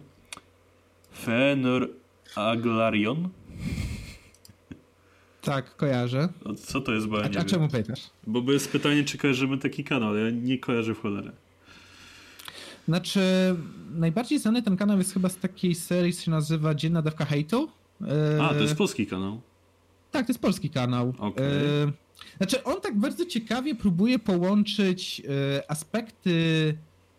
[1.19, 1.89] Fenor
[2.37, 3.29] Aglarion?
[5.43, 6.29] Tak, kojarzę.
[6.45, 8.01] A co to jest, bo ja A, a czemu pytasz?
[8.27, 11.33] Bo jest pytanie, czy kojarzymy taki kanał, ale ja nie kojarzę w cholerę.
[12.89, 13.21] Znaczy,
[13.95, 17.69] najbardziej znany ten kanał jest chyba z takiej serii, się nazywa Dzienna Dawka Hejtu.
[18.41, 19.41] A, to jest polski kanał.
[20.11, 21.15] Tak, to jest polski kanał.
[21.19, 21.93] Okay.
[22.37, 26.35] Znaczy, on tak bardzo ciekawie próbuje połączyć e, aspekty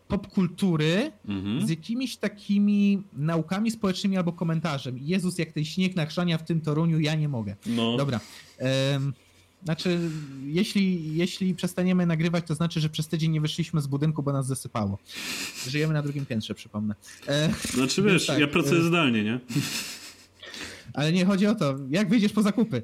[0.08, 1.68] popkultury mhm.
[1.68, 4.98] z jakimiś takimi naukami społecznymi albo komentarzem.
[5.02, 7.56] Jezus, jak ten śnieg nachrzania w tym Toruniu, ja nie mogę.
[7.66, 7.98] No.
[7.98, 8.20] Dobra.
[9.66, 10.00] Znaczy,
[10.46, 14.48] jeśli, jeśli przestaniemy nagrywać, to znaczy, że przez tydzień nie wyszliśmy z budynku, bo nas
[14.48, 14.98] zasypało.
[15.68, 16.96] Żyjemy na drugim piętrze, przypomnę.
[17.28, 19.40] E, znaczy, wiesz, tak, ja pracuję e, zdalnie, nie?
[20.94, 22.84] Ale nie chodzi o to, jak wyjdziesz po zakupy.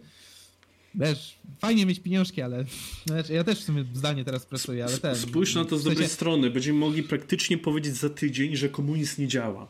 [0.95, 2.65] Wiesz, fajnie mieć pieniążki, ale
[3.05, 5.15] znaczy, ja też w sumie zdalnie teraz pracuję, ale ten...
[5.15, 6.49] Spójrz na to z dobrej strony.
[6.49, 9.67] Będziemy mogli praktycznie powiedzieć za tydzień, że komunizm nie działa.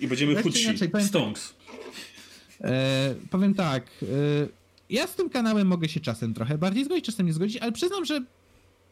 [0.00, 0.68] I będziemy tak chudsi.
[1.06, 1.54] Stonks.
[2.60, 3.86] E, powiem tak.
[4.02, 4.06] E,
[4.90, 8.04] ja z tym kanałem mogę się czasem trochę bardziej zgodzić, czasem nie zgodzić, ale przyznam,
[8.04, 8.24] że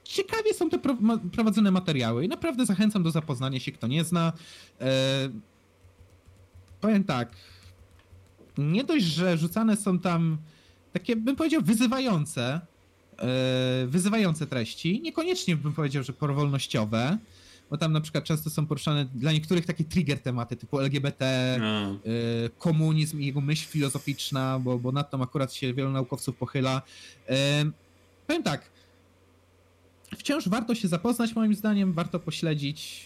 [0.04, 4.04] ciekawie są te pro, ma, prowadzone materiały i naprawdę zachęcam do zapoznania się, kto nie
[4.04, 4.32] zna.
[4.80, 5.28] E,
[6.80, 7.28] powiem tak
[8.58, 10.38] nie dość, że rzucane są tam
[10.92, 12.60] takie, bym powiedział, wyzywające,
[13.18, 13.26] yy,
[13.86, 17.18] wyzywające treści, niekoniecznie bym powiedział, że porwolnościowe,
[17.70, 21.90] bo tam na przykład często są poruszane dla niektórych takie trigger tematy typu LGBT, no.
[21.92, 26.82] yy, komunizm i jego myśl filozoficzna, bo, bo nad tą akurat się wielu naukowców pochyla.
[27.28, 27.36] Yy,
[28.26, 28.70] powiem tak,
[30.18, 33.04] wciąż warto się zapoznać moim zdaniem, warto pośledzić.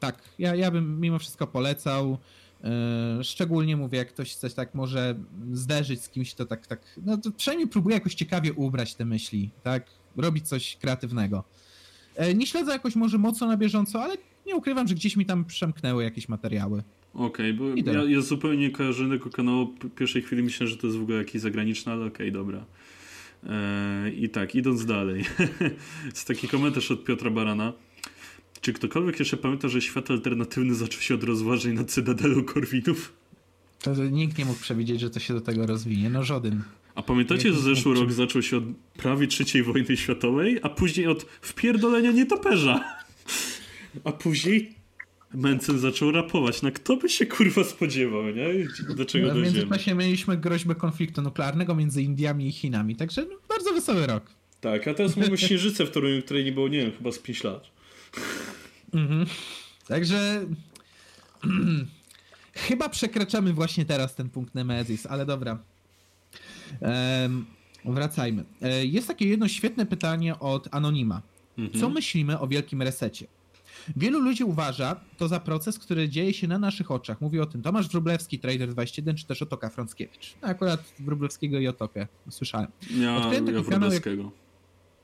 [0.00, 2.18] Tak, ja, ja bym mimo wszystko polecał.
[2.64, 5.14] E, szczególnie mówię, jak ktoś coś tak może
[5.52, 9.50] zderzyć z kimś, to tak, tak, no to przynajmniej próbuje jakoś ciekawie ubrać te myśli,
[9.62, 9.86] tak?
[10.16, 11.44] Robić coś kreatywnego.
[12.16, 14.16] E, nie śledzę jakoś może mocno na bieżąco, ale
[14.46, 16.82] nie ukrywam, że gdzieś mi tam przemknęły jakieś materiały.
[17.14, 19.74] Okej, okay, bo ja, ja, zupełnie nie kojarzę tego kanału.
[19.82, 22.64] W pierwszej chwili myślę, że to jest w ogóle jakiś zagraniczny, ale okej, okay, dobra.
[23.48, 25.24] Eee, I tak, idąc dalej.
[26.14, 27.72] jest taki komentarz od Piotra Barana.
[28.60, 33.12] Czy ktokolwiek jeszcze pamięta, że świat alternatywny zaczął się od rozważań na Cydadelu Korwinów?
[33.82, 36.10] To, nikt nie mógł przewidzieć, że to się do tego rozwinie.
[36.10, 36.62] No żaden.
[36.94, 38.64] A pamiętacie, że zeszły rok zaczął się od
[38.96, 42.84] prawie trzeciej wojny światowej, a później od wpierdolenia nietoperza.
[44.04, 44.74] A później
[45.34, 46.62] Mencen zaczął rapować.
[46.62, 48.46] No kto by się kurwa spodziewał, nie?
[48.96, 49.56] Do czego W dojdziemy?
[49.58, 54.24] międzyczasie mieliśmy groźbę konfliktu nuklearnego między Indiami i Chinami, także no, bardzo wesoły rok.
[54.60, 57.44] Tak, a teraz mamy Księżycę w Toruniu, której nie było, nie wiem, chyba z 5
[57.44, 57.79] lat.
[59.88, 60.46] Także
[62.54, 65.58] chyba przekraczamy właśnie teraz ten punkt Nemezis, ale dobra.
[67.84, 68.44] Wracajmy.
[68.62, 71.22] E, Jest takie jedno świetne pytanie od Anonima.
[71.80, 73.26] Co myślimy o wielkim resecie?
[73.96, 77.20] Wielu ludzi uważa to za proces, który dzieje się na naszych oczach.
[77.20, 80.34] Mówi o tym Tomasz Wróblewski, Trader21, czy też Otoka Frąckiewicz.
[80.42, 82.66] Akurat Wróblewskiego i Otokę słyszałem.
[82.96, 84.32] Ja, Odkryłem taki ja kanał jak- Wróblewskiego.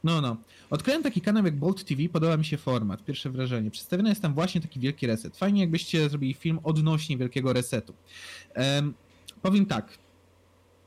[0.06, 0.36] No, no.
[0.70, 3.70] Odkryłem taki kanał jak Bolt TV, podoba mi się format, pierwsze wrażenie.
[3.70, 5.36] Przedstawiony jest tam właśnie taki wielki reset.
[5.36, 7.94] Fajnie jakbyście zrobili film odnośnie wielkiego resetu.
[8.54, 8.94] Em,
[9.42, 9.98] powiem tak.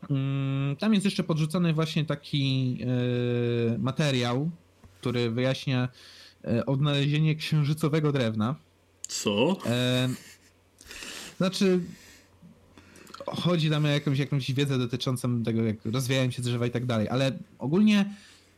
[0.09, 4.49] Mm, tam jest jeszcze podrzucony właśnie taki e, materiał,
[4.99, 5.89] który wyjaśnia
[6.43, 8.55] e, odnalezienie księżycowego drewna.
[9.07, 9.57] Co?
[11.37, 11.79] Znaczy,
[13.25, 17.09] chodzi tam o jakąś, jakąś wiedzę dotyczącą tego, jak rozwijają się drzewa i tak dalej,
[17.09, 18.05] ale ogólnie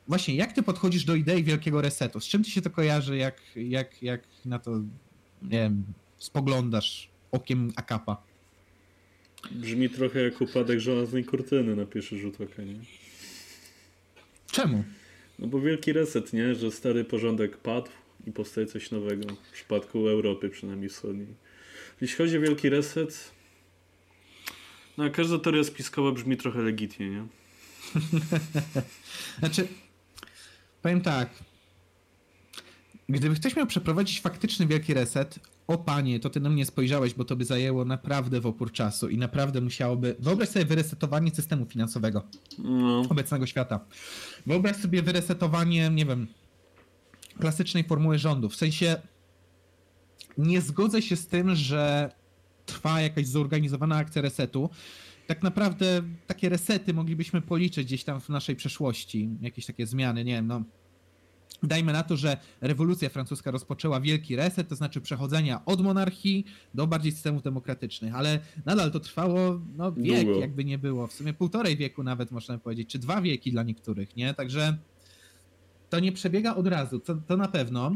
[0.08, 2.20] właśnie jak ty podchodzisz do idei wielkiego resetu?
[2.20, 4.72] Z czym ci się to kojarzy, jak, jak, jak na to,
[5.42, 5.84] nie wiem,
[6.18, 8.24] spoglądasz okiem akapa?
[9.52, 12.80] Brzmi trochę jak upadek żelaznej kurtyny na pierwszy rzut oka, nie?
[14.52, 14.84] Czemu?
[15.40, 16.56] No bo wielki reset, nie?
[16.56, 17.90] Że stary porządek padł
[18.28, 19.36] i powstaje coś nowego.
[19.36, 21.28] W przypadku Europy przynajmniej wschodniej.
[22.02, 23.32] Jeśli chodzi o wielki reset,
[24.98, 27.26] no każda teoria spiskowa brzmi trochę legitnie, nie?
[29.40, 29.68] Znaczy,
[30.82, 31.30] powiem tak.
[33.10, 37.26] Gdyby ktoś miał przeprowadzić faktyczny wielki reset, o panie, to ty na mnie spojrzałeś, bo
[37.26, 40.16] to by zajęło naprawdę w opór czasu i naprawdę musiałoby.
[40.20, 42.24] Wyobraź sobie wyresetowanie systemu finansowego
[42.60, 43.80] No, obecnego świata.
[44.46, 46.28] Wyobraź sobie wyresetowanie, nie wiem,
[47.40, 48.50] klasycznej formuły rządu.
[48.50, 49.02] W sensie
[50.38, 52.12] nie zgodzę się z tym, że
[52.66, 54.70] trwa jakaś zorganizowana akcja resetu.
[55.32, 59.30] Tak naprawdę takie resety moglibyśmy policzyć gdzieś tam w naszej przeszłości.
[59.42, 60.64] Jakieś takie zmiany, nie wiem, no.
[61.64, 66.88] Dajmy na to, że rewolucja francuska rozpoczęła wielki reset, to znaczy przechodzenia od monarchii do
[66.88, 70.40] bardziej systemów demokratycznych, ale nadal to trwało no, wiek, Długo.
[70.40, 71.08] jakby nie było.
[71.08, 74.34] W sumie półtorej wieku nawet można powiedzieć, czy dwa wieki dla niektórych, nie?
[74.34, 74.78] Także
[75.90, 77.96] to nie przebiega od razu, to, to na pewno.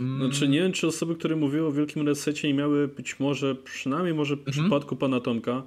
[0.00, 3.54] Mm, Znaczy nie wiem, czy osoby, które mówiły o wielkim resecie nie miały być może,
[3.54, 5.62] przynajmniej może w przypadku pana Tomka,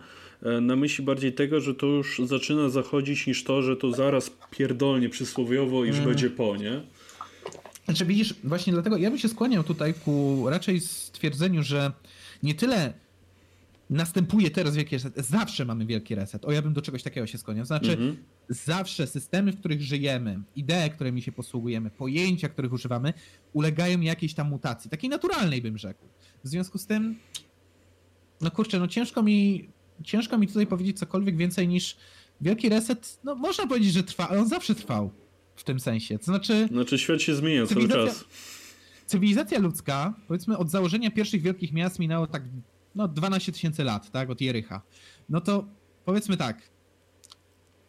[0.61, 5.09] na myśli bardziej tego, że to już zaczyna zachodzić niż to, że to zaraz pierdolnie
[5.09, 6.81] przysłowiowo iż będzie po, nie?
[7.85, 11.91] Znaczy widzisz, właśnie dlatego ja bym się skłaniał tutaj ku raczej stwierdzeniu, że
[12.43, 12.93] nie tyle
[13.89, 16.45] następuje teraz wielki reset, zawsze mamy wielki reset.
[16.45, 17.65] O, ja bym do czegoś takiego się skłaniał.
[17.65, 18.17] Znaczy, Mhm.
[18.49, 23.13] zawsze systemy, w których żyjemy, idee, którymi się posługujemy, pojęcia, których używamy,
[23.53, 24.89] ulegają jakiejś tam mutacji.
[24.89, 26.05] Takiej naturalnej bym rzekł.
[26.43, 27.15] W związku z tym,
[28.41, 29.69] no kurczę, no ciężko mi,
[30.03, 31.97] ciężko mi tutaj powiedzieć cokolwiek więcej niż
[32.41, 35.11] wielki reset, no można powiedzieć, że trwa, ale on zawsze trwał
[35.55, 36.19] w tym sensie.
[36.19, 38.25] To znaczy, Znaczy świat się zmienia cały czas.
[39.05, 42.43] cywilizacja ludzka, powiedzmy od założenia pierwszych wielkich miast minęło tak
[42.95, 44.81] no 12 tysięcy lat, tak, od Jericha.
[45.29, 45.65] No to
[46.05, 46.69] powiedzmy tak,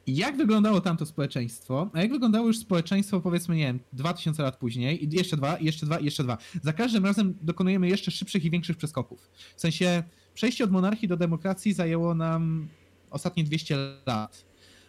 [0.07, 5.05] jak wyglądało tamto społeczeństwo, a jak wyglądało już społeczeństwo powiedzmy, nie wiem, 2000 lat później,
[5.05, 6.39] i jeszcze dwa, i jeszcze dwa, i jeszcze dwa.
[6.63, 9.31] Za każdym razem dokonujemy jeszcze szybszych i większych przeskoków.
[9.57, 10.03] W sensie
[10.35, 12.69] przejście od monarchii do demokracji zajęło nam
[13.11, 13.77] ostatnie 200
[14.07, 14.45] lat,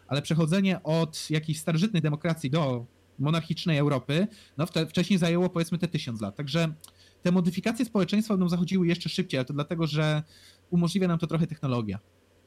[0.07, 2.85] ale przechodzenie od jakiejś starożytnej demokracji do
[3.19, 4.27] monarchicznej Europy,
[4.57, 6.35] no wcześniej zajęło powiedzmy te 1000 lat.
[6.35, 6.73] Także
[7.21, 10.23] te modyfikacje społeczeństwa będą zachodziły jeszcze szybciej, ale to dlatego, że
[10.69, 11.99] umożliwia nam to trochę technologia.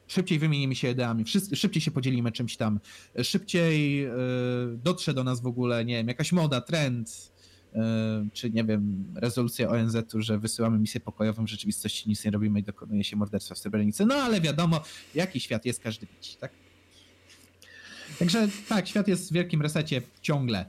[0.07, 2.79] Szybciej wymienimy się ideami, wszyscy, szybciej się podzielimy czymś tam,
[3.23, 4.09] szybciej yy,
[4.83, 7.31] dotrze do nas w ogóle, nie wiem, jakaś moda, trend,
[8.33, 12.63] czy nie wiem, rezolucja ONZ-u, że wysyłamy misję pokojową, w rzeczywistości nic nie robimy i
[12.63, 14.05] dokonuje się morderstwa w Srebrenicy.
[14.05, 14.83] No ale wiadomo,
[15.15, 16.51] jaki świat jest, każdy widzi, tak?
[18.19, 20.65] Także tak, świat jest w wielkim resecie ciągle,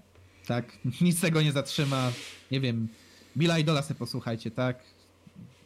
[0.47, 0.79] tak?
[1.01, 2.13] Nic tego nie zatrzyma,
[2.51, 2.89] nie wiem,
[3.37, 4.79] Billa Idola sobie posłuchajcie, tak?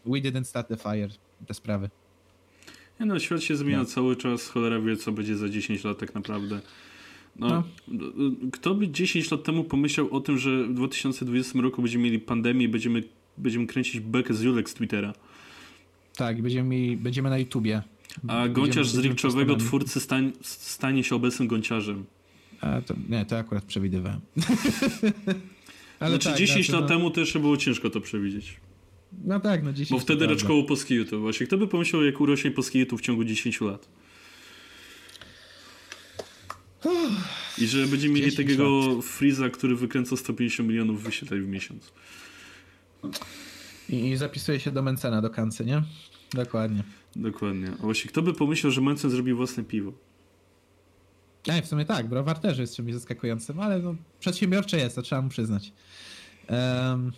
[0.06, 1.08] We didn't start the fire,
[1.46, 1.90] te sprawy.
[3.00, 3.84] Nie no, świat się zmienia No.
[3.84, 6.60] cały czas, cholera wie, co będzie za 10 lat tak naprawdę.
[7.36, 7.64] No, No.
[8.52, 12.64] Kto by 10 lat temu pomyślał o tym, że w 2020 roku będziemy mieli pandemię
[12.64, 13.02] i będziemy,
[13.38, 15.12] będziemy kręcić bekę z Julek z Twittera.
[16.16, 17.82] Tak, będziemy, mieli, będziemy na YouTubie.
[18.28, 22.04] A gąciarz z Rikczowego twórcy stań, stanie się obecnym gąciarzem.
[22.60, 24.20] A, to, nie, to akurat przewidywałem.
[26.00, 28.56] Ale znaczy tak, 10 znaczy, lat no, temu to jeszcze było ciężko to przewidzieć.
[29.24, 30.34] No tak, no 10 Bo wtedy prawda.
[30.34, 31.20] raczkoło polski YouTube.
[31.20, 33.88] Właśnie kto by pomyślał, jak urośnie polski YouTube w ciągu 10 lat?
[37.58, 41.92] I że będziemy mieli 10 takiego Freeza, który wykręca 150 milionów wyświetleń w miesiąc.
[43.88, 45.82] I, zapisuje się do Mencena, do Kancy, nie?
[46.34, 46.82] Dokładnie.
[47.16, 47.72] Dokładnie.
[47.78, 49.92] A właśnie, kto by pomyślał, że Mencen zrobi własne piwo?
[51.46, 55.22] Ja, w sumie tak, browar też jest czymś zaskakującym, ale no, przedsiębiorcze jest, to trzeba
[55.22, 55.72] mu przyznać.
[56.48, 57.12] Um,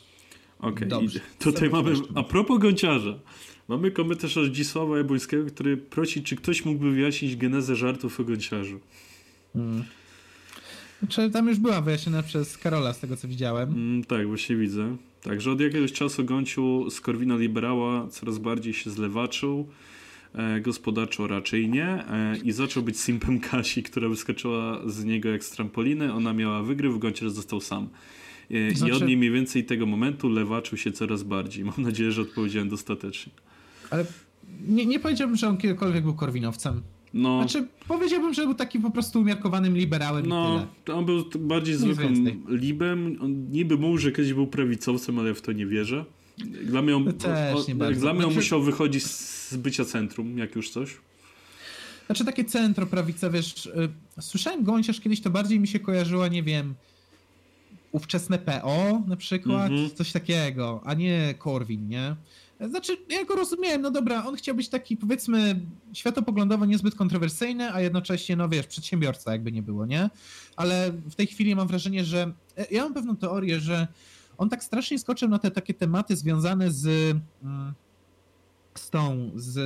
[0.58, 1.18] Okej, Dobrze.
[1.18, 3.18] i tutaj mamy, a propos gąciarza,
[3.68, 8.80] mamy komentarz od Zdzisława Jabłońskiego, który prosi, czy ktoś mógłby wyjaśnić genezę żartów o gąciarzu.
[9.54, 9.84] Mm.
[10.98, 13.68] Znaczy, tam już była wyjaśniona przez Karola, z tego co widziałem.
[13.68, 14.96] Mm, tak, właśnie widzę.
[15.22, 19.68] Także od jakiegoś czasu Gonciu z Korwina Liberała coraz bardziej się zlewaczył.
[20.34, 21.86] E, gospodarczo raczej nie.
[21.86, 26.12] E, I zaczął być simpem Kasi, która wyskoczyła z niego jak z trampoliny.
[26.12, 27.88] Ona miała wygryw, Gonciarz został sam.
[28.50, 31.64] E, I Znaczy- od niej mniej więcej tego momentu lewaczył się coraz bardziej.
[31.64, 33.32] Mam nadzieję, że odpowiedziałem dostatecznie.
[33.90, 34.04] Ale
[34.68, 36.82] nie, nie powiedziałbym, że on kiedykolwiek był korwinowcem.
[37.14, 42.44] No, Znaczy, powiedziałbym, że był taki po prostu umiarkowanym liberałem no on był bardziej zwykłym
[42.48, 43.18] libem.
[43.20, 46.04] On niby mówił, że kiedyś był prawicowcem, ale ja w to nie wierzę.
[46.64, 48.00] Dla mnie on, No też nie o- bardzo.
[48.00, 50.96] dla mnie on Znaczy- musiał wychodzić z bycia centrum, jak już coś.
[52.06, 53.88] Znaczy takie centro prawica, wiesz, y,
[54.20, 56.74] słyszałem Gąciarz kiedyś, to bardziej mi się kojarzyło, nie wiem,
[57.92, 59.90] ówczesne PO na przykład, Mhm.
[59.90, 62.16] coś takiego, a nie Korwin, nie?
[62.68, 65.60] Znaczy, ja go rozumiałem, no dobra, on chciał być taki, powiedzmy,
[65.92, 70.10] światopoglądowo niezbyt kontrowersyjny, a jednocześnie, no wiesz, przedsiębiorca jakby nie było, nie?
[70.56, 73.88] Ale w tej chwili mam wrażenie, że, e, ja mam pewną teorię, że
[74.38, 76.86] on tak strasznie skoczył na te takie tematy związane z,
[77.42, 77.74] mm,
[78.74, 79.58] z tą, z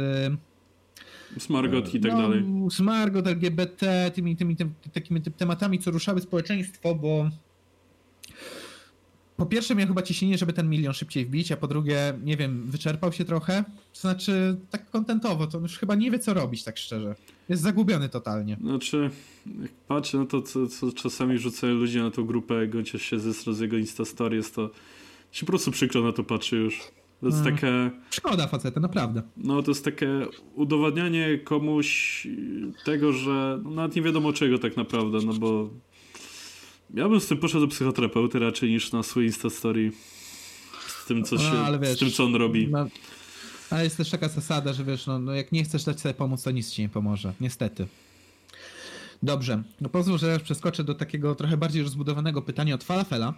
[1.39, 2.45] Smargot i tak no, dalej.
[2.71, 7.31] Z Margot, LGBT, tymi, tymi, tymi takimi ty- tematami, co ruszały społeczeństwo, bo
[9.37, 12.65] po pierwsze miał chyba ciśnienie, żeby ten milion szybciej wbić, a po drugie, nie wiem,
[12.67, 13.65] wyczerpał się trochę.
[13.95, 17.15] To znaczy, tak kontentowo, to już chyba nie wie, co robić, tak szczerze.
[17.49, 18.57] Jest zagubiony totalnie.
[18.61, 19.11] Znaczy,
[19.63, 23.53] jak patrzę na to, co, co czasami rzucają ludzie na tą grupę, gąciarz się zesra
[23.53, 24.71] z jego Insta Stories, to
[25.33, 26.81] się po prostu przykro na to patrzy już.
[27.21, 27.55] To jest Mm.
[27.55, 29.23] takie, Szkoda faceta, naprawdę.
[29.37, 30.09] no to jest takie
[30.55, 32.27] udowadnianie komuś
[32.85, 35.71] tego, że no, nawet nie wiadomo czego tak naprawdę, no bo
[36.95, 39.93] ja bym z tym poszedł do psychoterapeuty raczej niż na swój Insta Story
[40.89, 42.69] z tym, co No, się, ale wiesz, z tym, co on robi.
[42.69, 42.87] No,
[43.71, 46.43] ale jest też taka zasada, że wiesz, no, no jak nie chcesz dać sobie pomóc,
[46.43, 47.33] to nic ci nie pomoże.
[47.41, 47.87] Niestety.
[49.23, 53.35] Dobrze, no pozwól, że ja przeskoczę do takiego trochę bardziej rozbudowanego pytania od Falafela.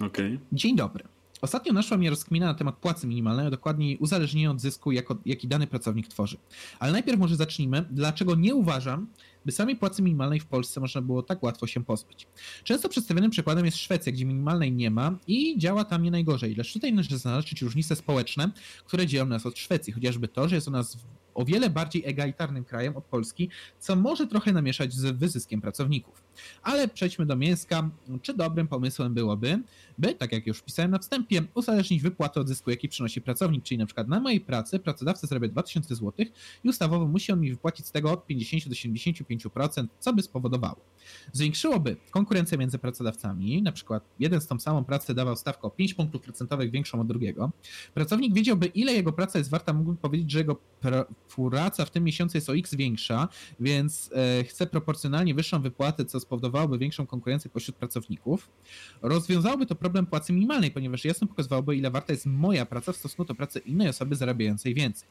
[0.00, 0.38] Okej.
[0.52, 1.04] Dzień dobry.
[1.40, 5.48] Ostatnio naszła mnie rozkmina na temat płacy minimalnej, a dokładniej uzależnienia od zysku, jako, jaki
[5.48, 6.36] dany pracownik tworzy.
[6.78, 9.06] Ale najpierw może zacznijmy, dlaczego nie uważam,
[9.46, 12.26] by samej płacy minimalnej w Polsce można było tak łatwo się pozbyć.
[12.64, 16.72] Często przedstawionym przykładem jest Szwecja, gdzie minimalnej nie ma i działa tam nie najgorzej, lecz
[16.72, 18.50] tutaj należy zaznaczyć różnice społeczne,
[18.84, 20.84] które dzielą nas od Szwecji, chociażby to, że jest ona
[21.34, 23.48] o wiele bardziej egalitarnym krajem od Polski,
[23.78, 26.25] co może trochę namieszać z wyzyskiem pracowników.
[26.62, 27.90] Ale przejdźmy do mięska.
[28.22, 29.62] Czy dobrym pomysłem byłoby,
[29.98, 33.78] by, tak jak już pisałem na wstępie, uzależnić wypłatę od zysku, jaki przynosi pracownik, czyli
[33.78, 36.26] na przykład na mojej pracy pracodawca zarabia 2000 zł
[36.64, 40.80] i ustawowo musi on mi wypłacić z tego od 50 do 75%, co by spowodowało.
[41.32, 45.94] Zwiększyłoby konkurencję między pracodawcami, na przykład jeden z tą samą pracę dawał stawkę o 5
[45.94, 47.50] punktów procentowych większą od drugiego.
[47.94, 51.04] Pracownik wiedziałby, ile jego praca jest warta, mógłby powiedzieć, że jego pra-
[51.50, 53.28] praca w tym miesiącu jest o x większa,
[53.60, 58.48] więc e, chce proporcjonalnie wyższą wypłatę, co spowodowałoby większą konkurencję pośród pracowników.
[59.02, 63.24] Rozwiązałoby to problem płacy minimalnej, ponieważ jasno pokazywałoby, ile warta jest moja praca w stosunku
[63.24, 65.08] do pracy innej osoby zarabiającej więcej.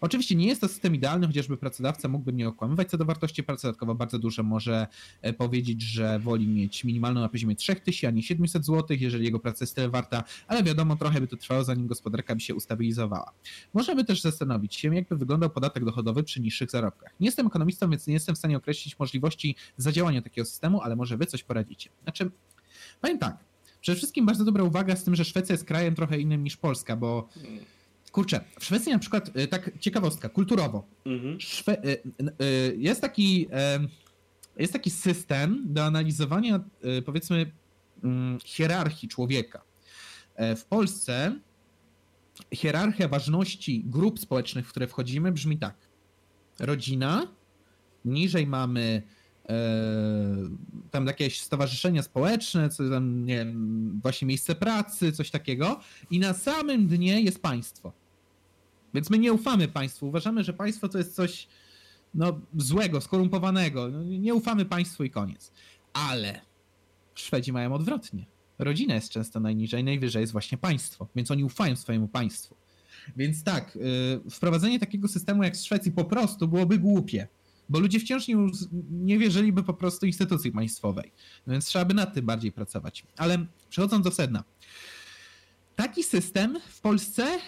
[0.00, 3.62] Oczywiście nie jest to system idealny, chociażby pracodawca mógłby mnie okłamywać co do wartości pracy,
[3.62, 4.86] dodatkowo bardzo dużo może
[5.22, 9.38] e, powiedzieć, że woli mieć minimalną na poziomie 3000, a nie 700 zł, jeżeli jego
[9.40, 13.32] praca jest tyle warta, ale wiadomo, trochę by to trwało, zanim gospodarka by się ustabilizowała.
[13.74, 17.14] Możemy też zastanowić się, jakby wyglądał podatek dochodowy przy niższych zarobkach.
[17.20, 21.16] Nie jestem ekonomistą, więc nie jestem w stanie określić możliwości zadziałania takiego systemu, ale może
[21.16, 21.90] wy coś poradzicie.
[22.02, 22.30] Znaczy,
[23.00, 23.36] powiem tak,
[23.80, 26.96] przede wszystkim bardzo dobra uwaga z tym, że Szwecja jest krajem trochę innym niż Polska,
[26.96, 27.28] bo
[28.14, 31.38] kurczę, w Szwecji na przykład, y, tak ciekawostka, kulturowo, Mhm.
[31.38, 32.02] Szwe- y,
[32.44, 33.48] y, jest taki
[34.58, 36.60] jest taki system do analizowania
[37.04, 37.52] powiedzmy
[38.04, 39.62] mm, hierarchii człowieka.
[40.34, 41.38] E, W Polsce
[42.54, 45.74] hierarchia ważności grup społecznych, w które wchodzimy, brzmi tak.
[46.60, 47.26] Rodzina,
[48.04, 49.02] niżej mamy
[49.48, 49.54] e,
[50.90, 55.80] tam jakieś stowarzyszenia społeczne, co tam, nie wiem, właśnie miejsce pracy, coś takiego
[56.10, 57.92] i na samym dnie jest państwo.
[58.94, 60.08] Więc my nie ufamy państwu.
[60.08, 61.48] Uważamy, że państwo to jest coś
[62.14, 63.88] no, złego, skorumpowanego.
[63.88, 65.52] No, nie ufamy państwu i koniec.
[65.92, 66.40] Ale
[67.14, 68.26] Szwedzi mają odwrotnie.
[68.58, 72.56] Rodzina jest często najniżej, najwyżej jest właśnie państwo, więc oni ufają swojemu państwu.
[73.16, 73.76] Więc tak,
[74.24, 77.28] yy, wprowadzenie takiego systemu jak w Szwecji po prostu byłoby głupie,
[77.68, 78.36] bo ludzie wciąż nie,
[78.90, 81.12] nie wierzyliby po prostu instytucji państwowej.
[81.46, 83.04] No więc trzeba by nad tym bardziej pracować.
[83.16, 84.44] Ale przechodząc do sedna.
[85.76, 87.38] taki system w Polsce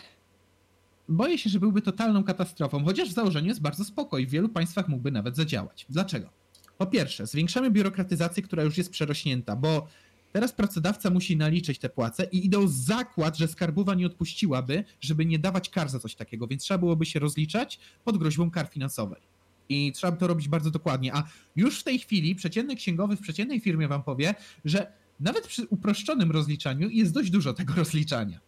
[1.09, 4.49] boję się, że byłby totalną katastrofą, chociaż w założeniu jest bardzo spoko i w wielu
[4.49, 5.87] państwach mógłby nawet zadziałać.
[5.89, 6.31] Dlaczego?
[6.78, 9.87] Po pierwsze, zwiększamy biurokratyzację, która już jest przerośnięta, bo
[10.33, 15.39] teraz pracodawca musi naliczyć te płace i idą zakład, że skarbowa nie odpuściłaby, żeby nie
[15.39, 19.23] dawać kar za coś takiego, więc trzeba byłoby się rozliczać pod groźbą kar finansowej.
[19.69, 21.15] I trzeba by to robić bardzo dokładnie.
[21.15, 21.24] A
[21.57, 24.35] już w tej chwili przeciętny księgowy w przeciętnej firmie wam powie,
[24.65, 28.41] że nawet przy uproszczonym rozliczaniu jest dość dużo tego rozliczania.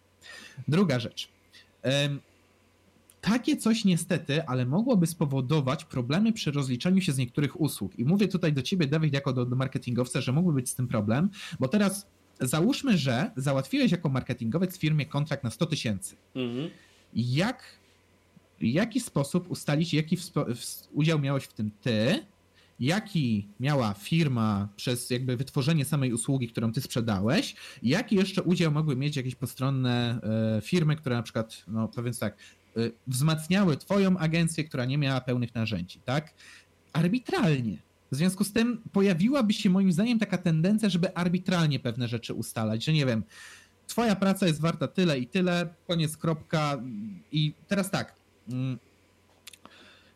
[0.67, 1.29] Druga rzecz.
[3.21, 7.99] Takie coś niestety, ale mogłoby spowodować problemy przy rozliczaniu się z niektórych usług.
[7.99, 10.87] I mówię tutaj do ciebie, Dawid, jako do, do marketingowca, że mógłby być z tym
[10.87, 11.29] problem,
[11.59, 12.07] bo teraz
[12.39, 16.15] załóżmy, że załatwiłeś jako marketingowiec firmie kontrakt na 100 tysięcy.
[16.35, 16.69] Mhm.
[17.15, 17.63] Jak,
[18.59, 20.17] w jaki sposób ustalić, jaki
[20.93, 22.25] udział miałeś w tym ty,
[22.79, 28.95] jaki miała firma przez jakby wytworzenie samej usługi, którą ty sprzedałeś, jaki jeszcze udział mogły
[28.95, 30.19] mieć jakieś postronne
[30.57, 32.37] e, firmy, które na przykład, no powiedzmy tak,
[33.07, 36.33] wzmacniały twoją agencję, która nie miała pełnych narzędzi, tak?
[36.93, 37.77] Arbitralnie.
[38.11, 42.85] W związku z tym pojawiłaby się moim zdaniem taka tendencja, żeby arbitralnie pewne rzeczy ustalać,
[42.85, 43.23] że nie wiem,
[43.87, 46.81] twoja praca jest warta tyle i tyle, koniec, kropka.
[47.31, 48.15] I teraz tak.
[48.49, 48.79] Mm,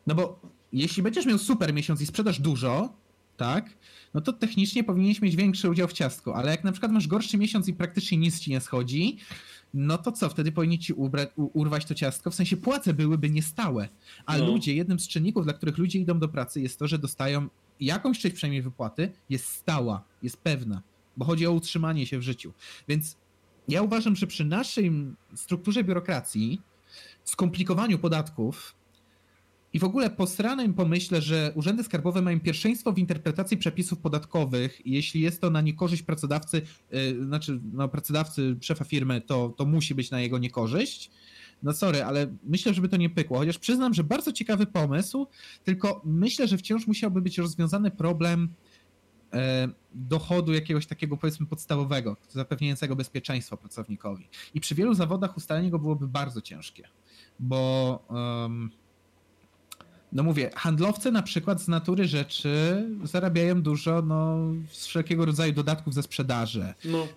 [0.07, 0.40] no bo
[0.73, 2.94] jeśli będziesz miał super miesiąc i sprzedasz dużo,
[3.38, 3.69] tak,
[4.14, 7.38] no to technicznie powinieneś mieć większy udział w ciastku, ale jak na przykład masz gorszy
[7.38, 9.18] miesiąc i praktycznie nic ci nie schodzi,
[9.74, 13.90] no to co, wtedy powinni ci ubrać, urwać to ciastko, w sensie płace byłyby niestałe,
[14.26, 14.45] a no.
[14.45, 17.48] ludzie, jednym z czynników, dla których ludzie idą do pracy jest to, że dostają
[17.80, 20.82] jakąś część przynajmniej wypłaty, jest stała, jest pewna,
[21.18, 22.54] bo chodzi o utrzymanie się w życiu.
[22.88, 23.18] Więc
[23.68, 24.91] ja uważam, że przy naszej
[25.36, 26.62] strukturze biurokracji,
[27.24, 28.76] skomplikowaniu podatków,
[29.74, 34.82] i w ogóle po stranym pomyślę, że urzędy skarbowe mają pierwszeństwo w interpretacji przepisów podatkowych.
[34.86, 39.95] Jeśli jest to na niekorzyść pracodawcy, yy, znaczy no, pracodawcy, szefa firmy, to, to musi
[39.95, 41.12] być na jego niekorzyść.
[41.64, 43.38] No sorry, ale myślę, żeby to nie pykło.
[43.38, 45.28] Chociaż przyznam, że bardzo ciekawy pomysł,
[45.64, 48.50] tylko myślę, że wciąż musiałby być rozwiązany problem
[49.34, 54.30] e, dochodu jakiegoś takiego powiedzmy podstawowego, zapewniającego bezpieczeństwo pracownikowi.
[54.54, 56.88] I przy wielu zawodach ustalenie go byłoby bardzo ciężkie,
[57.40, 58.06] bo
[60.14, 64.38] no mówię, handlowcy na przykład z natury rzeczy zarabiają dużo no,
[64.72, 66.73] z wszelkiego rodzaju dodatków ze sprzedaży.
[66.85, 67.07] No.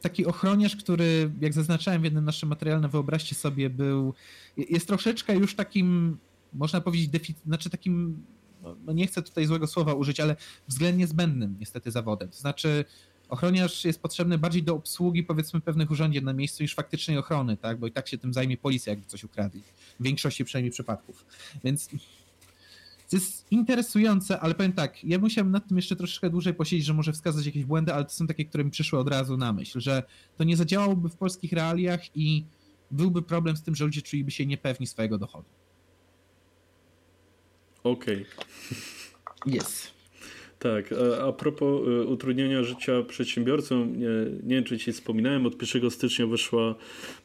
[0.00, 4.14] Taki ochroniarz, który, jak zaznaczałem w jednym naszym materiale, wyobraźcie sobie, był,
[4.56, 6.18] jest troszeczkę już takim,
[6.52, 8.22] można powiedzieć, defic- znaczy takim,
[8.62, 10.36] no, no nie chcę tutaj złego słowa użyć, ale
[10.68, 12.28] względnie zbędnym niestety zawodem.
[12.28, 12.84] To znaczy,
[13.32, 17.78] ochroniarz jest potrzebny bardziej do obsługi powiedzmy pewnych urządzeń na miejscu niż faktycznej ochrony, tak?
[17.78, 19.62] Bo i tak się tym zajmie policja, jakby coś ukradli.
[20.00, 21.26] W większości przynajmniej przypadków.
[21.64, 21.88] Więc
[23.10, 26.94] to jest interesujące, ale powiem tak, ja musiałem nad tym jeszcze troszeczkę dłużej posiedzieć, że
[26.94, 29.80] może wskazać jakieś błędy, ale to są takie, które mi przyszły od razu na myśl,
[29.80, 30.02] że
[30.36, 32.44] to nie zadziałałoby w polskich realiach i
[32.90, 35.48] byłby problem z tym, że ludzie czuliby się niepewni swojego dochodu.
[37.84, 38.26] Okej.
[38.36, 39.56] Okay.
[39.56, 40.01] Yes.
[40.62, 44.08] Tak, a, propos y, utrudnienia życia przedsiębiorcom, nie,
[44.42, 46.74] nie wiem czy ci wspominałem, od 1 stycznia wyszła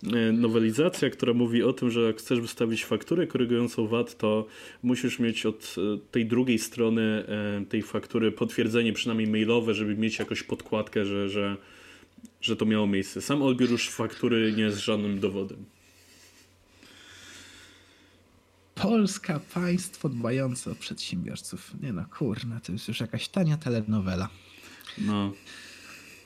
[0.03, 4.45] y, nowelizacja, która mówi o tym, że jak chcesz wystawić fakturę korygującą VAT, to
[4.83, 7.23] musisz mieć od y, tej drugiej strony
[7.69, 11.57] tej faktury potwierdzenie przynajmniej mailowe, żeby mieć jakąś podkładkę, że, że,
[12.41, 13.21] że to miało miejsce.
[13.21, 15.76] Sam odbiór już faktury nie jest żadnym dowodem.
[18.81, 21.71] Polska państwo dbające o przedsiębiorców.
[21.81, 24.29] Nie no, kurna, to jest już jakaś tania telenowela.
[24.97, 25.33] No.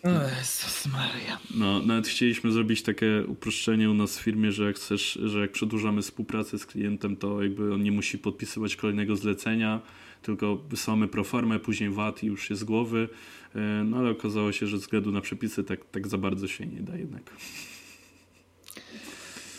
[0.04, 1.40] O Jezus Maria.
[1.56, 5.52] No, nawet chcieliśmy zrobić takie uproszczenie u nas w firmie, że jak chcesz, że jak
[5.52, 9.82] przedłużamy współpracę z klientem, to jakby on nie musi podpisywać kolejnego zlecenia,
[10.22, 13.10] tylko wysyłamy proformę, później VAT i już jest z głowy.
[13.56, 16.66] E, no ale okazało się, że ze względu na przepisy tak, tak za bardzo się
[16.68, 17.32] nie da jednak.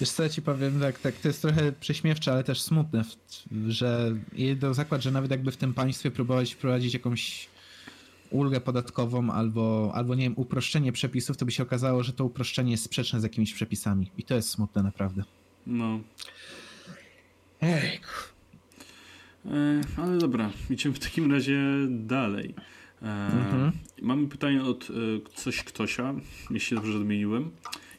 [0.01, 3.05] Wiesz co, ja ci powiem, tak, tak, to jest trochę prześmiewcze, ale też smutne,
[3.69, 4.15] że
[4.57, 7.49] do zakład, że nawet jakby w tym państwie próbować wprowadzić jakąś
[8.31, 12.71] ulgę podatkową albo, albo nie wiem, uproszczenie przepisów, to by się okazało, że to uproszczenie
[12.71, 14.11] jest sprzeczne z jakimiś przepisami.
[14.19, 15.25] I to jest smutne naprawdę.
[15.67, 16.01] No.
[17.61, 18.09] Ejku.
[19.47, 22.55] E, ale dobra, idziemy w takim razie dalej.
[23.03, 23.73] E, mhm.
[24.03, 24.95] Mamy pytanie od e,
[25.35, 26.15] coś ktosia,
[26.51, 27.51] jeśli dobrze odmieniłem.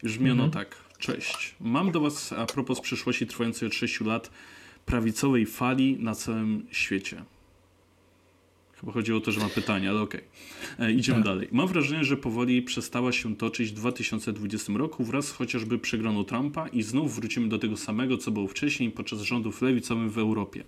[0.03, 0.51] Już brzmiano mhm.
[0.51, 0.82] tak.
[1.03, 1.55] Cześć.
[1.61, 4.31] Mam do Was a propos przyszłości trwającej od 6 lat
[4.85, 7.23] prawicowej fali na całym świecie.
[8.73, 10.21] Chyba chodziło o to, że ma pytanie, ale okej.
[10.75, 10.87] Okay.
[10.87, 11.25] E, idziemy tak.
[11.25, 11.47] dalej.
[11.51, 16.83] Mam wrażenie, że powoli przestała się toczyć w 2020 roku wraz chociażby przegraną Trumpa i
[16.83, 20.63] znów wrócimy do tego samego, co było wcześniej podczas rządów lewicowych w Europie.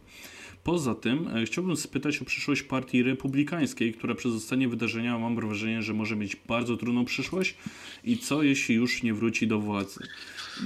[0.65, 5.83] Poza tym e, chciałbym spytać o przyszłość partii republikańskiej, która przez ostatnie wydarzenia mam wrażenie,
[5.83, 7.55] że może mieć bardzo trudną przyszłość
[8.03, 9.99] i co jeśli już nie wróci do władzy.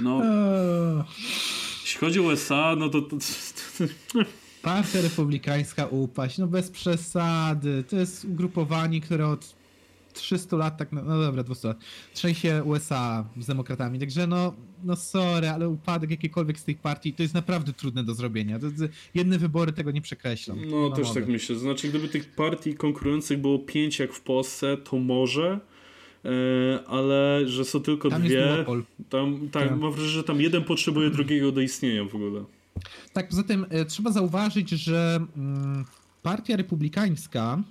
[0.02, 1.04] No, Eee,
[1.82, 3.02] jeśli chodzi o USA, no to...
[3.02, 3.84] to, to
[4.62, 7.84] Partia Republikańska upaść, no bez przesady.
[7.88, 9.59] To jest ugrupowanie, które od
[10.20, 11.78] 300 lat, tak, no, no dobra, 200 lat,
[12.14, 17.22] trzęsie USA z demokratami, także no, no sorry, ale upadek jakiejkolwiek z tych partii to
[17.22, 18.58] jest naprawdę trudne do zrobienia.
[18.58, 20.56] To, to, jedne wybory tego nie przekreślą.
[20.70, 21.20] No, też mogę.
[21.20, 21.56] tak myślę.
[21.56, 25.60] Znaczy, gdyby tych partii konkurujących było pięć jak w Polsce, to może,
[26.24, 26.28] e,
[26.86, 28.64] ale że są tylko Tam dwie.
[29.08, 29.80] Tam, tak, Tak.
[29.80, 32.44] mam wrażenie, że tam jeden potrzebuje drugiego do istnienia w ogóle.
[33.12, 35.84] Tak, poza tym e, trzeba zauważyć, że mm,
[36.22, 37.62] partia republikańska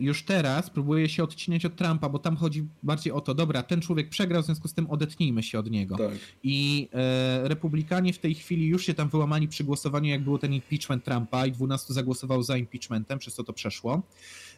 [0.00, 3.80] już teraz próbuje się odcinać od Trumpa, bo tam chodzi bardziej o to, dobra, ten
[3.80, 5.96] człowiek przegrał, w związku z tym odetnijmy się od niego.
[5.96, 6.12] Tak.
[6.42, 10.52] I e, republikanie w tej chwili już się tam wyłamali przy głosowaniu, jak było ten
[10.52, 14.02] impeachment Trumpa i 12 zagłosowało za impeachmentem, przez to to przeszło.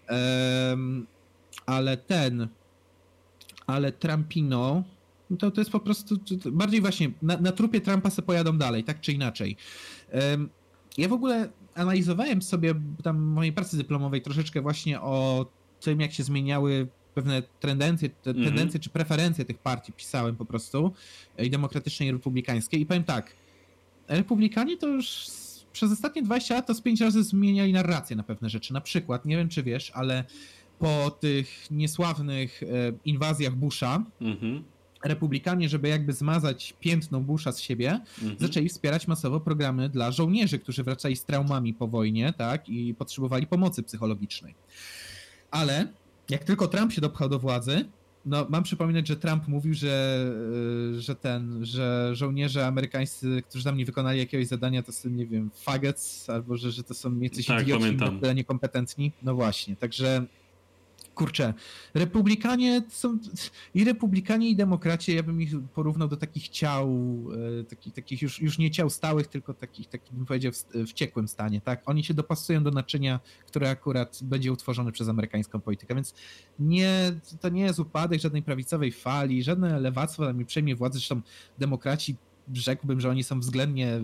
[0.07, 1.07] Em,
[1.67, 2.49] ale ten,
[3.67, 4.83] ale Trumpino,
[5.31, 8.59] no to, to jest po prostu to, bardziej właśnie na, na trupie Trumpa se pojadą
[8.59, 9.57] dalej, tak czy inaczej.
[10.11, 10.49] Em,
[10.99, 15.47] ja w ogóle analizowałem sobie tam w mojej pracy dyplomowej troszeczkę właśnie o
[15.81, 18.47] tym, jak się zmieniały pewne tendencje, te, Mhm.
[18.47, 20.93] tendencje czy preferencje tych partii, pisałem po prostu,
[21.39, 22.81] i demokratycznej, i republikańskiej.
[22.81, 23.33] I powiem tak,
[24.09, 25.27] republikanie to już
[25.73, 28.73] przez ostatnie 20 lat to z 5 razy zmieniali narrację na pewne rzeczy.
[28.73, 30.25] Na przykład, nie wiem czy wiesz, ale
[30.79, 32.67] po tych niesławnych e,
[33.05, 34.65] inwazjach Busha, Mhm.
[35.05, 38.39] Republikanie, żeby jakby zmazać piętno Busha z siebie, Mhm.
[38.41, 43.47] zaczęli wspierać masowo programy dla żołnierzy, którzy wracali z traumami po wojnie, tak, i potrzebowali
[43.47, 44.55] pomocy psychologicznej.
[45.51, 45.89] Ale
[46.31, 47.85] jak tylko Trump się dopchał do władzy,
[48.27, 50.27] no mam przypominać, że Trump mówił, że,
[50.97, 55.27] y, że ten, że żołnierze amerykańscy, którzy tam nie wykonali jakiegoś zadania, to są, nie
[55.27, 57.97] wiem, faggots, albo że, że to są jacyś Tak, idioci,
[58.35, 59.13] niekompetentni.
[59.23, 60.27] No właśnie, także
[61.17, 61.55] kurczę,
[61.95, 63.19] republikanie są
[63.75, 66.89] i republikanie i demokracie, ja bym ich porównał do takich ciał,
[67.61, 71.29] e, takich, takich już, już nie ciał stałych, tylko takich, takich bym powiedział w, ciekłym
[71.29, 71.83] stanie, tak?
[71.87, 76.15] Oni się dopasują do naczynia, które akurat będzie utworzone przez amerykańską politykę, więc
[76.59, 81.21] nie, to nie jest upadek żadnej prawicowej fali, żadne lewactwo tam nie przejmie władzy, zresztą
[81.59, 82.17] demokraci
[82.53, 84.01] rzekłbym, że oni są względnie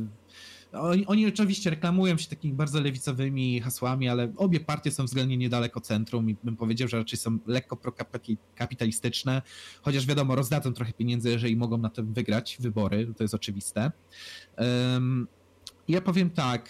[0.73, 5.81] oni, oni oczywiście reklamują się takimi bardzo lewicowymi hasłami, ale obie partie są względnie niedaleko
[5.81, 9.43] centrum i bym powiedział, że raczej są lekko prokapitalistyczne,
[9.83, 13.93] chociaż wiadomo, rozdadzą trochę pieniędzy, jeżeli mogą na tym wygrać wybory, to jest oczywiste.
[14.59, 15.29] Um,
[15.89, 16.69] ja powiem tak,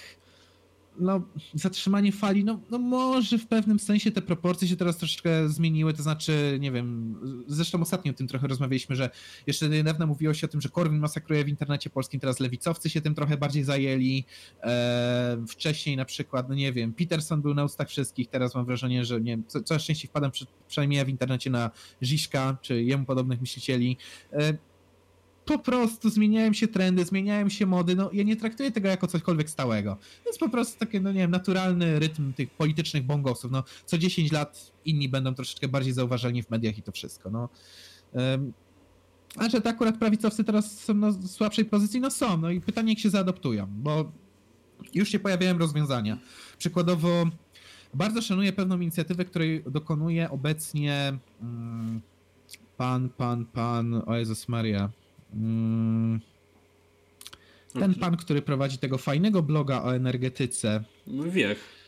[0.98, 1.22] no,
[1.54, 6.02] zatrzymanie fali, no, no może w pewnym sensie te proporcje się teraz troszeczkę zmieniły, to
[6.02, 7.14] znaczy, nie wiem,
[7.46, 9.10] zresztą ostatnio o tym trochę rozmawialiśmy, że
[9.46, 13.00] jeszcze niedawno mówiło się o tym, że Korwin masakruje w internecie polskim, teraz lewicowcy się
[13.00, 14.24] tym trochę bardziej zajęli,
[14.62, 19.04] e, wcześniej na przykład, no nie wiem, Peterson był na ustach wszystkich, teraz mam wrażenie,
[19.04, 21.70] że nie wiem, co, coraz częściej wpadam, przy, przynajmniej ja w internecie na
[22.02, 23.96] Ziszka, czy jemu podobnych myślicieli,
[24.32, 24.71] e,
[25.44, 27.96] po prostu zmieniają się trendy, zmieniają się mody.
[27.96, 29.96] No, ja nie traktuję tego jako cośkolwiek stałego.
[30.26, 33.50] Jest po prostu taki, no nie wiem, naturalny rytm tych politycznych bongosów.
[33.50, 37.30] No, co 10 lat inni będą troszeczkę bardziej zauważalni w mediach i to wszystko.
[37.30, 37.48] No.
[39.36, 42.36] A że to akurat prawicowcy teraz są na słabszej pozycji, no są.
[42.36, 44.12] No i pytanie, jak się zaadoptują, bo
[44.94, 46.18] już się pojawiają rozwiązania.
[46.58, 47.24] Przykładowo,
[47.94, 52.00] bardzo szanuję pewną inicjatywę, której dokonuje obecnie mm,
[52.76, 54.90] pan, pan, pan, o Jezus Maria.
[57.72, 57.94] Ten Okej.
[57.94, 60.84] pan, który prowadzi tego fajnego bloga o energetyce.
[61.06, 61.82] No Wiech.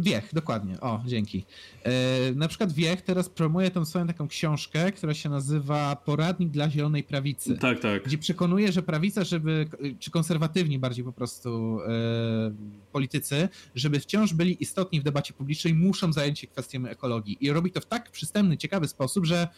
[0.00, 0.80] Wiech, dokładnie.
[0.80, 1.44] O, dzięki.
[1.84, 1.92] E,
[2.34, 7.02] na przykład Wiech teraz promuje tą swoją taką książkę, która się nazywa Poradnik dla Zielonej
[7.02, 7.58] Prawicy.
[7.58, 8.04] Tak, tak.
[8.04, 9.66] Gdzie przekonuje, że prawica, żeby,
[9.98, 12.52] czy konserwatywni bardziej po prostu e,
[12.92, 17.36] politycy, żeby wciąż byli istotni w debacie publicznej, muszą zająć się kwestią ekologii.
[17.40, 19.48] I robi to w tak przystępny, ciekawy sposób, że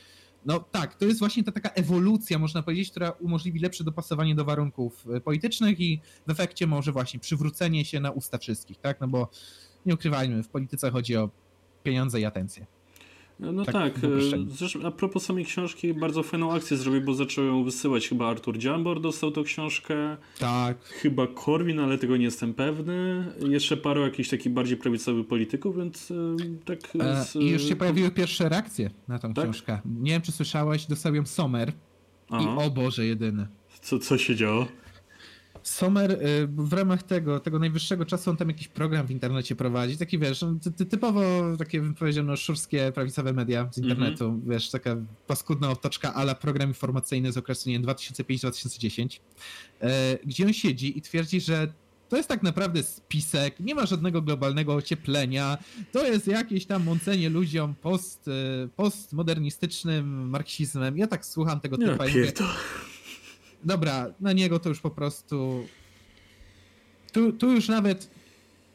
[0.46, 4.44] no tak, to jest właśnie ta taka ewolucja, można powiedzieć, która umożliwi lepsze dopasowanie do
[4.44, 9.00] warunków e, politycznych i w efekcie może właśnie przywrócenie się na usta wszystkich, tak?
[9.00, 9.30] No bo
[9.86, 11.30] nie ukrywajmy, w polityce chodzi o
[11.82, 12.66] pieniądze i atencję.
[13.40, 14.46] No Tak, tak, uproszczeniu.
[14.46, 18.08] e, zresztą a propos samej książki, bardzo fajną akcję zrobił, bo zaczął ją wysyłać.
[18.08, 23.26] Chyba Artur Dziambor dostał tą książkę, Tak, chyba Korwin, ale tego nie jestem pewny.
[23.48, 26.14] Jeszcze paru jakichś takich bardziej prawicowych polityków, więc e,
[26.64, 26.78] tak...
[27.00, 29.44] E, z- I już się pojawiły pierwsze reakcje na tą Tak?
[29.44, 29.80] książkę.
[30.02, 31.72] Nie wiem, czy słyszałeś, dostał ją Sommer i
[32.30, 32.56] Aha.
[32.56, 33.46] o Boże, jedyny.
[33.80, 34.66] Co, co się działo?
[35.64, 39.98] Sommer y, w ramach tego, tego najwyższego czasu on tam jakiś program w internecie prowadzi,
[39.98, 41.22] taki wiesz, no, ty, ty, typowo
[41.58, 44.96] takie bym powiedział, no szurskie prawicowe media z internetu, wiesz, taka
[45.26, 49.20] paskudna otoczka ala program informacyjny z okresu, nie wiem, 2005-2010,
[49.80, 51.72] e, gdzie on siedzi i twierdzi, że
[52.08, 55.58] To jest tak naprawdę spisek, nie ma żadnego globalnego ocieplenia.
[55.92, 60.98] To jest jakieś tam mącenie ludziom post, e, postmodernistycznym marksizmem.
[60.98, 62.46] Ja tak słucham tego typa i mówię, pierdol.
[63.64, 65.66] Dobra, na niego to już po prostu.
[67.12, 68.10] Tu, tu już nawet.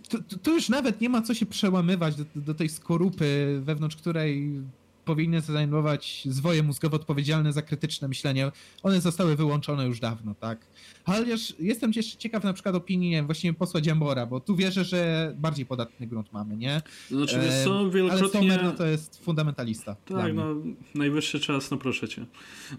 [0.09, 4.61] Tu, tu- już nawet nie ma co się przełamywać do, do tej skorupy, wewnątrz której
[5.09, 8.51] powinny zajmować zwoje mózgowe odpowiedzialne za krytyczne myślenie.
[8.83, 10.59] One zostały wyłączone już dawno, tak?
[11.03, 15.33] Chociaż jestem jeszcze ciekaw na przykład opinii nie właśnie posła Dziambora, bo tu wierzę, że
[15.37, 16.81] bardziej podatny grunt mamy, nie?
[17.11, 18.39] Znaczy, wiesz Em, co, Ale wielokrotnie...
[18.39, 19.95] Sommer no to jest fundamentalista.
[19.95, 20.55] Tak, no,
[20.95, 22.25] najwyższy czas, no proszę cię.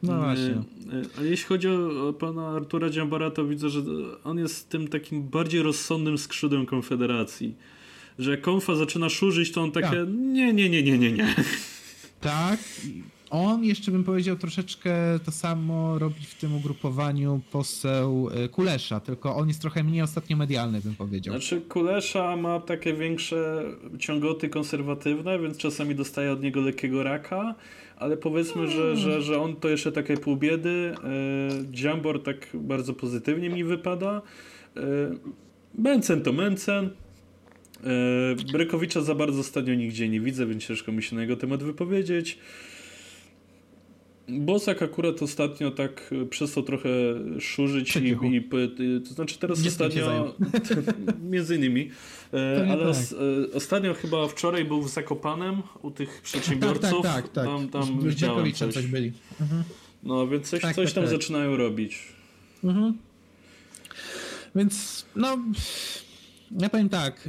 [0.03, 0.45] No właśnie.
[0.45, 3.81] E, e, Ale jeśli chodzi o, pana Artura Dziambara, to widzę, że
[4.25, 7.57] on jest tym takim bardziej rozsądnym skrzydłem Konfederacji.
[8.19, 10.09] Że konfa zaczyna szurzyć, to on takie, Tak.
[10.09, 11.35] nie, nie, nie, nie, nie, nie.
[12.21, 12.59] Tak.
[13.31, 14.95] On jeszcze bym powiedział troszeczkę
[15.25, 20.37] to samo robi w tym ugrupowaniu poseł e, Kulesza, tylko on jest trochę mniej ostatnio
[20.37, 21.35] medialny, bym powiedział.
[21.35, 23.65] Znaczy, Kulesza ma takie większe
[23.99, 27.55] ciągoty konserwatywne, więc czasami dostaje od niego lekkiego raka,
[27.97, 30.95] ale powiedzmy, że, że, że on to jeszcze takie pół biedy.
[31.05, 34.23] E, Dziambor tak bardzo pozytywnie mi wypada.
[34.77, 34.81] E,
[35.75, 36.91] Mencen to Mencen.
[37.85, 41.63] E, Brekowicza za bardzo ostatnio nigdzie nie widzę, więc ciężko mi się na jego temat
[41.63, 42.39] wypowiedzieć.
[44.29, 46.89] Bosak akurat ostatnio tak e, przestał trochę
[47.41, 48.37] szurzyć i, i
[48.97, 50.35] y, to znaczy teraz Nie ostatnio
[51.31, 51.91] między innymi,
[52.35, 52.89] e, ale tak.
[52.89, 53.17] os, e,
[53.55, 57.03] ostatnio chyba wczoraj był w Zakopanem u tych tak, przedsiębiorców.
[57.03, 57.45] tak, tak, tak.
[57.45, 58.75] Tam, tam Z widziałem coś.
[58.75, 59.13] coś byli.
[59.41, 59.63] Mhm.
[60.03, 61.11] No więc coś, Tak, coś tak, tam tak.
[61.13, 61.99] zaczynają robić.
[62.65, 62.95] Mhm.
[64.55, 65.39] Więc, no,
[66.59, 67.29] ja powiem tak.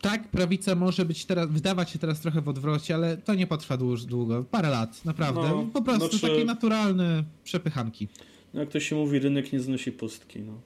[0.00, 3.76] tak, prawica może być teraz, wydawać się teraz trochę w odwrocie, ale to nie potrwa
[3.76, 4.44] dłuż, długo.
[4.50, 5.40] Parę lat, naprawdę.
[5.40, 8.08] No, po prostu znaczy- takie naturalne przepychanki.
[8.54, 10.40] No, jak to się mówi, rynek nie znosi pustki.
[10.40, 10.60] No.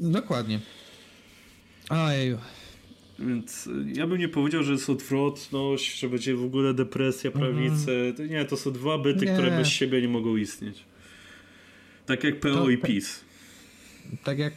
[0.00, 0.60] Dokładnie.
[1.90, 2.38] Ojeju.
[3.18, 8.14] Więc y, ja bym nie powiedział, że jest odwrotność, że będzie w ogóle depresja prawicy.
[8.16, 9.30] To Nie, to są dwa byty, Mhm.
[9.30, 9.42] Nie.
[9.42, 10.84] które bez siebie nie mogą istnieć.
[12.06, 13.24] Tak jak PO To i PiS.
[14.24, 14.52] Tak jak.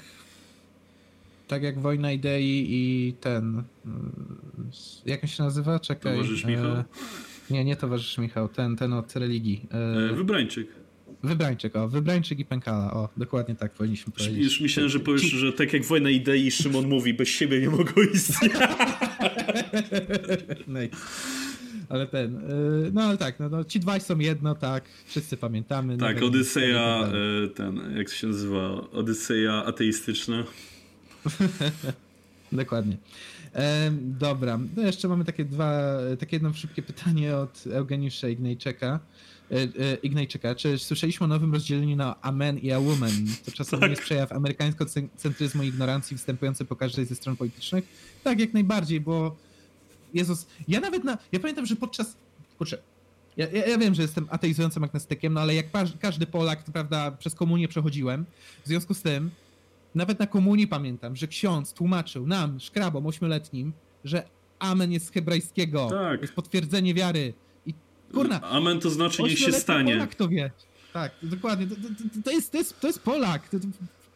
[1.48, 3.64] Tak jak Wojna Idei i ten.
[3.86, 4.12] mm,
[5.06, 5.80] Jak on się nazywa?
[5.80, 6.14] Czekaj.
[6.14, 6.66] Towarzysz Michał.
[6.66, 6.84] E,
[7.50, 9.66] nie, nie towarzysz Michał, ten, ten od religii.
[9.72, 10.68] E, E, Wybrańczyk.
[11.24, 14.44] Wybrańczyk, o, Wybrańczyk i Pękala, o, dokładnie tak powinniśmy powiedzieć.
[14.44, 17.92] Już myślałem, że powiesz, że tak jak wojna idei Szymon mówi, bez siebie nie mogą
[18.14, 18.54] istnieć.
[20.68, 20.80] No
[21.90, 25.98] Ale ten, y, no ale tak, no, no, ci dwaj są jedno, tak, wszyscy pamiętamy.
[25.98, 28.90] Tak, Odyseja, tak e, ten, jak się nazywa?
[28.92, 30.44] Odyseja ateistyczna.
[32.52, 32.98] Dokładnie.
[33.54, 35.82] Em, dobra, no jeszcze mamy takie dwa,
[36.20, 39.00] takie jedno szybkie pytanie od Eugeniusza Ignajczyka.
[39.52, 43.12] E, e, Ignajczyka, czy słyszeliśmy o nowym rozdzieleniu na a man i a woman?
[43.46, 43.90] To czasem Tak.
[43.90, 47.86] jest przejaw amerykańsko-centryzmu i ignorancji występujący po każdej ze stron politycznych?
[48.24, 49.36] Tak, jak najbardziej, bo
[50.16, 52.18] Jezus, ja nawet na, ja pamiętam, że podczas,
[52.58, 52.78] kurczę,
[53.38, 55.66] ja, ja, ja wiem, że jestem ateizującym agnostykiem, no ale jak
[56.00, 58.26] każdy Polak, to prawda, przez komunię przechodziłem,
[58.64, 59.32] w związku z tym
[59.96, 63.74] nawet na komunii pamiętam, że ksiądz tłumaczył nam, szkrabom ośmioletnim,
[64.04, 64.24] że
[64.60, 66.22] amen jest z hebrajskiego, Tak.
[66.22, 67.34] jest potwierdzenie wiary.
[67.66, 67.74] I
[68.14, 69.94] kurna, Amen to znaczy niech się stanie.
[69.94, 70.52] Polak to wie.
[70.94, 71.68] Tak, dokładnie.
[71.68, 71.82] To, to,
[72.24, 73.50] to, jest, to, jest, to jest Polak.
[73.50, 73.58] To,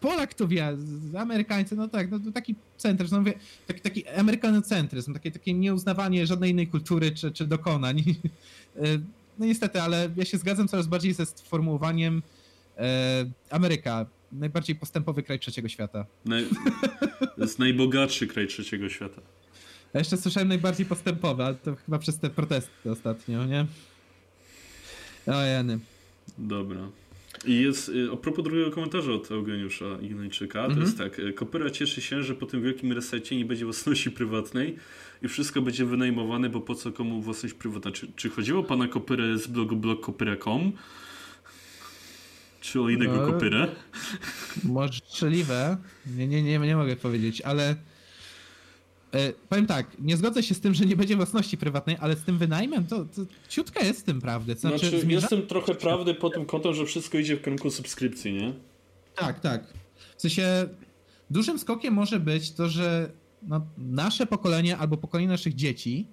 [0.01, 0.77] Polak to wie.
[1.17, 3.34] Amerykańcy, no tak, no to taki centryzm, no mówię,
[3.67, 8.03] taki, taki amerykanocentryzm, takie, takie nieuznawanie żadnej innej kultury czy, czy dokonań.
[8.76, 8.99] E,
[9.39, 12.21] No niestety, ale ja się zgadzam coraz bardziej ze sformułowaniem
[12.77, 16.05] e, Ameryka, najbardziej postępowy kraj trzeciego świata.
[16.26, 16.45] Naj...
[17.35, 19.21] To jest najbogatszy kraj trzeciego świata.
[19.93, 23.65] Ja jeszcze słyszałem najbardziej postępowy, ale to chyba przez te protesty ostatnio, nie?
[25.27, 25.80] O Jany.
[26.38, 26.89] Dobra.
[27.45, 30.81] I jest, y, a propos drugiego komentarza od Eugeniusza Ignajczyka, to Mhm.
[30.85, 34.75] jest tak, y, Kopyra cieszy się, że po tym wielkim resecie nie będzie własności prywatnej
[35.23, 37.91] i wszystko będzie wynajmowane, bo po co komu własność prywatna?
[37.91, 40.71] Czy, czy chodziło o pana Kopyrę z blogu blogkopyra.com?
[42.61, 43.27] Czy o innego No.
[43.27, 43.67] Kopyrę?
[44.63, 45.77] Możliwe.
[46.17, 47.75] Nie, nie, nie, nie mogę powiedzieć, ale
[49.49, 52.38] powiem tak, nie zgodzę się z tym, że nie będzie własności prywatnej, ale z tym
[52.38, 54.56] wynajmem to, to ciutka jest w tym prawdy.
[54.56, 58.34] Znaczy, Znaczy, zmierza- jestem trochę prawdy po tym kątem, że wszystko idzie w kierunku subskrypcji,
[58.34, 58.53] nie?
[59.15, 59.73] Tak, tak.
[60.18, 60.69] W sensie
[61.30, 63.11] dużym skokiem może być to, że
[63.44, 66.07] no, nasze pokolenie albo pokolenie naszych dzieci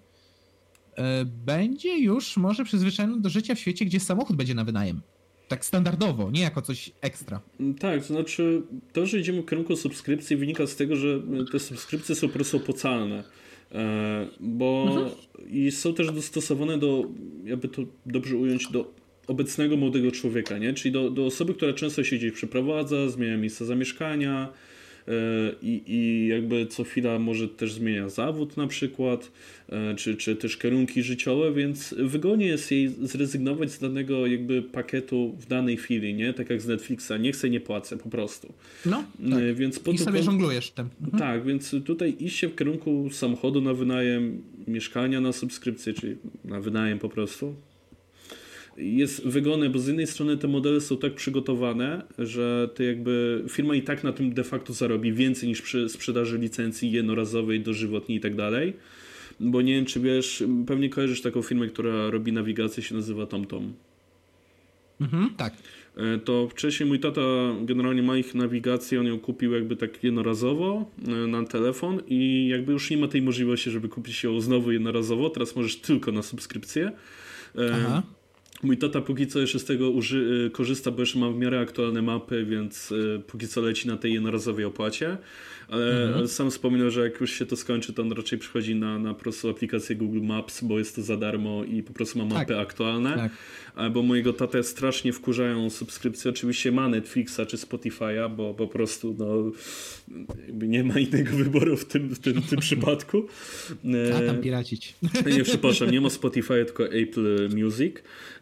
[0.94, 5.02] e, będzie już może przyzwyczajone do życia w świecie, gdzie samochód będzie na wynajem.
[5.48, 7.40] Tak standardowo, nie jako coś ekstra.
[7.78, 8.62] Tak, to znaczy
[8.92, 12.56] to, że idziemy w kierunku subskrypcji wynika z tego, że te subskrypcje są po prostu
[12.56, 13.24] opłacalne.
[13.72, 14.96] E, bo
[15.50, 17.04] i są też dostosowane do,
[17.44, 18.94] jakby to dobrze ująć, do
[19.26, 20.74] obecnego młodego człowieka, nie?
[20.74, 24.52] Czyli do, do osoby, która często się gdzieś przeprowadza, zmienia miejsce zamieszkania,
[25.62, 29.32] i, i jakby co chwila może też zmienia zawód na przykład,
[29.68, 35.36] e, czy, czy też kierunki życiowe, więc wygodnie jest jej zrezygnować z danego jakby pakietu
[35.40, 36.34] w danej chwili, nie?
[36.34, 38.52] Tak jak z Netflixa, nie chcę, nie płacę po prostu.
[38.86, 39.54] No, e, tak.
[39.54, 40.88] więc po I sobie żonglujesz tym.
[41.02, 41.18] Mhm.
[41.18, 46.98] Tak, więc tutaj iście w kierunku samochodu na wynajem, mieszkania na subskrypcję, czyli na wynajem
[46.98, 47.54] po prostu,
[48.78, 53.74] jest wygodne, bo z jednej strony te modele są tak przygotowane, że to jakby firma
[53.74, 58.20] i tak na tym de facto zarobi więcej niż przy sprzedaży licencji jednorazowej, dożywotniej i
[58.20, 58.76] tak dalej.
[59.40, 63.72] Bo nie wiem, czy wiesz, pewnie kojarzysz taką firmę, która robi nawigację, się nazywa TomTom.
[65.00, 65.54] Mhm, tak.
[65.96, 67.20] E, to wcześniej mój tata
[67.62, 72.72] generalnie ma ich nawigację, on ją kupił jakby tak jednorazowo e, na telefon i jakby
[72.72, 76.92] już nie ma tej możliwości, żeby kupić ją znowu jednorazowo, teraz możesz tylko na subskrypcję.
[77.58, 78.02] E, Aha.
[78.62, 81.60] Mój tata póki co jeszcze z tego uży- y, korzysta, bo jeszcze ma w miarę
[81.60, 85.16] aktualne mapy, więc y, póki co leci na tej jednorazowej opłacie.
[85.68, 86.28] Ale mhm.
[86.28, 89.20] sam wspominał, że jak już się to skończy, to on raczej przychodzi na, na po
[89.20, 92.58] prostu aplikację Google Maps, bo jest to za darmo i po prostu ma mapy tak.
[92.58, 93.16] aktualne.
[93.16, 93.32] Tak.
[93.92, 96.30] Bo mojego tatę strasznie wkurzają subskrypcje.
[96.30, 99.52] Oczywiście ma Netflixa czy Spotify'a, bo po prostu no,
[100.66, 103.26] nie ma innego wyboru w tym, w tym, w tym przypadku.
[104.16, 104.94] A tam piracić.
[105.36, 107.96] Nie, przepraszam, nie ma Spotify, tylko Apple Music.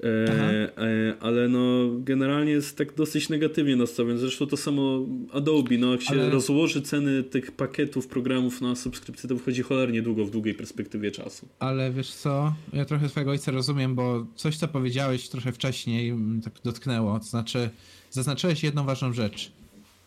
[0.05, 4.19] E, e, ale no generalnie jest tak dosyć negatywnie nastawiony.
[4.19, 6.31] Zresztą to samo Adobe, no jak się ale...
[6.31, 11.49] rozłoży ceny tych pakietów programów na subskrypcję, to wychodzi cholernie długo w długiej perspektywie czasu.
[11.59, 16.15] Ale wiesz co, ja trochę swojego ojca rozumiem, bo coś co powiedziałeś trochę wcześniej
[16.45, 17.71] tak dotknęło, to znaczy
[18.11, 19.53] zaznaczyłeś jedną ważną rzecz.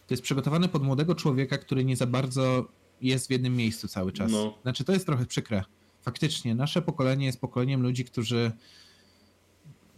[0.07, 2.67] To jest przygotowany pod młodego człowieka, który nie za bardzo
[3.01, 4.31] jest w jednym miejscu cały czas.
[4.31, 4.57] No.
[4.61, 5.63] Znaczy to jest trochę przykre.
[6.01, 8.51] Faktycznie, nasze pokolenie jest pokoleniem ludzi, którzy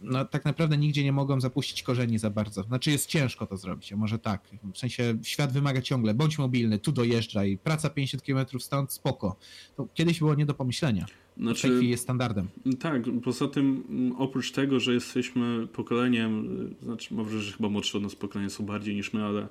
[0.00, 2.62] no, tak naprawdę nigdzie nie mogą zapuścić korzeni za bardzo.
[2.62, 4.42] Znaczy jest ciężko to zrobić, a może tak.
[4.74, 9.36] W sensie świat wymaga ciągle, bądź mobilny, tu dojeżdżaj, praca 50 km stąd, spoko.
[9.76, 11.06] To kiedyś było nie do pomyślenia.
[11.36, 12.48] Znaczy, w tej chwili jest standardem.
[12.80, 13.84] Tak, poza tym
[14.18, 16.48] oprócz tego, że jesteśmy pokoleniem,
[16.82, 19.48] znaczy może, że chyba młodsze od nas pokolenie są bardziej niż my, ale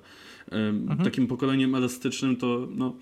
[0.50, 1.04] mhm.
[1.04, 2.94] takim pokoleniem elastycznym to no,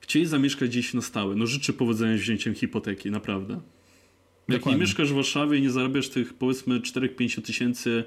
[0.00, 1.34] chcieli zamieszkać gdzieś na stałe.
[1.34, 3.60] No życzę powodzenia z wzięciem hipoteki, naprawdę.
[4.52, 8.04] Jak nie mieszkasz w Warszawie i nie zarabiasz tych powiedzmy 4-5 tysięcy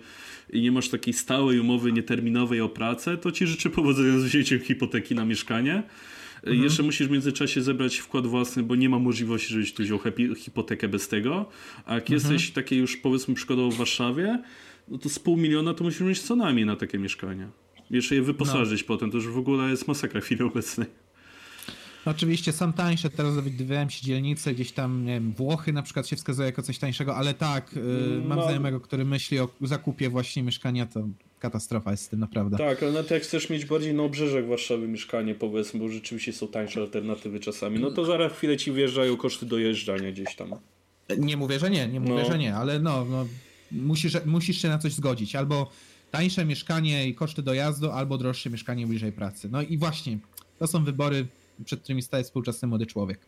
[0.49, 4.59] i nie masz takiej stałej umowy nieterminowej o pracę, to ci życzę powodzenia z wzięciem
[4.59, 5.83] hipoteki na mieszkanie.
[6.35, 6.63] Mhm.
[6.63, 9.99] Jeszcze musisz w międzyczasie zebrać wkład własny, bo nie ma możliwości, żebyś tu wziął
[10.37, 11.49] hipotekę bez tego.
[11.85, 12.13] A jak mhm.
[12.13, 14.43] jesteś takiej już powiedzmy przykładowo w Warszawie,
[14.87, 17.47] no to z pół miliona to musisz mieć co najmniej na takie mieszkanie.
[17.89, 18.87] Jeszcze je wyposażyć no.
[18.87, 20.87] potem, to już w ogóle jest masakra w chwili obecnej.
[22.05, 26.15] Oczywiście są tańsze, teraz dowiedziałem się dzielnice, gdzieś tam, nie wiem, Włochy na przykład się
[26.15, 28.43] wskazuje jako coś tańszego, ale tak, yy, mam no.
[28.43, 31.07] znajomego, który myśli o zakupie właśnie mieszkania, to
[31.39, 32.57] katastrofa jest z tym naprawdę.
[32.57, 36.47] Tak, ale nawet jak chcesz mieć bardziej na obrzeżach Warszawy mieszkanie, powiedzmy, bo rzeczywiście są
[36.47, 40.55] tańsze alternatywy czasami, no to zaraz chwilę ci wjeżdżają koszty dojeżdżania gdzieś tam.
[41.17, 42.31] Nie mówię, że nie, nie mówię, no.
[42.31, 43.25] że nie, ale no, no
[43.71, 45.69] musisz, musisz się na coś zgodzić, albo
[46.11, 49.49] tańsze mieszkanie i koszty dojazdu, albo droższe mieszkanie bliżej pracy.
[49.51, 50.17] No i właśnie,
[50.59, 51.27] to są wybory
[51.65, 53.19] przed którymi staje współczesny młody człowiek.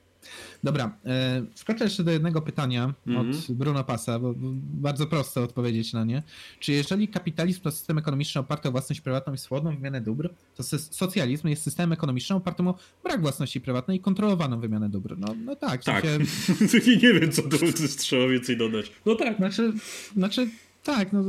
[0.63, 1.43] Dobra, e,
[1.79, 3.29] jeszcze do jednego pytania mm -hmm.
[3.29, 3.57] od mhm.
[3.57, 4.33] Bruno Pasa, bo
[4.81, 6.23] bardzo proste odpowiedzieć na nie.
[6.59, 10.63] Czy jeżeli kapitalizm to system ekonomiczny oparty o własność prywatną i swobodną wymianę dóbr, to
[10.77, 15.15] socjalizm jest systemem ekonomicznym opartym o brak własności prywatnej i kontrolowaną wymianę dóbr?
[15.17, 15.83] No, no tak.
[15.83, 16.05] Tak.
[16.05, 16.79] Sensie...
[17.03, 17.57] nie wiem, co tu
[17.97, 18.91] trzeba więcej dodać.
[19.05, 19.37] No tak.
[19.37, 19.73] Znaczy,
[20.15, 20.49] znaczy
[20.83, 21.23] tak, no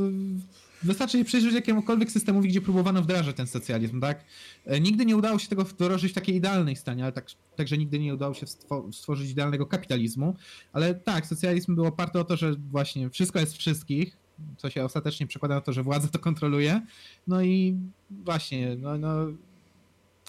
[0.83, 4.25] Wystarczy się przyjrzeć jakiemukolwiek systemowi, gdzie próbowano wdrażać ten socjalizm, tak?
[4.65, 7.25] E, nigdy nie udało się tego wdrożyć w takiej idealnej stanie, ale tak,
[7.55, 8.45] także nigdy nie udało się
[8.91, 10.35] stworzyć idealnego kapitalizmu.
[10.73, 14.17] Ale tak, socjalizm był oparty o to, że właśnie wszystko jest wszystkich,
[14.57, 16.81] co się ostatecznie przekłada na to, że władza to kontroluje.
[17.27, 17.77] No i
[18.09, 19.15] właśnie, no, no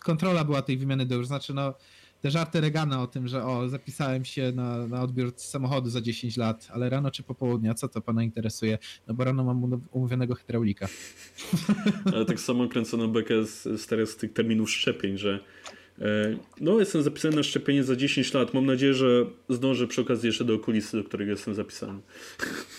[0.03, 1.27] kontrola była tej wymiany dóbr.
[1.27, 1.75] Znaczy, no
[2.23, 6.37] te żarty Regana o tym, że o, zapisałem się na, na odbiór samochodu za 10
[6.37, 8.79] lat, ale rano czy popołudnia, co to pana interesuje?
[9.07, 10.89] No bo rano mam umówionego hydraulika.
[12.15, 15.45] Ale tak samo kręcono bekę z, z teraz tych terminów szczepień, że
[15.99, 18.55] e, no, jestem zapisany na szczepienie za 10 lat.
[18.55, 22.01] Mam nadzieję, że zdążę przy okazji jeszcze do okulisty, do którego jestem zapisany.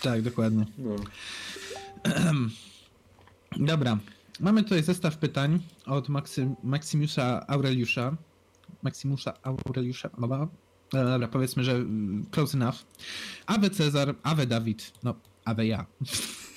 [0.02, 0.66] Tak, dokładnie.
[0.78, 0.96] No.
[3.72, 3.98] Dobra.
[4.40, 8.16] Mamy tutaj zestaw pytań od Maksym, Maksymiusza Aureliusza.
[8.82, 10.28] Maximusza Aureliusza, no
[10.92, 12.76] dobra, powiedzmy, że mm, close enough.
[13.46, 15.14] Awe Cezar, Awe Dawid, no,
[15.44, 15.86] Awe ja.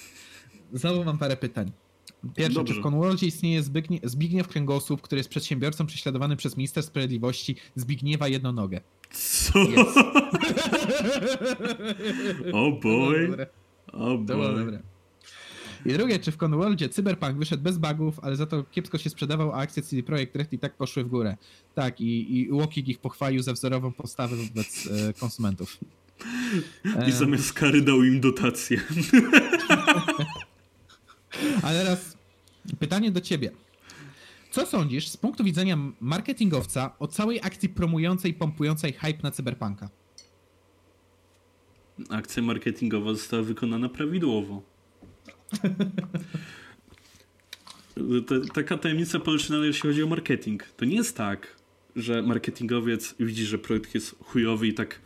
[0.74, 1.72] Znowu mam parę pytań.
[2.36, 2.74] Pierwsze, Dobrze.
[2.74, 3.64] czy w Cornwallie istnieje
[4.04, 8.82] Zbigniew, Kręgosłup, który jest przedsiębiorcą prześladowany przez minister sprawiedliwości Zbigniewa Jednonogę?
[9.12, 9.60] Co?
[9.64, 9.78] Yes.
[12.54, 13.48] oh boy.
[13.94, 14.80] Oh boy.
[15.86, 19.52] I drugie, czy w Conworldzie Cyberpunk wyszedł bez bugów, ale za to kiepsko się sprzedawał,
[19.52, 21.38] a akcje CD Projekt Red i tak poszły w górę.
[21.76, 25.78] Tak, i, i Łokik ich pochwalił za wzorową postawę wobec e, konsumentów.
[27.08, 28.82] I zamiast kary dał im dotację.
[31.64, 32.18] Ale teraz
[32.80, 33.52] pytanie do ciebie.
[34.52, 39.90] Co sądzisz z punktu widzenia marketingowca o całej akcji promującej, pompującej hype na cyberpunka?
[42.10, 44.75] Akcja marketingowa została wykonana prawidłowo.
[48.54, 50.64] Taka tajemnica poleczna, jeśli chodzi o marketing.
[50.64, 51.56] To nie jest tak,
[51.96, 55.00] że marketingowiec widzi, że projekt jest chujowy i tak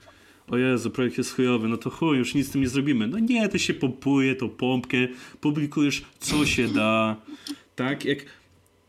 [0.47, 3.07] o Jezu, projekt jest chujowy, no to chuj, już nic z tym nie zrobimy.
[3.07, 4.97] No nie, to się pompuje, to pompkę,
[5.41, 7.15] publikujesz co się da.
[7.75, 8.25] Tak, jak,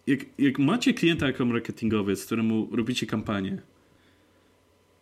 [0.07, 3.62] jak, jak macie klienta jako marketingowiec, któremu robicie kampanię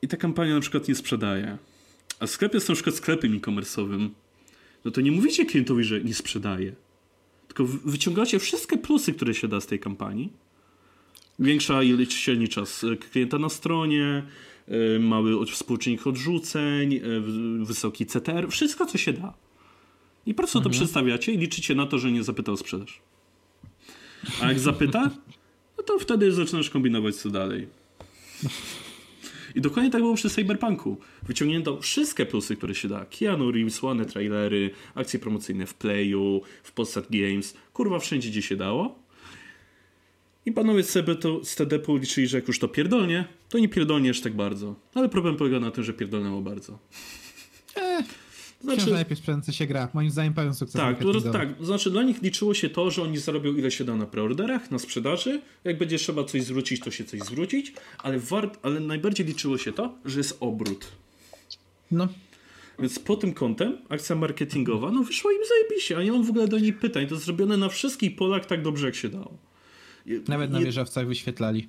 [0.03, 1.59] i ta kampania na przykład nie sprzedaje,
[2.21, 4.09] a sklep jest na przykład sklepem e-commerce'owym,
[4.85, 6.73] no to nie mówicie klientowi, że nie sprzedaje.
[7.47, 10.33] Tylko wyciągacie wszystkie plusy, które się da z tej kampanii.
[11.39, 14.23] Większa ilość średni czas klienta na stronie,
[14.97, 17.01] y, mały współczynnik odrzuceń, y,
[17.65, 19.35] wysoki CTR, wszystko co się da.
[20.27, 20.73] I po prostu mhm.
[20.73, 23.01] to przedstawiacie i liczycie na to, że nie zapyta o sprzedaż.
[24.43, 25.11] A jak zapyta,
[25.79, 27.69] no to wtedy zaczynasz kombinować co dalej.
[29.55, 30.97] I dokładnie tak było przy Cyberpunku.
[31.23, 33.07] Wyciągnięto wszystkie plusy, które się da.
[33.19, 37.55] Keanu Reeves, ładne trailery, akcje promocyjne w Playu, w Podstat Games.
[37.73, 38.99] Kurwa, wszędzie gdzie się dało.
[40.47, 44.11] I panowie CB to, z TDP liczyli, że jak już to pierdolnie, to nie pierdolnie
[44.11, 44.75] aż tak bardzo.
[44.95, 46.79] Ale problem polega na tym, że pierdolnęło bardzo.
[47.77, 48.05] Eh,
[48.61, 49.89] znaczy, Wciąż najlepiej sprzedający się gra.
[49.95, 50.81] Moim zdaniem pełen sukces.
[50.81, 53.97] Tak, to, tak, znaczy dla nich liczyło się to, że oni zarobią ile się da
[53.97, 55.43] na preorderach, na sprzedaży.
[55.65, 59.73] Jak będzie trzeba coś zwrócić, to się coś zwrócić, ale, wart, ale najbardziej liczyło się
[59.73, 60.87] to, że jest obrót.
[61.91, 62.09] No.
[62.79, 66.49] Więc pod tym kątem akcja marketingowa, no wyszła im zajebiście, a nie mam w ogóle
[66.49, 67.07] do niej pytań.
[67.07, 69.48] To zrobione na wszystkich polach tak dobrze, jak się dało.
[70.29, 71.69] Nawet na wieżowcach wyświetlali.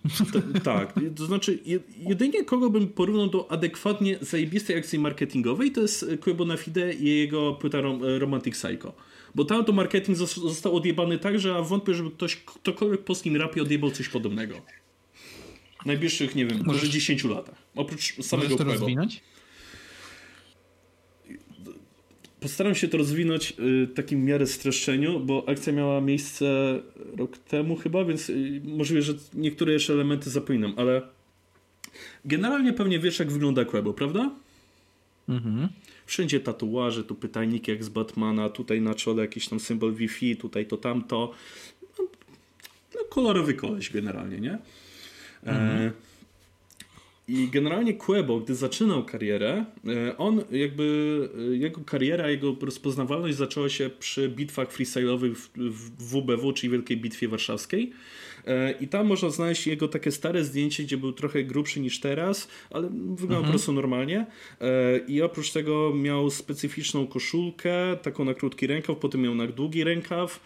[0.63, 1.59] tak, to znaczy
[2.07, 7.53] jedynie kogo bym porównał do adekwatnie zajebistej akcji marketingowej to jest Quebo Nafide i jego
[7.53, 7.77] płyta
[8.19, 8.93] Romantic Psycho.
[9.35, 13.91] Bo tam to marketing został odjebany tak, że wątpię, żeby ktoś, ktokolwiek polskim rapie odjebał
[13.91, 14.55] coś podobnego.
[15.85, 17.55] Najbliższych, nie wiem, może 10 latach.
[17.75, 19.21] Oprócz samego Możesz to rozwinąć?
[22.39, 26.79] Postaram się to rozwinąć y, takim miarę streszczeniu, bo akcja miała miejsce
[27.17, 31.01] rok temu chyba, więc y, możliwe, że niektóre jeszcze elementy zapominam, ale
[32.25, 34.31] generalnie pewnie wiesz, jak wygląda Quebo, prawda?
[35.29, 35.67] Mhm.
[36.05, 40.65] Wszędzie tatuaże, tu pytajniki jak z Batmana, tutaj na czole jakiś tam symbol Wi-Fi, tutaj
[40.65, 41.33] to tamto.
[41.99, 42.05] No,
[42.95, 44.53] no kolorowy koleś generalnie, nie?
[44.53, 44.59] E,
[45.43, 45.87] mhm.
[45.87, 46.08] E
[47.29, 53.69] i generalnie Quebo, gdy zaczynał karierę, e, on jakby, e, jego kariera, jego rozpoznawalność zaczęła
[53.69, 57.91] się przy bitwach freestyle'owych w WBW, czyli Wielkiej Bitwie Warszawskiej.
[58.47, 62.47] E, I tam można znaleźć jego takie stare zdjęcie, gdzie był trochę grubszy niż teraz,
[62.71, 63.43] ale wyglądał mhm.
[63.43, 64.25] po prostu normalnie.
[65.07, 70.39] I oprócz tego miał specyficzną koszulkę, taką na krótki rękaw, potem miał na długi rękaw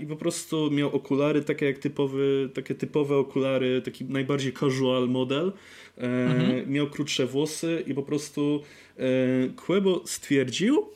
[0.00, 5.52] i po prostu miał okulary takie jak typowy, takie typowe okulary, taki najbardziej casual model.
[5.96, 6.72] Mhm.
[6.72, 8.62] Miał krótsze włosy i po prostu
[9.56, 10.86] Quebo stwierdził,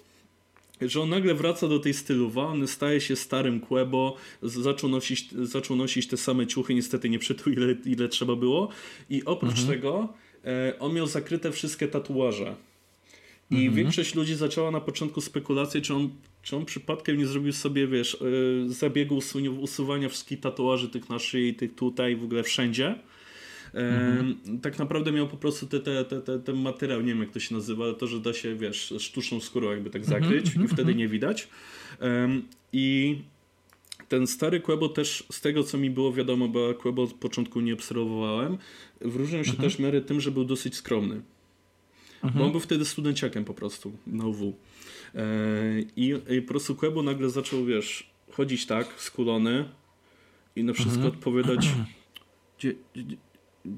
[0.80, 6.06] że on nagle wraca do tej stylowa, staje się starym Quebo, zaczął nosić, zaczął nosić
[6.06, 8.68] te same ciuchy, niestety nie przytył ile, ile trzeba było
[9.10, 9.68] i oprócz mhm.
[9.68, 10.08] tego
[10.44, 12.56] e, on miał zakryte wszystkie tatuaże.
[13.50, 13.74] I mhm.
[13.74, 16.10] większość ludzi zaczęła na początku spekulację, czy on,
[16.42, 19.20] czy on przypadkiem nie zrobił sobie, wiesz, e, zabiegu
[19.60, 22.98] usuwania wszystkich tatuaży tych na szyi, tych tutaj, w ogóle wszędzie.
[23.76, 24.60] Mhm.
[24.60, 27.40] Tak naprawdę miał po prostu te, te, te, te, ten materiał, nie wiem jak to
[27.40, 30.64] się nazywa, ale to, że da się, wiesz, sztuczną skórą jakby tak mhm, zakryć mhm,
[30.64, 31.48] i wtedy nie widać.
[32.72, 33.18] I
[34.08, 37.74] ten stary Quebo też, z tego co mi było wiadomo, bo Quebo od początku nie
[37.74, 38.58] obserwowałem,
[39.00, 41.22] wyróżniał się też miarę tym, że był dosyć skromny.
[42.34, 44.56] Bo on był wtedy studenciakiem po prostu na UW.
[45.14, 45.24] E,
[45.96, 49.64] I, I po prostu Quebo nagle zaczął, wiesz, chodzić tak, skulony
[50.56, 51.68] i na wszystko odpowiadać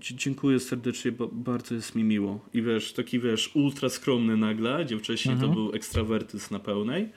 [0.00, 2.40] dziękuję serdecznie, bo bardzo jest mi miło.
[2.54, 5.50] I wiesz, taki wiesz, ultra skromny nagle, gdzie wcześniej mhm.
[5.50, 7.08] to był ekstrawertyzm na pełnej.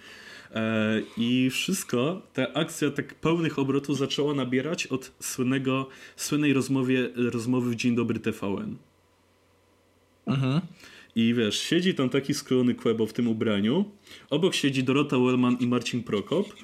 [0.55, 7.69] E, I wszystko, ta akcja tak pełnych obrotów zaczęła nabierać od słynnego, słynnej rozmowie, rozmowy
[7.69, 8.77] w Dzień Dobry TVN.
[10.27, 10.61] Mhm.
[11.15, 13.85] I wiesz, siedzi tam taki skromny Quebo w tym ubraniu.
[14.29, 16.55] Obok siedzi Dorota Wellman i Marcin Prokop.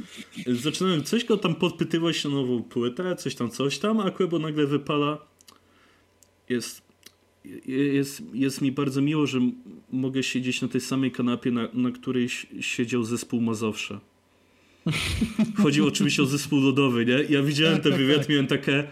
[0.48, 4.68] Zaczynają coś go tam podpytywać na nową płytę, coś tam, coś tam, a Quebo nagle
[4.68, 5.28] wypala
[6.50, 6.82] jest,
[7.68, 9.40] jest, jest mi bardzo miło, że
[9.92, 12.30] mogę siedzieć na tej samej kanapie, na, na której
[12.60, 14.00] siedział zespół Mazowsze.
[15.64, 17.24] Chodzi oczywiście o zespół lodowy, nie?
[17.30, 18.30] Ja widziałem Tak, ten tak, wywiad, tak.
[18.30, 18.88] miałem takie...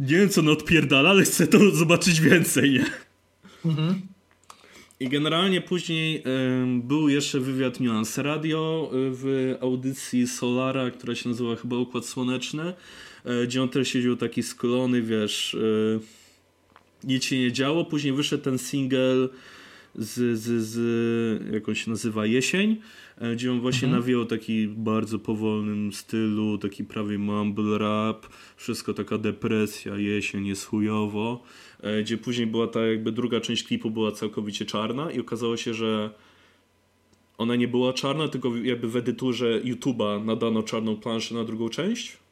[0.00, 2.84] Nie wiem, co on odpierdala, ale chcę to zobaczyć więcej, nie?
[3.64, 4.00] Mhm.
[5.00, 11.28] I generalnie później em, był jeszcze wywiad Nuance Radio y, w audycji Solara, która się
[11.28, 12.74] nazywa chyba Układ Słoneczny,
[13.44, 16.00] gdzie on też siedział taki skulony, wiesz, y,
[17.04, 17.84] nic się nie działo.
[17.84, 19.28] Później wyszedł ten single
[19.94, 22.76] z, z, z jak on się nazywa, Jesień,
[23.18, 24.02] e, gdzie on właśnie Mhm.
[24.02, 28.26] nawijał taki bardzo powolnym stylu, taki prawie mumble rap,
[28.56, 31.42] wszystko taka depresja, jesień jest chujowo,
[31.80, 35.74] e, gdzie później była ta jakby druga część klipu była całkowicie czarna i okazało się,
[35.74, 36.10] że
[37.38, 42.23] ona nie była czarna, tylko jakby w edyturze YouTube'a nadano czarną planszę na drugą część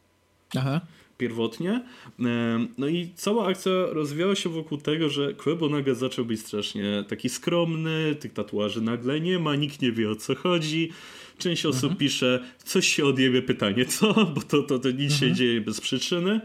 [0.56, 0.80] Aha.
[1.18, 1.80] pierwotnie.
[2.20, 7.04] E, No i cała akcja rozwijała się wokół tego, że Quebo nagle zaczął być strasznie
[7.08, 10.92] taki skromny, tych tatuaży nagle nie ma, nikt nie wie o co chodzi.
[11.38, 15.60] Część osób pisze, coś się odjebie, pytanie co, bo to, to, to nic się dzieje
[15.60, 16.40] bez przyczyny.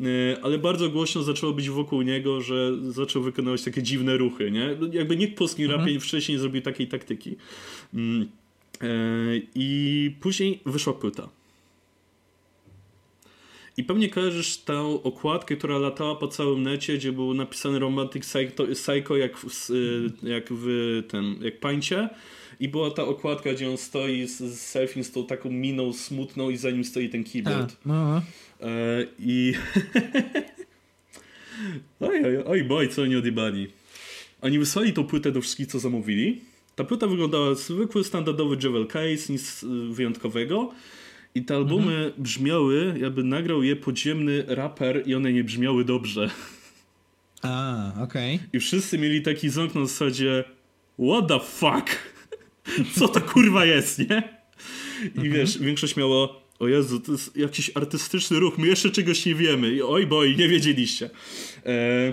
[0.00, 0.04] E,
[0.42, 4.76] Ale bardzo głośno zaczęło być wokół niego, że zaczął wykonywać takie dziwne ruchy, nie?
[4.92, 7.36] Jakby nikt w polskim rapie wcześniej nie zrobił takiej taktyki.
[7.94, 8.28] Mm.
[8.80, 8.86] E,
[9.54, 11.28] I później wyszła płyta.
[13.78, 18.66] I pewnie kojarzysz tę okładkę, która latała po całym necie, gdzie był napisany Romantic Psycho,
[18.74, 20.66] Psycho jak, w, y, jak w
[21.08, 22.08] ten, jak pańcie.
[22.60, 26.50] I była ta okładka, gdzie on stoi z, z selfie z tą taką miną smutną
[26.50, 27.76] i za nim stoi ten A, keyboard.
[27.86, 28.22] no.
[28.60, 29.54] E, I...
[32.00, 33.68] oj, oj, oj, boj, co oni odjebali.
[34.40, 36.40] Oni wysłali tą płytę do wszystkich, co zamówili.
[36.76, 40.72] Ta płyta wyglądała zwykły, standardowy Jewel Case, nic y, wyjątkowego.
[41.38, 46.30] I te albumy brzmiały, jakby nagrał je podziemny raper i one nie brzmiały dobrze.
[47.42, 48.40] A, okej.
[48.52, 50.44] I wszyscy mieli taki ząk na zasadzie
[51.08, 51.98] What the fuck?
[52.98, 54.38] Co to kurwa jest, nie?
[55.24, 56.28] I wiesz, większość miała
[56.58, 59.72] o Jezu, to jest jakiś artystyczny ruch, my jeszcze czegoś nie wiemy.
[59.74, 61.10] I oj boj, nie wiedzieliście.
[61.66, 62.12] E,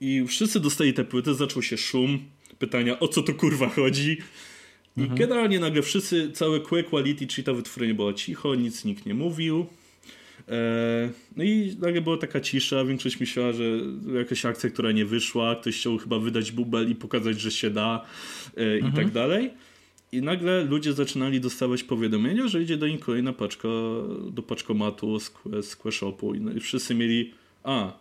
[0.00, 2.18] I wszyscy dostali te płyty, zaczął się szum,
[2.58, 4.18] pytania o co tu kurwa chodzi.
[4.96, 9.14] I generalnie nagle wszyscy, całe Quake Quality, czyli ta wytwórnia była cicho, nic nikt nie
[9.14, 9.66] mówił.
[10.48, 13.64] E, no i nagle była taka cisza, większość myślała, że
[14.18, 18.04] jakaś akcja, która nie wyszła, ktoś chciał chyba wydać bubel i pokazać, że się da
[18.56, 19.50] e, i tak dalej.
[20.12, 23.68] I nagle ludzie zaczynali dostawać powiadomienia, że idzie do nich kolejna paczka
[24.30, 25.32] do paczkomatu z,
[25.62, 27.92] z Queshopu i, no, i wszyscy mieli a,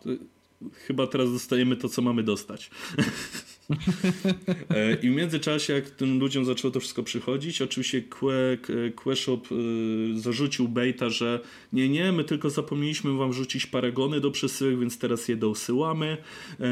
[0.74, 2.70] chyba teraz dostajemy to, co mamy dostać.
[4.76, 9.52] E, I w międzyczasie, jak tym ludziom zaczęło to wszystko przychodzić, oczywiście Que, Que- Queshop
[9.52, 11.40] y, zarzucił Bejta, że
[11.74, 16.18] nie, nie, my tylko zapomnieliśmy wam rzucić paragony do przesyłek, więc teraz je dosyłamy.
[16.60, 16.66] E,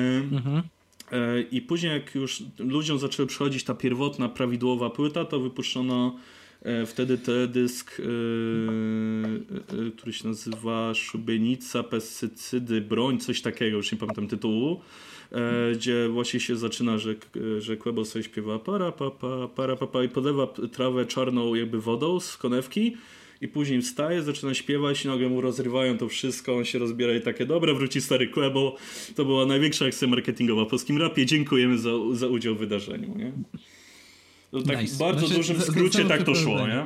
[1.11, 6.15] e, I później, jak już ludziom zaczęły przychodzić ta pierwotna, prawidłowa płyta, to wypuszczono
[6.61, 13.91] e, wtedy teledysk, e, e, e, który się nazywa Szubienica, pestycydy, broń, coś takiego, już
[13.91, 14.81] nie pamiętam tytułu
[15.33, 17.15] e, gdzie właśnie się zaczyna, że,
[17.59, 21.55] że Quebo sobie śpiewa para pa, pa, para pa, pa i polewa p- trawę czarną
[21.55, 22.97] jakby wodą z konewki
[23.41, 27.21] i później wstaje, zaczyna śpiewać i nagle mu rozrywają to wszystko, on się rozbiera i
[27.21, 28.75] takie, dobra, wróci stary Quebo.
[29.15, 33.31] To była największa akcja marketingowa w polskim rapie, dziękujemy za, za udział w wydarzeniu, nie?
[34.51, 34.95] To tak Nice.
[34.95, 36.85] w bardzo Znaczy, dużym skrócie tak to szło, nie?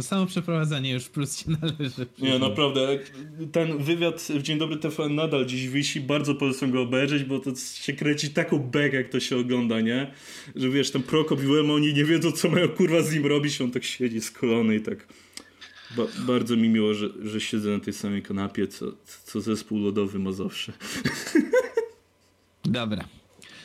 [0.00, 2.06] No samo przeprowadzenie już plus się należy.
[2.18, 2.98] Nie, naprawdę.
[3.52, 6.00] Ten wywiad w Dzień Dobry TVN nadal dziś wisi.
[6.00, 10.14] Bardzo polecam go obejrzeć, bo to się kręci taką bekę, jak to się ogląda, nie?
[10.56, 13.60] Że wiesz, ten Prokop i Łemo, oni nie wiedzą, co mają kurwa z nim robić.
[13.60, 15.06] On tak siedzi skolony i tak...
[15.96, 18.86] Ba bardzo mi miło, że, że siedzę na tej samej kanapie, co,
[19.24, 20.72] co zespół lodowy Mazowsze.
[22.64, 23.04] Dobra.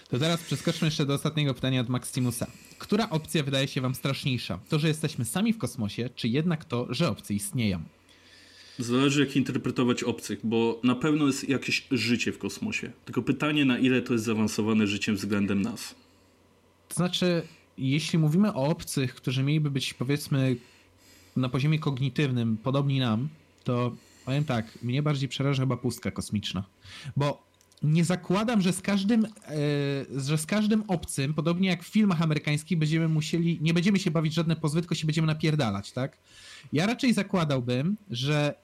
[0.10, 2.48] To teraz przeskoczmy jeszcze do ostatniego pytania od Maximusa.
[2.80, 4.60] Która opcja wydaje się wam straszniejsza?
[4.70, 7.82] To, że jesteśmy sami w kosmosie, czy jednak to, że obcy istnieją?
[8.80, 12.92] Zależy, jak interpretować obcych, bo na pewno jest jakieś życie w kosmosie.
[13.06, 15.96] Tylko pytanie, na ile to jest zaawansowane życiem względem nas.
[16.90, 17.42] To znaczy,
[17.78, 20.56] jeśli mówimy o obcych, którzy mieliby być powiedzmy
[21.36, 23.30] na poziomie kognitywnym podobni nam,
[23.64, 23.96] to
[24.26, 26.64] powiem tak, mnie bardziej przeraża chyba pustka kosmiczna.
[27.18, 27.45] Bo
[27.84, 29.30] nie zakładam, że z każdym, e,
[30.22, 34.34] że z każdym obcym, podobnie jak w filmach amerykańskich, będziemy musieli, nie będziemy się bawić
[34.34, 36.18] żadne pozwy, tylko się będziemy napierdalać, tak?
[36.74, 38.56] Ja raczej zakładałbym, że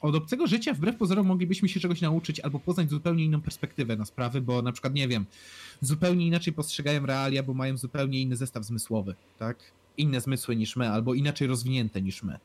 [0.00, 4.04] od obcego życia wbrew pozorom moglibyśmy się czegoś nauczyć albo poznać zupełnie inną perspektywę na
[4.04, 5.26] sprawy, bo na przykład, nie wiem,
[5.80, 9.56] zupełnie inaczej postrzegają realia, bo mają zupełnie inny zestaw zmysłowy, tak?
[9.96, 12.38] Inne zmysły niż my, albo inaczej rozwinięte niż my.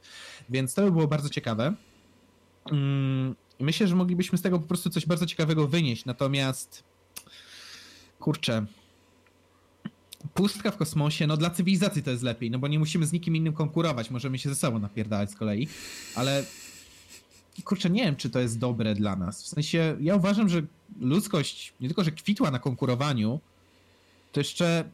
[0.49, 1.73] Więc to by było bardzo ciekawe.
[2.71, 6.83] Mm, Myślę, że moglibyśmy z tego po prostu coś bardzo ciekawego wynieść, natomiast
[8.19, 8.65] kurczę,
[10.33, 13.35] pustka w kosmosie, no dla cywilizacji to jest lepiej, no bo nie musimy z nikim
[13.35, 15.67] innym konkurować, możemy się ze sobą napierdalać z kolei,
[16.15, 16.45] ale
[17.63, 19.43] kurczę, nie wiem, czy to jest dobre dla nas.
[19.43, 20.61] W sensie, ja uważam, że
[20.99, 23.39] ludzkość nie tylko, że kwitła na konkurowaniu,
[24.31, 24.89] to jeszcze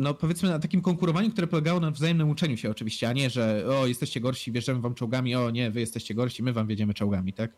[0.00, 3.64] no powiedzmy na takim konkurowaniu, które polegało na wzajemnym uczeniu się oczywiście, a nie, że
[3.68, 7.32] o, jesteście gorsi, wjeżdżamy wam czołgami, o nie, wy jesteście gorsi, my wam wiedziemy czołgami,
[7.32, 7.52] tak?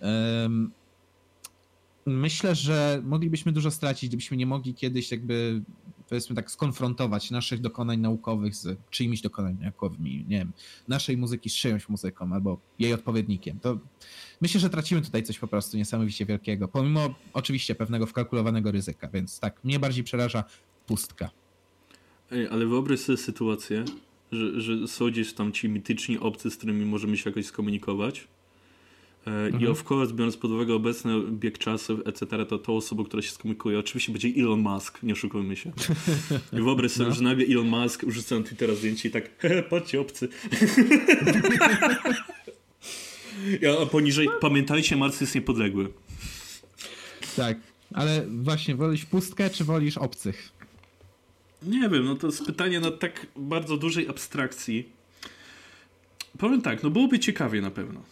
[0.00, 0.70] Um,
[2.06, 5.62] myślę, że moglibyśmy dużo stracić, gdybyśmy nie mogli kiedyś jakby
[6.08, 10.52] powiedzmy tak skonfrontować naszych dokonań naukowych z czyimiś dokonaniami naukowymi, nie wiem,
[10.88, 13.60] naszej muzyki z czyjąś muzyką albo jej odpowiednikiem.
[13.60, 13.78] To
[14.40, 19.40] myślę, że tracimy tutaj coś po prostu niesamowicie wielkiego, pomimo oczywiście pewnego wkalkulowanego ryzyka, więc
[19.40, 20.44] tak, mnie bardziej przeraża
[20.86, 21.30] pustka.
[22.32, 23.84] Ej, ale wyobraź sobie sytuację,
[24.32, 28.28] że, że są gdzieś tam ci mityczni obcy, z którymi możemy się jakoś skomunikować.
[29.26, 29.64] E, mhm.
[29.64, 33.30] I of course, biorąc pod uwagę obecny bieg czasu, etc., to tą osobą, która się
[33.30, 35.72] skomunikuje, oczywiście będzie Elon Musk, nie oszukujmy się.
[36.52, 37.14] I wyobraź sobie, no.
[37.14, 40.28] że nagle Elon Musk rzuca na Twittera zdjęcie i tak, patrzcie obcy.
[43.82, 45.88] a poniżej, pamiętajcie, Mars jest niepodległy.
[47.36, 47.58] Tak,
[47.94, 50.55] ale właśnie, wolisz pustkę, czy wolisz obcych?
[51.62, 54.88] Nie wiem, no to jest pytanie na tak bardzo dużej abstrakcji.
[56.38, 58.02] Powiem tak, no byłoby ciekawie na pewno.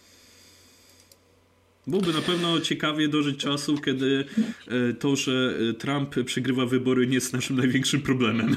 [1.86, 4.24] Byłoby na pewno ciekawie dożyć czasów, kiedy
[4.68, 8.56] e, to, że e, Trump przegrywa wybory nie jest naszym największym problemem.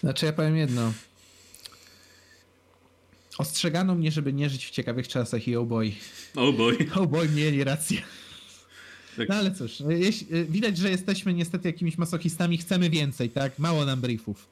[0.00, 0.92] Znaczy ja powiem jedno.
[3.38, 5.92] Ostrzegano mnie, żeby nie żyć w ciekawych czasach i oh boy.
[6.36, 6.76] Oh boy.
[6.94, 8.02] Oh boy, mieli rację.
[9.16, 9.28] Tak.
[9.28, 13.58] No ale cóż, no, y, widać, że jesteśmy niestety jakimiś masochistami, chcemy więcej, tak?
[13.58, 14.48] Mało nam briefów.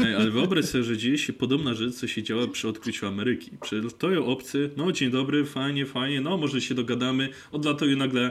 [0.00, 3.50] Ej, ale wyobraź sobie, że dzieje się podobna rzecz, co się działa przy odkryciu Ameryki.
[3.62, 8.30] Przylatują obcy, no dzień dobry, fajnie, fajnie, no może się dogadamy, odlatują nagle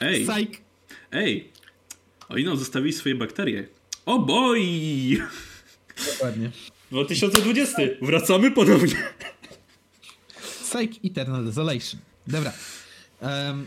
[0.00, 0.62] ej, Psych.
[1.12, 1.48] ej,
[2.28, 3.68] oni nam zostawili swoje bakterie.
[4.06, 4.62] O boj!
[6.12, 6.50] Dokładnie.
[6.90, 8.96] 2020, wracamy ponownie.
[10.72, 12.00] Psych Eternal Desolation.
[12.26, 12.52] Dobra.
[13.20, 13.66] Um,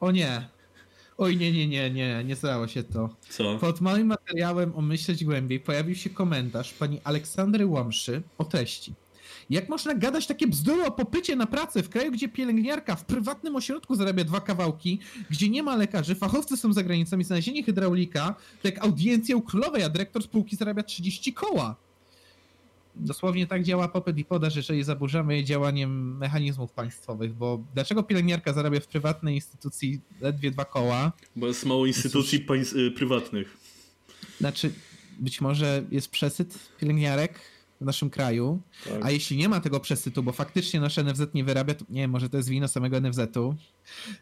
[0.00, 0.48] o nie.
[1.18, 3.16] Oj, nie, nie, nie, nie, nie stało się to.
[3.28, 3.58] Co?
[3.58, 8.94] Pod moim materiałem o myśleć głębiej pojawił się komentarz pani Aleksandry Łomszy o treści.
[9.50, 13.56] Jak można gadać takie bzdury o popycie na pracę w kraju, gdzie pielęgniarka w prywatnym
[13.56, 14.98] ośrodku zarabia dwa kawałki,
[15.30, 19.42] gdzie nie ma lekarzy, fachowcy są za granicą i znalezienie hydraulika, to jak audiencję u
[19.42, 21.76] królowej, a dyrektor spółki zarabia 30 koła
[22.94, 28.80] dosłownie tak działa popyt i podaż, jeżeli zaburzamy działaniem mechanizmów państwowych, bo dlaczego pielęgniarka zarabia
[28.80, 31.12] w prywatnej instytucji ledwie dwa koła?
[31.36, 32.46] Bo jest mało instytucji
[32.76, 33.56] y, prywatnych.
[34.40, 34.72] Znaczy,
[35.18, 37.40] być może jest przesyt pielęgniarek,
[37.80, 39.04] w naszym kraju, tak.
[39.04, 42.10] a jeśli nie ma tego przesytu, bo faktycznie nasz NFZ nie wyrabia, to nie wiem,
[42.10, 43.54] może to jest wino samego NFZ-u.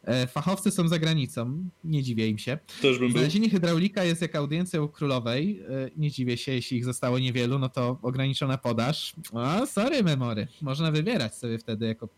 [0.04, 2.58] E, fachowcy są za granicą, nie dziwię im się.
[2.82, 6.84] Też bym Znalezienie hydraulika jest jak audiencją u królowej, e, nie dziwię się, jeśli ich
[6.84, 9.12] zostało niewielu, no to ograniczona podaż.
[9.34, 12.08] A, sorry memory, można wybierać sobie wtedy jako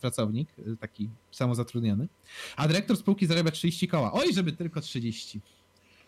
[0.00, 2.08] pracownik, e, taki samozatrudniony.
[2.56, 4.12] A dyrektor spółki zarabia 30 koła.
[4.12, 5.40] Oj, żeby tylko 30.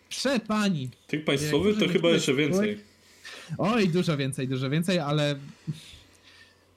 [0.09, 0.89] Przepani.
[1.07, 2.96] Tych państwowych to chyba jeszcze więcej.
[3.57, 5.35] Oj, dużo więcej, dużo więcej, ale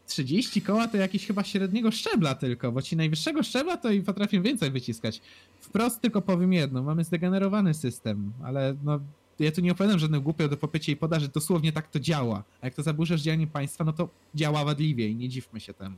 [0.07, 4.43] 30 koła to jakiś chyba średniego szczebla tylko, bo ci najwyższego szczebla to i potrafią
[4.43, 5.21] więcej wyciskać.
[5.61, 9.01] Wprost tylko powiem jedno, mamy zdegenerowany system, ale no
[9.39, 12.45] ja tu nie opowiadam żadnych głupio do popycia i podaży, dosłownie tak to działa.
[12.61, 15.97] A jak to zaburzasz działanie państwa, no to działa wadliwie i nie dziwmy się temu.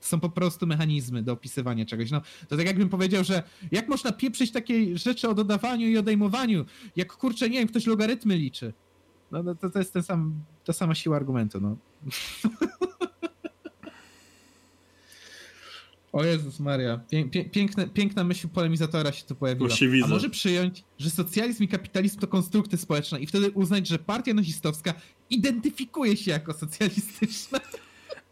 [0.00, 2.10] To są po prostu mechanizmy do opisywania czegoś.
[2.10, 3.42] No, to tak jakbym powiedział, że
[3.72, 6.64] jak można pieprzyć takie rzeczy o dodawaniu i odejmowaniu,
[6.96, 8.72] jak kurczę, nie wiem, ktoś logarytmy liczy.
[9.32, 10.34] No, no to, to jest ten sam,
[10.64, 11.76] ta sama siła argumentu, no.
[16.12, 17.00] O Jezus Maria,
[17.52, 19.70] piękne, piękna myśl polemizatora się tu pojawiła.
[20.04, 24.34] A może przyjąć, że socjalizm i kapitalizm to konstrukty społeczne i wtedy uznać, że partia
[24.34, 24.94] nazistowska
[25.30, 27.60] identyfikuje się jako socjalistyczna.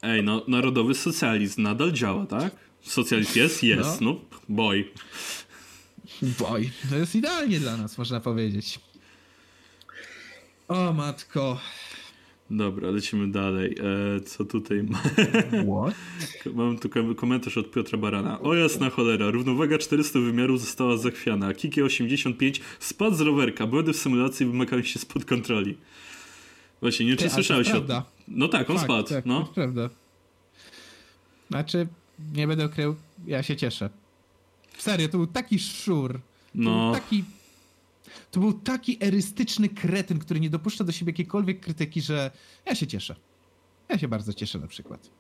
[0.03, 2.57] Ej, no narodowy socjalizm nadal działa, tak?
[2.83, 3.63] Socjalizm jest?
[3.63, 4.93] Jest, no, no boj.
[6.23, 6.71] Boj.
[6.91, 8.81] To jest idealnie dla nas, można powiedzieć.
[10.71, 11.59] O matko.
[12.51, 13.75] Dobra, lecimy dalej.
[14.17, 14.99] E, co tutaj ma?
[15.71, 15.95] What?
[16.55, 18.41] Mam tu komentarz od Piotra Barana.
[18.41, 21.55] O jasna cholera, równowaga 400 wymiarów została zachwiana.
[21.55, 23.67] Kiki 85 spadł z rowerka.
[23.67, 25.77] Błędy w symulacji wymagają się spod kontroli.
[26.81, 28.01] Właśnie, nie wiem, czy słyszałeś o tym.
[28.29, 29.09] No tak, on Fakt, spadł.
[29.09, 29.43] Tak, no.
[29.43, 29.91] to prawda.
[31.49, 31.87] Znaczy,
[32.35, 33.91] nie będę ukrył, ja się cieszę.
[34.79, 36.21] Serio, to był taki szur.
[36.55, 36.93] No.
[36.93, 37.25] taki
[38.31, 42.31] to był taki erystyczny kretyn, który nie dopuszcza do siebie jakiejkolwiek krytyki, że
[42.67, 43.17] ja się cieszę.
[43.89, 45.11] Ja się bardzo cieszę na przykład.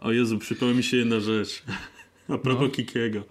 [0.00, 1.62] O Jezu, przypomniała mi się jedna rzecz.
[2.28, 2.68] A propos no.
[2.68, 3.24] Kikiego.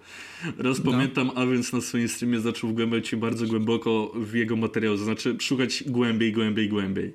[0.58, 0.92] Raz no.
[0.92, 5.04] pamiętam, a więc na swoim streamie zaczął wgłębiać się bardzo głęboko w jego materiał, to
[5.04, 7.14] znaczy szukać głębiej, głębiej, głębiej.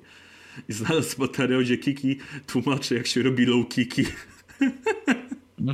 [0.68, 2.16] I znalazł materiał, gdzie Kiki
[2.46, 4.04] tłumaczy, jak się robi low kiki.
[5.58, 5.72] No.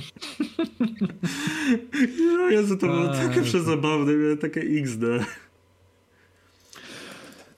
[2.39, 5.03] no Jezu, to było takie przezabawne, miałem takie XD.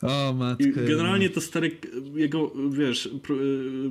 [0.07, 0.65] O matko.
[0.75, 1.77] Generalnie to stary
[2.15, 3.09] jego, wiesz,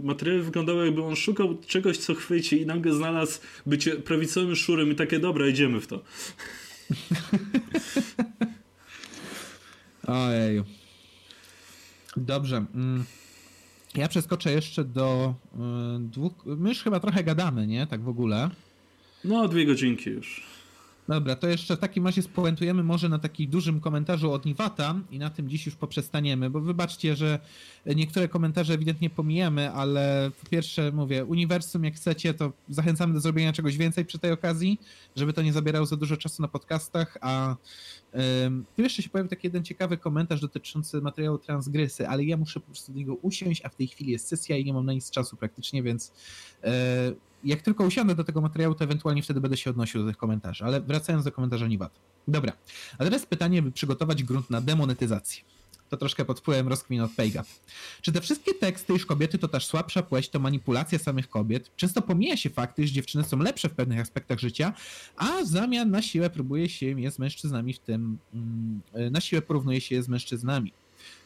[0.04, 4.96] materiały wyglądały jakby on szukał czegoś, co chwyci i nagle znalazł bycie prawicowym szurem i
[4.96, 6.04] takie, dobra, idziemy w to.
[10.08, 10.64] Ojeju.
[12.18, 12.66] Dobrze.
[12.76, 13.04] Mm.
[13.96, 15.58] Ja przeskoczę jeszcze do y,
[16.00, 16.34] dwóch.
[16.46, 17.88] My już chyba trochę gadamy, nie?
[17.88, 18.50] Tak w ogóle.
[19.24, 20.55] No, dwie godzinki już.
[21.08, 25.20] Dobra, to jeszcze w takim razie spuentujemy może na takim dużym komentarzu od Niwata i
[25.20, 27.40] na tym dziś już poprzestaniemy, bo wybaczcie, że
[27.86, 33.54] niektóre komentarze ewidentnie pomijamy, ale po pierwsze mówię, uniwersum jak chcecie, to zachęcamy do zrobienia
[33.54, 34.80] czegoś więcej przy tej okazji,
[35.16, 37.56] żeby to nie zabierało za dużo czasu na podcastach, a
[38.76, 42.66] tu jeszcze się pojawił taki jeden ciekawy komentarz dotyczący materiału transgrysy, ale ja muszę po
[42.66, 45.12] prostu do niego usiąść, a w tej chwili jest sesja i nie mam na nic
[45.12, 46.14] czasu praktycznie, więc
[46.64, 47.14] e,
[47.46, 50.66] jak tylko usiądę do tego materiału, to ewentualnie wtedy będę się odnosił do tych komentarzy.
[50.66, 52.00] Ale wracając do komentarza Niwat.
[52.28, 52.54] Dobra,
[52.98, 55.44] a teraz pytanie, by przygotować grunt na demonetyzację.
[55.90, 57.44] To troszkę pod wpływem rozkmin od Pejga.
[58.02, 61.76] Czy te wszystkie teksty, iż kobiety to też słabsza płeć, to manipulacja samych kobiet?
[61.76, 64.74] Często pomija się fakty, że dziewczyny są lepsze w pewnych aspektach życia,
[65.18, 68.82] a w zamian na siłę próbuje się je z mężczyznami w tym, mm,
[69.12, 70.74] na siłę porównuje się je z mężczyznami.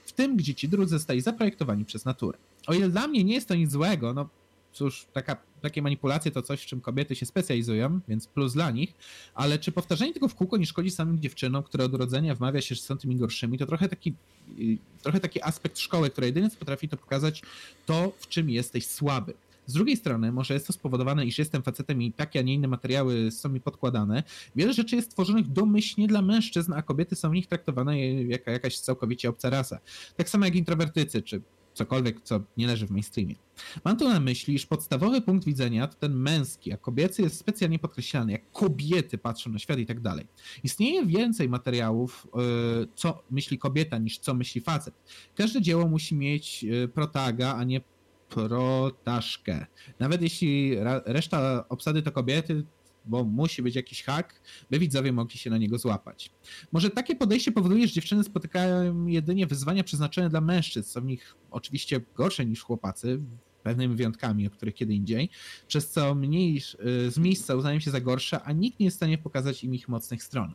[0.06, 2.38] W tym, gdzie ci drudzy zostali zaprojektowani przez naturę.
[2.68, 4.30] O ile dla mnie nie jest to nic złego, no
[4.74, 8.94] cóż, taka, takie manipulacje to coś, w czym kobiety się specjalizują, więc plus dla nich,
[9.34, 12.76] ale czy powtarzanie tego w kółko nie szkodzi samym dziewczynom, które od urodzenia wmawia się,
[12.76, 14.14] że są tymi gorszymi, to trochę taki,
[14.60, 17.41] y, trochę taki aspekt szkoły, która jedynie potrafi to pokazać
[17.86, 19.34] to, w czym jesteś słaby.
[19.69, 22.68] Z drugiej strony, może jest to spowodowane, iż jestem facetem i takie, a nie inne
[22.68, 24.23] materiały są mi podkładane.
[24.56, 28.80] Wiele rzeczy jest tworzonych domyślnie dla mężczyzn, a kobiety są w nich traktowane jako jakaś
[28.80, 29.80] całkowicie obca rasa.
[30.18, 31.41] Tak samo jak introwertycy, czy
[31.80, 33.35] cokolwiek, co nie leży w mainstreamie.
[33.85, 37.80] Mam tu na myśli, iż podstawowy punkt widzenia to ten męski, a kobiecy jest specjalnie
[37.80, 40.27] podkreślany, jak kobiety patrzą na świat i tak dalej.
[40.64, 42.39] Istnieje więcej materiałów, e,
[42.95, 44.93] co myśli kobieta, niż co myśli facet.
[45.35, 47.81] Każde dzieło musi mieć e, protaga, a nie
[48.30, 49.65] protaszkę.
[49.99, 50.76] Nawet jeśli
[51.06, 52.64] reszta obsady to kobiety,
[53.05, 56.31] bo musi być jakiś hak, by widzowie mogli się na niego złapać.
[56.71, 61.35] Może takie podejście powoduje, że dziewczyny spotykają jedynie wyzwania przeznaczone dla mężczyzn, są w nich
[61.51, 63.19] oczywiście gorsze niż chłopacy,
[63.63, 65.30] pewnymi wyjątkami, o których kiedy indziej,
[65.67, 68.99] przez co mniej y, z miejsca uznają się za gorsze, a nikt nie jest w
[68.99, 70.53] stanie pokazać im ich mocnych stron.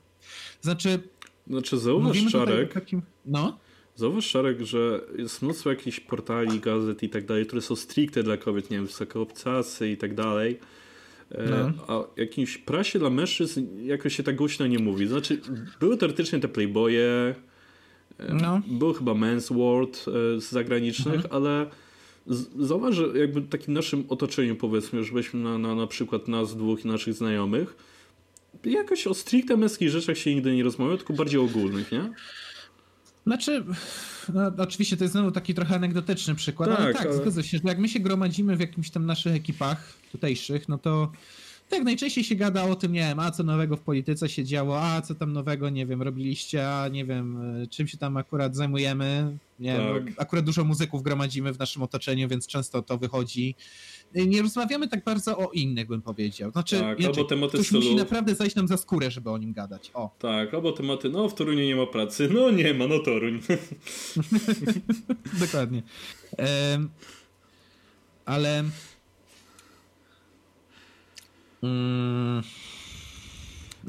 [0.61, 1.09] Znaczy...
[1.47, 3.03] Znaczy zauważ, Czarek, takim...
[3.27, 3.59] no?
[3.97, 8.37] Zauważ, Czarek, że jest mnóstwo jakichś portali, gazet i tak dalej, które są stricte dla
[8.37, 10.59] kobiet, nie wiem, wysokoobcacy i tak dalej,
[11.31, 11.73] no.
[11.89, 15.07] A jakimś prasie dla mężczyzn jakoś się tak głośno nie mówi.
[15.07, 15.41] Znaczy,
[15.81, 17.35] były teoretycznie te Playboye,
[18.19, 18.61] e, no.
[18.67, 21.35] był chyba Men's World e, z zagranicznych, mhm.
[21.35, 21.67] ale
[22.59, 26.57] zauważ, że jakby w takim naszym otoczeniu powiedzmy, że weźmy na, na, na przykład nas
[26.57, 27.77] dwóch i naszych znajomych,
[28.65, 32.11] jakoś o stricte męskich rzeczach się nigdy nie rozmawia, tylko bardziej ogólnych, nie?
[33.27, 33.65] Znaczy,
[34.35, 37.15] no, oczywiście to jest znowu taki trochę anegdotyczny przykład, tak, ale tak, ale...
[37.15, 41.11] zgadza się, że jak my się gromadzimy w jakimś tam naszych ekipach tutejszych, no to
[41.69, 44.83] tak, najczęściej się gada o tym, nie wiem, a co nowego w polityce się działo,
[44.83, 48.57] a co tam nowego, nie wiem, robiliście, a nie wiem, e, czym się tam akurat
[48.57, 49.37] zajmujemy.
[49.59, 50.05] Nie tak.
[50.05, 53.55] wiem, akurat dużo muzyków gromadzimy w naszym otoczeniu, więc często to wychodzi.
[54.15, 56.51] E, nie rozmawiamy tak bardzo o innych, bym powiedział.
[56.51, 57.83] Znaczy, tak, inaczej, albo tematy ktoś stylu...
[57.83, 59.91] musi naprawdę zajść nam za skórę, żeby o nim gadać.
[59.95, 60.11] O.
[60.19, 63.41] Tak, albo tematy, no w Toruniu nie ma pracy, no nie ma, no Toruń.
[65.41, 65.83] Dokładnie.
[66.39, 66.91] Um,
[68.25, 68.65] ale.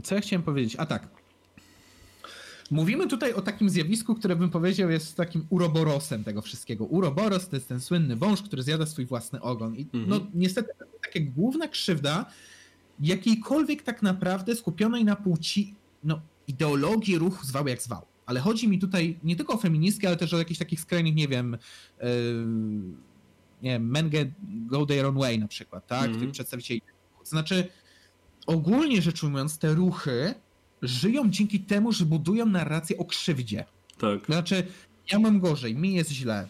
[0.03, 0.75] Co ja chciałem powiedzieć?
[0.75, 1.07] A tak.
[2.71, 6.85] Mówimy tutaj o takim zjawisku, które bym powiedział jest takim uroborosem tego wszystkiego.
[6.85, 9.75] Uroboros to jest ten słynny wąż, który zjada swój własny ogon.
[9.75, 10.09] I mhm.
[10.09, 10.69] no niestety
[11.01, 12.25] taka główna krzywda
[12.99, 18.01] jakiejkolwiek tak naprawdę skupionej na płci, no ideologii ruchu zwał jak zwał.
[18.25, 21.27] Ale chodzi mi tutaj nie tylko o feministkę, ale też o jakichś takich skrajnych, nie
[21.27, 21.57] wiem,
[22.01, 22.07] yy,
[23.61, 26.05] nie wiem, men get, go their own way na przykład, tak?
[26.05, 26.19] Mm -hmm.
[26.19, 26.81] Tych przedstawicieli
[27.29, 27.67] znaczy,
[28.47, 30.33] ogólnie rzecz ujmując, te ruchy
[30.81, 33.65] żyją dzięki temu, że budują narrację o krzywdzie.
[33.97, 34.25] Tak.
[34.25, 34.67] Znaczy,
[35.11, 36.47] ja mam gorzej, mi jest źle.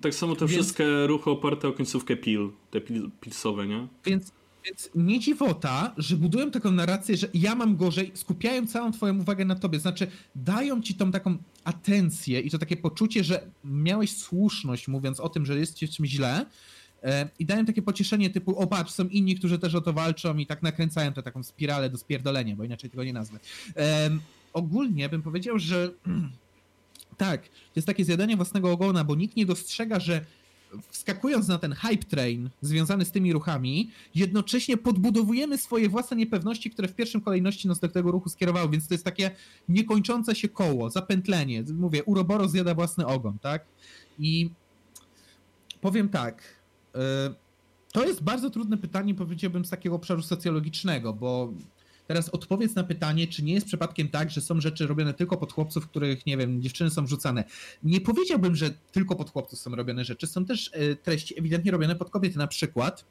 [0.00, 0.52] Tak samo te Więc...
[0.52, 3.86] wszystkie ruchy oparte o końcówkę pil, te pil, pilsowe, nie?
[4.04, 4.32] Więc,
[4.64, 9.44] więc nie dziwota, że budują taką narrację, że ja mam gorzej, skupiają całą twoją uwagę
[9.44, 9.80] na tobie.
[9.80, 15.28] Znaczy, dają ci tą taką atencję i to takie poczucie, że miałeś słuszność mówiąc o
[15.28, 16.46] tym, że jest ci czymś źle,
[17.38, 20.46] I dają takie pocieszenie typu, o patrz, są inni, którzy też o to walczą i
[20.46, 23.38] tak nakręcają tę taką spiralę do spierdolenia, bo inaczej tego nie nazwę.
[23.76, 24.10] E,
[24.52, 25.90] ogólnie bym powiedział, że
[27.16, 30.24] tak, to jest takie zjadanie własnego ogona, bo nikt nie dostrzega, że
[30.90, 36.88] wskakując na ten hype train związany z tymi ruchami, jednocześnie podbudowujemy swoje własne niepewności, które
[36.88, 39.30] w pierwszym kolejności nas do tego ruchu skierowały, więc to jest takie
[39.68, 41.64] niekończące się koło, zapętlenie.
[41.74, 43.64] Mówię, Uroboro zjada własny ogon, tak?
[44.18, 44.50] I
[45.80, 46.42] powiem tak,
[47.92, 51.52] to jest bardzo trudne pytanie, powiedziałbym, z takiego obszaru socjologicznego, bo
[52.06, 55.52] Teraz odpowiedz na pytanie, czy nie jest przypadkiem tak, że są rzeczy robione tylko pod
[55.52, 57.44] chłopców, których, nie wiem, dziewczyny są wrzucane.
[57.82, 60.26] Nie powiedziałbym, że tylko pod chłopców są robione rzeczy.
[60.26, 62.38] Są też e, treści ewidentnie robione pod kobiety.
[62.38, 63.04] Na przykład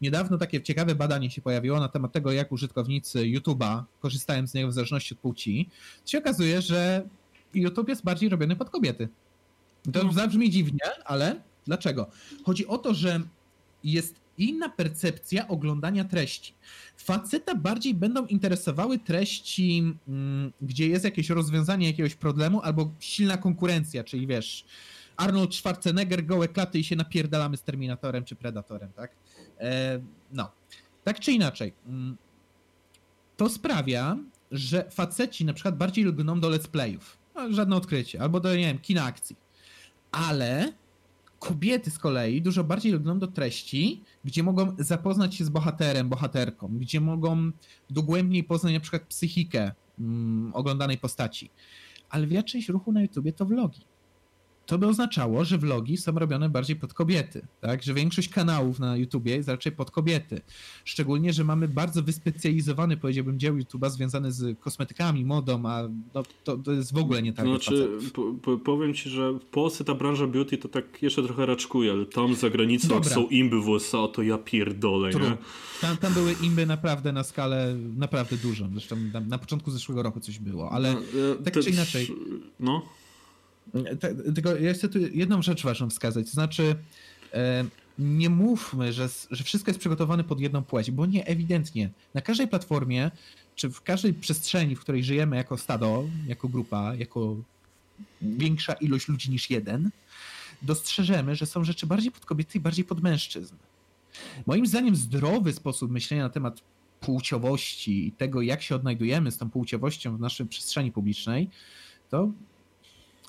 [0.00, 4.68] niedawno takie ciekawe badanie się pojawiło na temat tego, jak użytkownicy YouTube'a korzystają z niego
[4.68, 5.68] w zależności od płci.
[6.06, 7.08] się okazuje, że
[7.54, 9.08] YouTube jest bardziej robiony pod kobiety.
[9.92, 10.12] To no.
[10.12, 12.10] zabrzmi dziwnie, ale dlaczego?
[12.44, 13.20] Chodzi o to, że
[13.84, 16.54] jest inna percepcja oglądania treści.
[16.96, 24.04] Faceta bardziej będą interesowały treści, mm, gdzie jest jakieś rozwiązanie jakiegoś problemu albo silna konkurencja,
[24.04, 24.64] czyli wiesz,
[25.16, 29.10] Arnold Schwarzenegger, gołe klaty i się napierdalamy z Terminatorem czy Predatorem, tak?
[29.60, 30.00] E,
[30.32, 30.50] no.
[31.04, 32.16] Tak czy inaczej, mm,
[33.36, 34.16] to sprawia,
[34.50, 37.18] że faceci na przykład bardziej lgną do let's playów.
[37.34, 38.20] No, żadne odkrycie.
[38.20, 39.36] Albo do, nie wiem, kina akcji.
[40.12, 40.72] Ale
[41.38, 46.68] Kobiety z kolei dużo bardziej lgną do treści, gdzie mogą zapoznać się z bohaterem, bohaterką,
[46.78, 47.50] gdzie mogą
[47.90, 51.50] dogłębniej poznać na przykład psychikę mm, oglądanej postaci.
[52.10, 53.84] Ale większość ruchu na YouTubie to vlogi
[54.68, 57.82] to by oznaczało, że vlogi są robione bardziej pod kobiety, tak?
[57.82, 60.40] Że większość kanałów na YouTubie jest raczej pod kobiety.
[60.84, 66.56] Szczególnie, że mamy bardzo wyspecjalizowany, powiedziałbym, dział YouTuba związany z kosmetykami, modą, a no, to,
[66.56, 67.46] to jest w ogóle nie tak.
[67.46, 71.46] Znaczy, po, po, powiem ci, że w Polsce ta branża beauty to tak jeszcze trochę
[71.46, 73.04] raczkuje, ale tam za granicą, Dobra.
[73.04, 75.36] jak są imby w USA, to ja pierdolę, nie?
[75.80, 78.70] Tam, tam były imby naprawdę na skalę naprawdę dużą.
[78.72, 78.96] Zresztą
[79.26, 81.00] na początku zeszłego roku coś było, ale no,
[81.44, 82.08] tak czy inaczej.
[82.60, 82.82] No.
[84.34, 86.76] Tylko ja chcę tu jedną rzecz ważną wskazać, to znaczy
[87.34, 87.64] e,
[87.98, 91.90] nie mówmy, że, że wszystko jest przygotowane pod jedną płeć, bo nie, ewidentnie.
[92.14, 93.10] Na każdej platformie,
[93.54, 97.36] czy w każdej przestrzeni, w której żyjemy jako stado, jako grupa, jako
[98.22, 99.90] większa ilość ludzi niż jeden,
[100.62, 103.54] dostrzeżemy, że są rzeczy bardziej pod kobiety i bardziej pod mężczyzn.
[104.46, 106.62] Moim zdaniem zdrowy sposób myślenia na temat
[107.00, 111.50] płciowości i tego, jak się odnajdujemy z tą płciowością w naszej przestrzeni publicznej,
[112.10, 112.32] to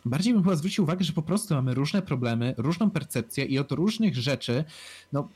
[0.06, 3.72] bardziej bym chyba zwrócił uwagę, że po prostu mamy różne problemy, różną percepcję i od
[3.72, 4.64] różnych rzeczy,
[5.14, 5.30] no,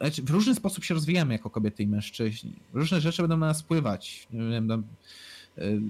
[0.00, 2.52] znaczy w różny sposób się rozwijamy jako kobiety i mężczyźni.
[2.72, 4.26] Różne rzeczy będą na nas wpływać.
[4.32, 4.70] Nie wiem,
[5.58, 5.80] y,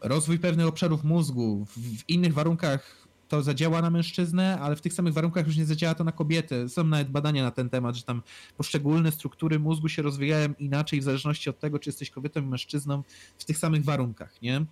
[0.00, 5.14] rozwój pewnych obszarów mózgu, w innych warunkach to zadziała na mężczyznę, ale w tych samych
[5.14, 6.68] warunkach już nie zadziała to na kobietę.
[6.68, 8.22] Są nawet badania na ten temat, że tam
[8.56, 13.02] poszczególne struktury mózgu się rozwijają inaczej w zależności od tego, czy jesteś kobietą i mężczyzną
[13.38, 14.64] w tych samych warunkach, nie?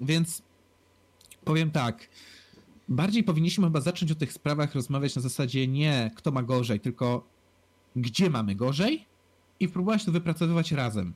[0.00, 0.42] Więc
[1.44, 2.08] powiem tak.
[2.88, 7.26] Bardziej powinniśmy chyba zacząć o tych sprawach rozmawiać na zasadzie nie kto ma gorzej, tylko
[7.96, 9.06] gdzie mamy gorzej
[9.60, 11.14] i próbować to wypracowywać razem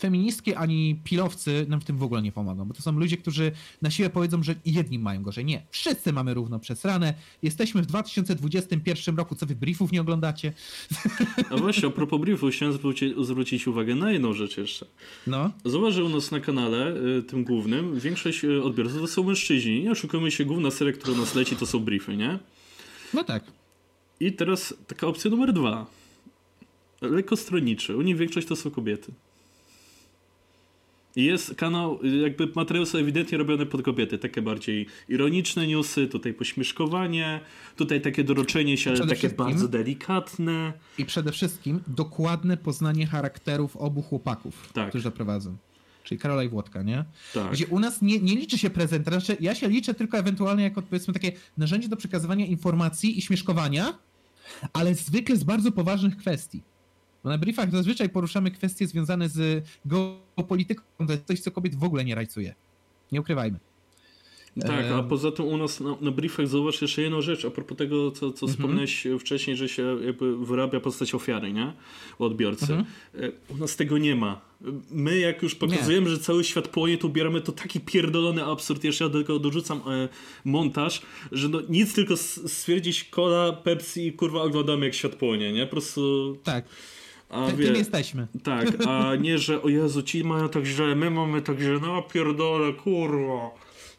[0.00, 3.52] feministki ani pilowcy nam w tym w ogóle nie pomogą, bo to są ludzie, którzy
[3.82, 5.44] na siłę powiedzą, że jedni mają gorzej.
[5.44, 7.14] Nie, wszyscy mamy równo przesrane.
[7.42, 10.52] Jesteśmy w 2021 roku, co wy briefów nie oglądacie?
[11.50, 14.86] A właśnie, a propos briefów, chciałem zwrócić, zwrócić uwagę na jedną rzecz jeszcze.
[15.26, 15.50] No.
[15.64, 19.82] Zauważ, że u nas na kanale, y, tym głównym, większość y, odbiorców to są mężczyźni.
[19.82, 22.38] Nie oszukujmy się, główna seria, która nas leci, to są briefy, nie?
[23.14, 23.44] No tak.
[24.20, 25.86] I teraz taka opcja numer dwa.
[27.00, 27.96] Lekko stronniczy.
[27.96, 29.12] U nich większość to są kobiety.
[31.16, 37.40] Jest kanał, jakby materiały są ewidentnie robione pod kobiety, takie bardziej ironiczne newsy, tutaj pośmieszkowanie,
[37.76, 40.72] tutaj takie doroczenie się, ale takie bardzo delikatne.
[40.98, 44.88] I przede wszystkim dokładne poznanie charakterów obu chłopaków, tak.
[44.88, 45.56] którzy zaprowadzą.
[46.04, 47.04] Czyli Karola i Włodka, nie?
[47.34, 47.52] Tak.
[47.52, 50.82] Gdzie u nas nie, nie liczy się prezent, znaczy ja się liczę tylko ewentualnie jako
[50.82, 53.98] powiedzmy takie narzędzie do przekazywania informacji i śmieszkowania,
[54.72, 56.62] ale zwykle z bardzo poważnych kwestii.
[57.24, 61.84] Bo na briefach zazwyczaj poruszamy kwestie związane z geopolityką, to jest coś, co kobiet w
[61.84, 62.54] ogóle nie rajcuje.
[63.12, 63.58] Nie ukrywajmy.
[64.60, 67.78] Tak, a poza tym u nas na, na briefach zauważ jeszcze jedną rzecz, a propos
[67.78, 68.52] tego, co, co mhm.
[68.52, 71.72] wspomniałeś wcześniej, że się jakby wyrabia postać ofiary, nie?
[72.18, 72.72] U odbiorcy.
[72.72, 72.86] Mhm.
[73.14, 74.40] E, u nas tego nie ma.
[74.90, 76.16] My jak już pokazujemy, nie.
[76.16, 80.08] że cały świat płonie, to ubieramy to taki pierdolony absurd, jeszcze ja tego dorzucam e,
[80.44, 81.02] montaż,
[81.32, 85.66] że no, nic tylko stwierdzić cola, Pepsi i kurwa oglądamy jak świat płonie, nie?
[85.66, 86.36] Po prostu...
[86.44, 86.64] Tak.
[87.30, 88.26] A Ty, wie, tym jesteśmy.
[88.42, 92.02] Tak, a nie, że o Jezu, ci mają tak źle, my mamy tak źle, no
[92.02, 93.50] pierdolę, kurwa.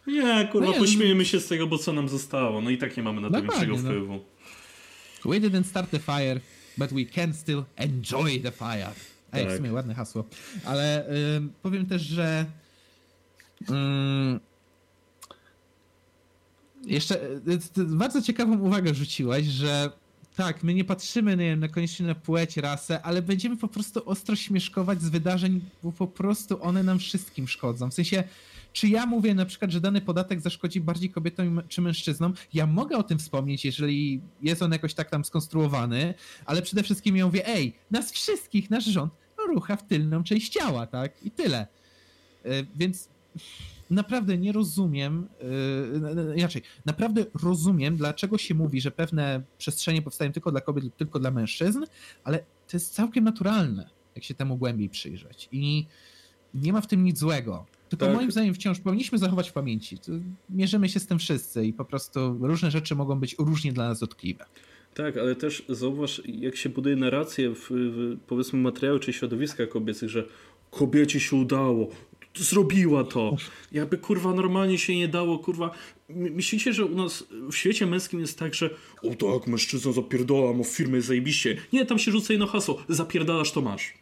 [0.08, 2.62] Nie, kurwa, no pośmiejemy się z tego, bo co nam zostało.
[2.62, 3.80] No i tak nie mamy na to większego no.
[3.80, 4.20] wpływu.
[5.26, 6.40] We didn't start the fire,
[6.78, 8.92] but we can still enjoy the fire.
[9.34, 9.54] Ej, Tak.
[9.54, 10.24] w sumie ładne hasło.
[10.66, 11.06] Ale
[11.38, 12.46] ym, powiem też, że
[13.70, 14.40] ym,
[16.86, 19.92] jeszcze y, y, bardzo ciekawą uwagę rzuciłaś, że
[20.42, 24.10] tak, my nie patrzymy nie wiem, na koniecznie na płeć, rasę, ale będziemy po prostu
[24.10, 27.92] ostro śmieszkować z wydarzeń, bo po prostu one nam wszystkim szkodzą.
[27.92, 28.24] W sensie,
[28.74, 32.34] czy ja mówię na przykład, że dany podatek zaszkodzi bardziej kobietom czy mężczyznom?
[32.54, 36.14] Ja mogę o tym wspomnieć, jeżeli jest on jakoś tak tam skonstruowany,
[36.46, 39.14] ale przede wszystkim ja mówię, ej, nas wszystkich, nasz rząd
[39.48, 41.24] rucha w tylną część ciała, tak?
[41.24, 41.68] I tyle.
[42.46, 43.10] Y, Więc
[43.92, 45.28] naprawdę nie rozumiem,
[46.22, 50.96] yy, inaczej, naprawdę rozumiem, dlaczego się mówi, że pewne przestrzenie powstają tylko dla kobiet lub
[50.96, 51.84] tylko dla mężczyzn,
[52.24, 55.50] ale to jest całkiem naturalne, jak się temu głębiej przyjrzeć.
[55.52, 55.86] I
[56.54, 57.66] nie ma w tym nic złego.
[57.90, 58.16] Tylko Tak.
[58.16, 59.98] moim zdaniem wciąż powinniśmy zachować w pamięci.
[60.50, 64.00] Mierzymy się z tym wszyscy i po prostu różne rzeczy mogą być różnie dla nas
[64.00, 64.46] dotkliwe.
[64.94, 70.10] Tak, ale też zauważ, jak się buduje narrację w, w powiedzmy materiały czy środowiska kobiecych,
[70.10, 70.24] że
[70.72, 71.90] kobiecie się udało,
[72.38, 73.36] zrobiła to.
[73.72, 75.72] Jakby kurwa normalnie się nie dało, kurwa.
[76.10, 78.70] My- Myślicie, że u nas w świecie męskim jest tak, że
[79.04, 79.10] o
[79.40, 81.58] tak, mężczyzna zapierdala, ma w firmie zajebiście.
[81.74, 83.94] Nie, tam się rzuca jedno hasło, zapierdalasz to masz.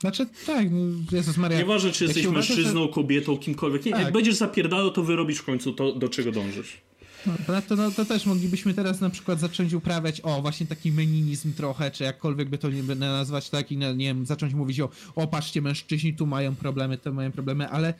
[0.00, 0.78] Znaczy, tak, no,
[1.12, 1.58] Jezus Maria.
[1.58, 3.84] Nieważne, czy jesteś uważa, że- mężczyzną, kobietą, kimkolwiek.
[3.84, 4.00] Nie, Tak.
[4.00, 6.80] Jak będziesz zapierdalał, to wyrobisz w końcu to, do czego dążysz.
[7.28, 11.52] No, Ponadto no, to też moglibyśmy teraz na przykład zacząć uprawiać, o właśnie taki meninizm
[11.52, 14.88] trochę, czy jakkolwiek by to nie nazwać, tak, i no, nie wiem, zacząć mówić o,
[15.14, 17.94] o patrzcie, mężczyźni tu mają problemy, tu mają problemy, ale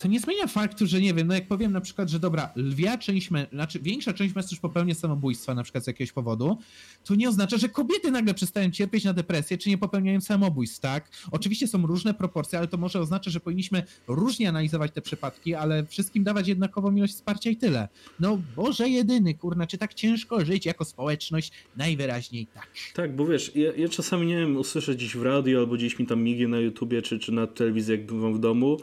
[0.00, 2.98] to nie zmienia faktu, że nie wiem, no jak powiem na przykład, że dobra, lwia
[2.98, 6.58] część, znaczy większa część mężczyzn popełnia samobójstwa na przykład z jakiegoś powodu,
[7.04, 11.10] to nie oznacza, że kobiety nagle przestają cierpieć na depresję, czy nie popełniają samobójstw, tak?
[11.30, 15.86] Oczywiście są różne proporcje, ale to może oznacza, że powinniśmy różnie analizować te przypadki, ale
[15.86, 17.88] wszystkim dawać jednakową ilość wsparcia i tyle.
[18.20, 21.52] No Boże jedyny, kurna, czy tak ciężko żyć jako społeczność?
[21.76, 22.68] Najwyraźniej tak.
[22.94, 26.06] Tak, bo wiesz, ja, ja czasami nie wiem, usłyszę gdzieś w radio albo gdzieś mi
[26.06, 28.76] tam mignie na YouTubie czy, czy na telewizji, jak bywam w domu.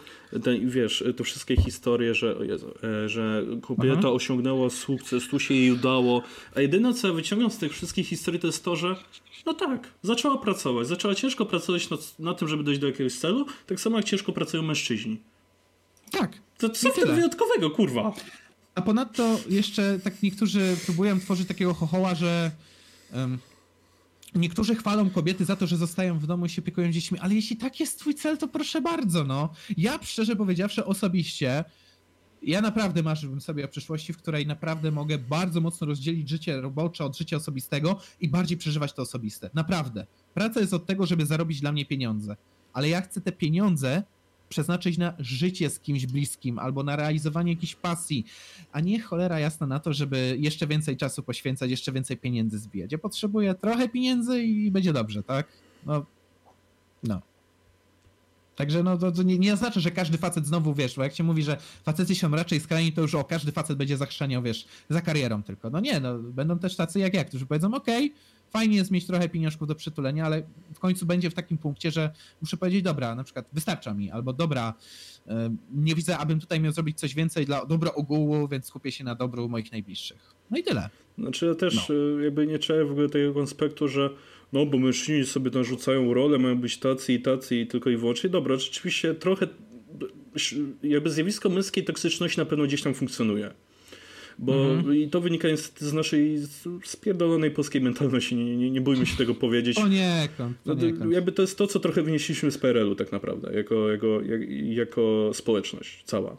[0.44, 4.10] Ten, wiesz, te wszystkie historie, że, Jezu, e, że kobieta Aha.
[4.10, 6.24] osiągnęła sukces, tu się jej udało.
[6.56, 8.96] A jedyne, co ja wyciągam z tych wszystkich historii, to jest to, że
[9.46, 13.46] no tak, zaczęła pracować, zaczęła ciężko pracować nad, nad tym, żeby dojść do jakiegoś celu,
[13.68, 15.18] tak samo jak ciężko pracują mężczyźni.
[16.12, 16.42] Tak.
[16.58, 18.14] To co w tym wyjątkowego, kurwa?
[18.76, 22.52] A ponadto jeszcze tak niektórzy próbują tworzyć takiego chochoła, że
[23.12, 23.38] em,
[24.36, 27.58] niektórzy chwalą kobiety za to, że zostają w domu i się opiekują dziećmi, ale jeśli
[27.58, 29.50] tak jest twój cel, to proszę bardzo, no.
[29.78, 31.64] Ja szczerze powiedziawszy osobiście,
[32.42, 37.06] ja naprawdę marzyłbym sobie o przyszłości, w której naprawdę mogę bardzo mocno rozdzielić życie robocze
[37.06, 39.50] od życia osobistego i bardziej przeżywać to osobiste.
[39.54, 40.08] Naprawdę.
[40.34, 42.36] Praca jest od tego, żeby zarobić dla mnie pieniądze.
[42.74, 44.04] Ale ja chcę te pieniądze
[44.50, 48.26] przeznaczyć na życie z kimś bliskim albo na realizowanie jakiejś pasji,
[48.72, 52.92] a nie cholera jasna na to, żeby jeszcze więcej czasu poświęcać, jeszcze więcej pieniędzy zbijać.
[52.92, 55.48] Ja potrzebuję trochę pieniędzy i będzie dobrze, tak?
[55.86, 56.06] No.
[57.04, 57.22] No.
[58.56, 61.24] Także no to, to nie, nie oznacza, że każdy facet znowu, wiesz, bo jak się
[61.24, 65.02] mówi, że facety są raczej skrajni, to już o, każdy facet będzie zachrzaniał, wiesz, za
[65.02, 65.70] karierą tylko.
[65.70, 68.14] No nie, no będą też tacy jak ja, którzy powiedzą, okej,
[68.50, 70.44] fajnie jest mieć trochę pieniążków do przytulenia, ale
[70.76, 72.12] w końcu będzie w takim punkcie, że
[72.42, 74.74] muszę powiedzieć, dobra, na przykład wystarcza mi, albo dobra,
[75.28, 79.04] e, nie widzę, abym tutaj miał zrobić coś więcej dla dobra ogółu, więc skupię się
[79.04, 80.36] na dobru moich najbliższych.
[80.52, 80.90] No i tyle.
[81.18, 81.96] Znaczy ja też No.
[81.96, 84.10] y, jakby nie czuję w ogóle takiego aspektu, że
[84.54, 88.30] no bo mężczyźni sobie narzucają rolę, mają być tacy i tacy i tylko i wyłącznie.
[88.30, 89.48] Dobra, rzeczywiście trochę
[90.84, 93.54] jakby zjawisko męskiej toksyczności na pewno gdzieś tam funkcjonuje.
[94.40, 94.96] Bo Mhm.
[94.96, 96.38] i to wynika niestety z naszej
[96.86, 99.76] spierdolonej polskiej mentalności, nie, nie, nie bójmy się tego powiedzieć.
[99.78, 101.12] Poniekąd, No, to, poniekąd.
[101.14, 104.42] jakby to jest to, co trochę wynieśliśmy z PRL-u tak naprawdę, jako, jako, jak,
[104.76, 106.38] jako społeczność cała.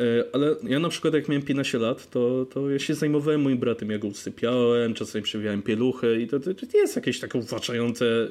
[0.00, 3.58] E, Ale ja na przykład jak miałem 15 lat, to, to ja się zajmowałem moim
[3.58, 8.28] bratem, ja go usypiałem, czasami przewijałem pieluchy i to, to, to jest jakieś takie uwłaczające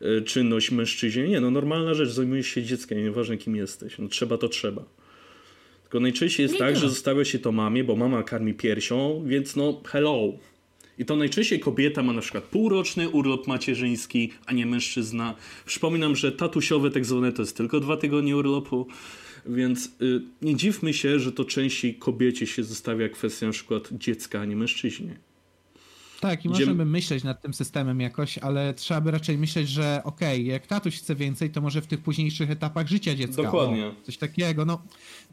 [0.00, 1.28] e, czynność mężczyźnie.
[1.28, 3.98] Nie, no normalna rzecz, zajmujesz się dzieckiem, nieważne kim jesteś.
[3.98, 4.84] No trzeba to trzeba.
[5.86, 6.76] Tylko najczęściej jest tak, tak.
[6.76, 10.32] że zostawia się to mamie, bo mama karmi piersią, więc no hello.
[10.98, 15.34] I to najczęściej kobieta ma na przykład półroczny urlop macierzyński, a nie mężczyzna.
[15.66, 18.86] Przypominam, że tatusiowe tak zwane to jest tylko dwa tygodnie urlopu,
[19.46, 24.40] więc y, nie dziwmy się, że to częściej kobiecie się zostawia kwestia na przykład dziecka,
[24.40, 25.25] a nie mężczyźnie.
[26.20, 30.46] Tak, i możemy myśleć nad tym systemem jakoś, ale trzeba by raczej myśleć, że okej,
[30.46, 33.42] jak tatuś chce więcej, to może w tych późniejszych etapach życia dziecka.
[33.42, 33.86] Dokładnie.
[33.86, 34.64] O, coś takiego.
[34.64, 34.82] No,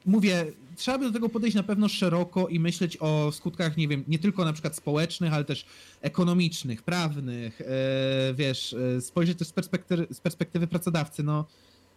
[0.06, 0.46] mówię,
[0.76, 4.20] trzeba by do tego podejść na pewno szeroko i myśleć o skutkach, nie wiem, nie
[4.20, 5.66] tylko na przykład społecznych, ale też
[6.02, 11.46] ekonomicznych, prawnych, e, wiesz, e, spojrzeć też z perspektywy, z perspektywy pracodawcy, no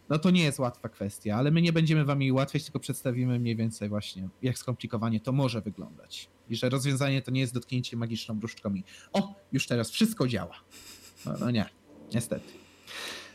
[0.08, 3.38] no to nie jest łatwa kwestia, ale my nie będziemy wam jej ułatwiać, tylko przedstawimy
[3.38, 6.28] mniej więcej właśnie, jak skomplikowanie to może wyglądać.
[6.48, 10.54] I że rozwiązanie to nie jest dotknięcie magiczną różdżką i o, już teraz wszystko działa.
[11.26, 11.66] No, no nie,
[12.14, 12.65] niestety.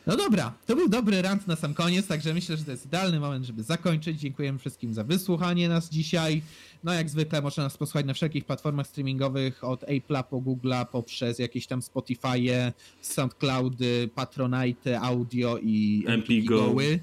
[0.07, 3.19] No dobra, to był dobry rant na sam koniec, także myślę, że to jest idealny
[3.19, 4.19] moment, żeby zakończyć.
[4.19, 6.41] Dziękujemy wszystkim za wysłuchanie nas dzisiaj.
[6.83, 11.39] No jak zwykle można nas posłuchać na wszelkich platformach streamingowych, od Apple'a po Google'a, poprzez
[11.39, 12.71] jakieś tam Spotify'e,
[13.01, 16.73] SoundCloudy, Patronite, Audio i MPGO.
[16.73, 16.99] MPGO'y.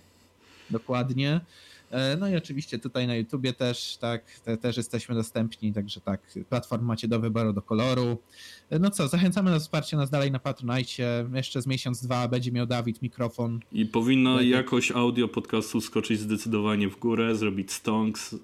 [0.70, 1.40] Dokładnie.
[1.90, 6.20] E, No i oczywiście tutaj na YouTubie też, tak, te, też jesteśmy dostępni, także tak,
[6.48, 8.18] platform macie do wyboru, do koloru.
[8.70, 11.26] E, No co, zachęcamy do wsparcia nas dalej na Patronite.
[11.34, 13.60] Jeszcze z miesiąc, dwa będzie miał Dawid mikrofon.
[13.72, 14.46] I powinna Tak.
[14.46, 18.34] jakość audio podcastu skoczyć zdecydowanie w górę, zrobić stonks.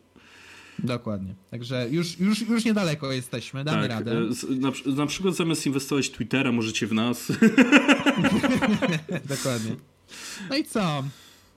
[0.78, 1.34] Dokładnie.
[1.50, 4.12] Także już, już, już niedaleko jesteśmy, damy tak, radę.
[4.12, 7.32] e, na, na przykład zamiast inwestować w Twittera, możecie w nas.
[9.28, 9.76] Dokładnie.
[10.50, 11.04] No i co?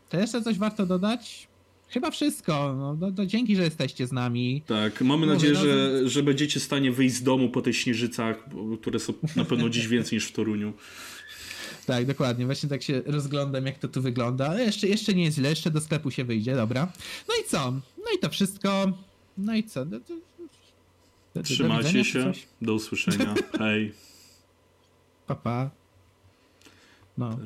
[0.09, 1.46] To jeszcze coś warto dodać?
[1.89, 2.75] Chyba wszystko.
[2.77, 4.63] No, no, to dzięki, że jesteście z nami.
[4.67, 7.77] Tak, mamy Mówię, nadzieję, no że, że będziecie w stanie wyjść z domu po tych
[7.77, 8.45] śnieżycach,
[8.81, 10.73] które są na pewno dziś więcej niż w Toruniu.
[11.85, 12.45] Tak, dokładnie.
[12.45, 14.47] Właśnie tak się rozglądam, jak to tu wygląda.
[14.47, 16.91] Ale jeszcze, jeszcze nie jest źle, jeszcze do sklepu się wyjdzie, dobra.
[17.27, 17.71] No i co?
[17.97, 18.91] No i to wszystko.
[19.37, 19.85] No i co?
[19.85, 20.15] Do, do,
[21.35, 22.31] do, Trzymajcie się.
[22.61, 23.35] Do usłyszenia.
[23.59, 23.93] Hej.
[25.27, 25.69] Pa, pa.
[27.17, 27.37] No.